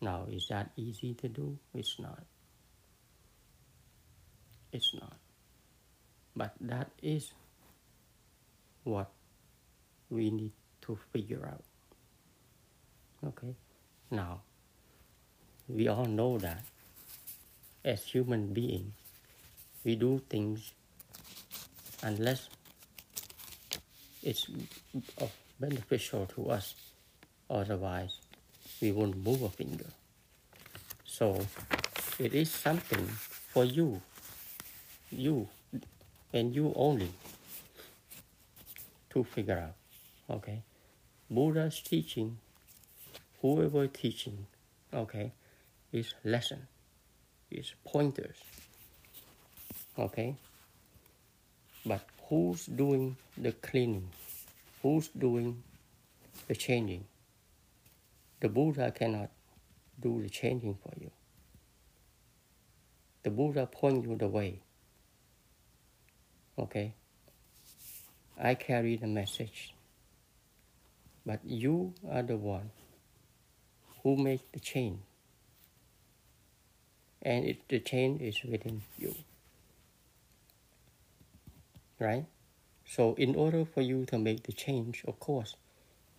Now, 0.01 0.27
is 0.31 0.47
that 0.49 0.71
easy 0.77 1.15
to 1.15 1.29
do? 1.29 1.59
It's 1.75 1.99
not. 1.99 2.23
It's 4.73 4.95
not. 4.95 5.17
But 6.35 6.55
that 6.61 6.91
is 7.03 7.33
what 8.85 9.11
we 10.09 10.31
need 10.31 10.53
to 10.83 10.99
figure 11.13 11.47
out. 11.47 11.65
Okay? 13.27 13.55
Now, 14.11 14.41
we 15.69 15.89
all 15.89 16.07
know 16.07 16.39
that 16.39 16.65
as 17.85 18.03
human 18.05 18.53
beings, 18.53 18.93
we 19.85 19.97
do 19.97 20.21
things 20.29 20.73
unless 22.03 22.49
it's 24.23 24.47
beneficial 25.59 26.27
to 26.27 26.51
us. 26.51 26.75
Otherwise, 27.49 28.20
we 28.81 28.93
won't 28.93 29.17
move 29.25 29.43
a 29.43 29.49
finger. 29.49 29.87
So, 31.05 31.47
it 32.19 32.35
is 32.35 32.51
something 32.51 33.07
for 33.53 33.65
you, 33.65 34.01
you, 35.11 35.49
and 36.33 36.55
you 36.55 36.73
only 36.77 37.11
to 39.11 39.25
figure 39.25 39.59
out. 39.59 40.37
Okay? 40.37 40.63
Buddha's 41.31 41.81
teaching, 41.81 42.39
whoever 43.43 43.87
teaching, 43.87 44.47
okay, 44.95 45.33
is 45.93 46.15
lesson, 46.25 46.67
is 47.51 47.75
pointers. 47.85 48.37
Okay? 49.99 50.37
But 51.85 52.01
who's 52.29 52.67
doing 52.67 53.17
the 53.37 53.53
cleaning? 53.53 54.09
Who's 54.83 55.09
doing 55.09 55.63
the 56.49 56.55
changing? 56.55 57.05
The 58.41 58.49
Buddha 58.49 58.91
cannot 58.91 59.31
do 60.01 60.23
the 60.23 60.29
changing 60.29 60.77
for 60.83 60.93
you. 60.99 61.11
The 63.23 63.31
Buddha 63.31 63.67
point 63.67 64.05
you 64.05 64.17
the 64.17 64.29
way. 64.29 64.61
Okay? 66.59 66.95
I 68.39 68.55
carry 68.55 68.97
the 68.97 69.07
message. 69.07 69.75
But 71.27 71.41
you 71.45 71.95
are 72.11 72.23
the 72.23 72.39
one 72.39 72.71
who 74.03 74.17
makes 74.17 74.45
the 74.53 74.61
change. 74.61 75.01
And 77.23 77.45
it, 77.45 77.69
the 77.69 77.81
change 77.81 78.23
is 78.23 78.43
within 78.43 78.83
you 78.99 79.15
right? 82.01 82.25
So, 82.85 83.15
in 83.15 83.37
order 83.37 83.65
for 83.65 83.83
you 83.83 84.05
to 84.07 84.19
make 84.19 84.43
the 84.43 84.53
change, 84.53 85.05
of 85.07 85.21
course, 85.21 85.55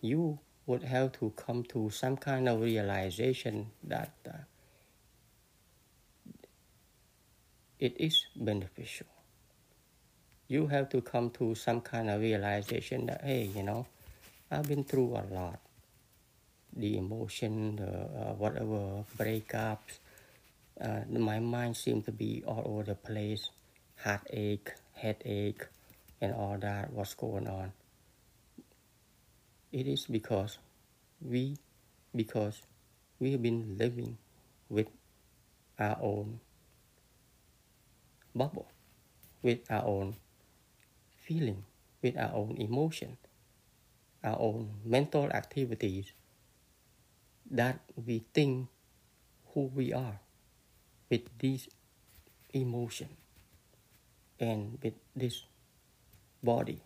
you 0.00 0.38
would 0.66 0.82
have 0.82 1.12
to 1.12 1.30
come 1.36 1.64
to 1.64 1.90
some 1.90 2.16
kind 2.16 2.48
of 2.48 2.60
realization 2.60 3.70
that 3.82 4.12
uh, 4.28 4.38
it 7.78 7.94
is 7.98 8.26
beneficial. 8.36 9.06
You 10.46 10.66
have 10.68 10.88
to 10.90 11.00
come 11.00 11.30
to 11.30 11.54
some 11.54 11.80
kind 11.80 12.10
of 12.10 12.20
realization 12.20 13.06
that, 13.06 13.22
hey, 13.24 13.50
you 13.54 13.62
know, 13.62 13.86
I've 14.50 14.68
been 14.68 14.84
through 14.84 15.16
a 15.16 15.24
lot. 15.32 15.58
The 16.76 16.96
emotion, 16.96 17.76
the 17.76 17.88
uh, 17.88 18.32
whatever 18.34 19.04
breakups, 19.18 19.98
uh, 20.80 21.00
my 21.08 21.38
mind 21.38 21.76
seemed 21.76 22.04
to 22.06 22.12
be 22.12 22.42
all 22.46 22.62
over 22.64 22.82
the 22.82 22.94
place, 22.94 23.50
heartache, 24.02 24.72
headache, 24.94 25.66
and 26.20 26.34
all 26.34 26.56
that, 26.60 26.92
what's 26.92 27.14
going 27.14 27.48
on. 27.48 27.72
It 29.72 29.86
is 29.88 30.04
because 30.06 30.58
we, 31.20 31.56
because 32.14 32.60
we 33.18 33.32
have 33.32 33.42
been 33.42 33.78
living 33.78 34.18
with 34.68 34.88
our 35.78 35.96
own 36.00 36.40
bubble, 38.34 38.68
with 39.42 39.60
our 39.70 39.84
own 39.86 40.16
feeling, 41.16 41.64
with 42.02 42.18
our 42.18 42.34
own 42.34 42.56
emotion, 42.58 43.16
our 44.22 44.38
own 44.38 44.80
mental 44.84 45.30
activities 45.32 46.12
that 47.50 47.80
we 47.96 48.24
think 48.34 48.68
who 49.54 49.70
we 49.74 49.92
are 49.92 50.20
with 51.08 51.22
these 51.38 51.68
emotion 52.52 53.08
and 54.38 54.78
with 54.82 54.94
this 55.16 55.44
body, 56.42 56.82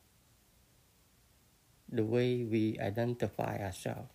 the 1.91 2.05
way 2.05 2.45
we 2.45 2.78
identify 2.80 3.59
ourselves, 3.59 4.11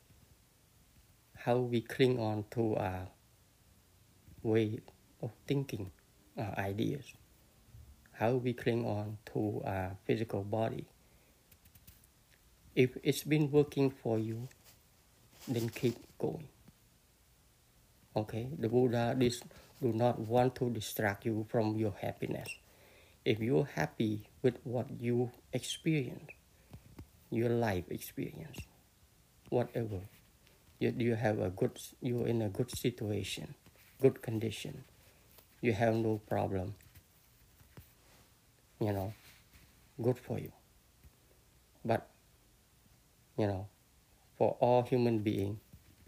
how 1.38 1.58
we 1.58 1.82
cling 1.82 2.20
on 2.20 2.46
to 2.52 2.76
our 2.76 3.08
way 4.44 4.80
of 5.22 5.32
thinking, 5.48 5.92
our 6.38 6.54
ideas, 6.58 7.06
how 8.14 8.34
we 8.36 8.54
cling 8.54 8.86
on 8.86 9.18
to 9.34 9.62
our 9.66 9.98
physical 10.06 10.44
body. 10.44 10.86
If 12.76 12.98
it's 13.04 13.24
been 13.24 13.52
working 13.52 13.90
for 13.90 14.20
you, 14.20 14.48
then 15.48 15.70
keep 15.70 15.96
going. 16.18 16.48
Okay, 18.16 18.50
the 18.58 18.68
Buddha 18.68 19.16
this 19.18 19.42
do 19.82 19.94
not 19.94 20.20
want 20.20 20.56
to 20.56 20.70
distract 20.70 21.26
you 21.26 21.46
from 21.50 21.76
your 21.78 21.94
happiness 22.00 22.48
if 23.24 23.40
you're 23.40 23.70
happy 23.76 24.28
with 24.42 24.58
what 24.64 24.88
you 25.00 25.32
experience, 25.54 26.32
your 27.32 27.50
life 27.50 27.86
experience, 27.90 28.60
whatever, 29.50 30.02
you, 30.80 30.94
you 30.98 31.16
have 31.16 31.40
a 31.40 31.50
good, 31.50 31.80
you're 32.02 32.28
in 32.28 32.42
a 32.42 32.50
good 32.50 32.70
situation, 32.70 33.54
good 34.02 34.22
condition, 34.22 34.84
you 35.62 35.74
have 35.74 35.96
no 35.96 36.22
problem, 36.30 36.76
you 38.80 38.94
know, 38.94 39.14
good 40.02 40.20
for 40.20 40.38
you. 40.40 40.52
But, 41.84 42.08
you 43.38 43.48
know, 43.48 43.68
for 44.38 44.58
all 44.60 44.84
human 44.84 45.20
beings, 45.20 45.58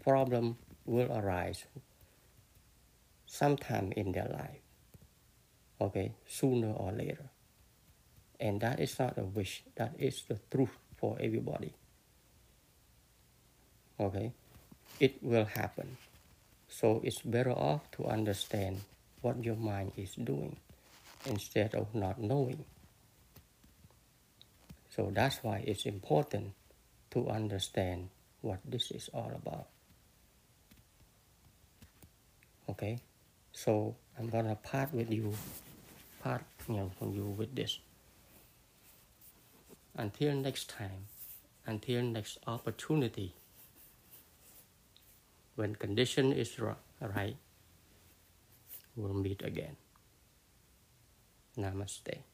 problem 0.02 0.58
will 0.84 1.10
arise 1.10 1.64
sometime 3.26 3.92
in 3.96 4.12
their 4.12 4.28
life 4.28 4.60
okay, 5.80 6.12
sooner 6.26 6.72
or 6.72 6.92
later. 6.92 7.30
And 8.40 8.60
that 8.60 8.80
is 8.80 8.98
not 8.98 9.18
a 9.18 9.24
wish, 9.24 9.62
that 9.76 9.94
is 9.98 10.22
the 10.28 10.38
truth 10.50 10.76
for 11.04 11.20
everybody. 11.20 11.68
Okay, 14.00 14.32
it 14.96 15.20
will 15.20 15.44
happen. 15.44 16.00
So 16.72 17.04
it's 17.04 17.20
better 17.20 17.52
off 17.52 17.84
to 18.00 18.08
understand 18.08 18.80
what 19.20 19.44
your 19.44 19.60
mind 19.60 19.92
is 20.00 20.16
doing 20.16 20.56
instead 21.28 21.74
of 21.76 21.92
not 21.92 22.16
knowing. 22.16 22.64
So 24.96 25.12
that's 25.12 25.44
why 25.44 25.60
it's 25.68 25.84
important 25.84 26.56
to 27.12 27.28
understand 27.28 28.08
what 28.40 28.64
this 28.64 28.90
is 28.90 29.12
all 29.12 29.28
about. 29.36 29.68
Okay, 32.72 32.96
so 33.52 33.92
I'm 34.16 34.32
gonna 34.32 34.56
part 34.56 34.88
with 34.96 35.12
you 35.12 35.36
part 36.24 36.40
you 36.64 36.80
know, 36.80 36.90
from 36.96 37.12
you 37.12 37.28
with 37.36 37.52
this. 37.52 37.76
Until 39.96 40.34
next 40.34 40.68
time, 40.68 41.06
until 41.66 42.02
next 42.02 42.38
opportunity, 42.46 43.34
when 45.54 45.76
condition 45.76 46.32
is 46.32 46.58
right, 46.58 47.36
we'll 48.96 49.14
meet 49.14 49.42
again. 49.42 49.76
Namaste. 51.56 52.24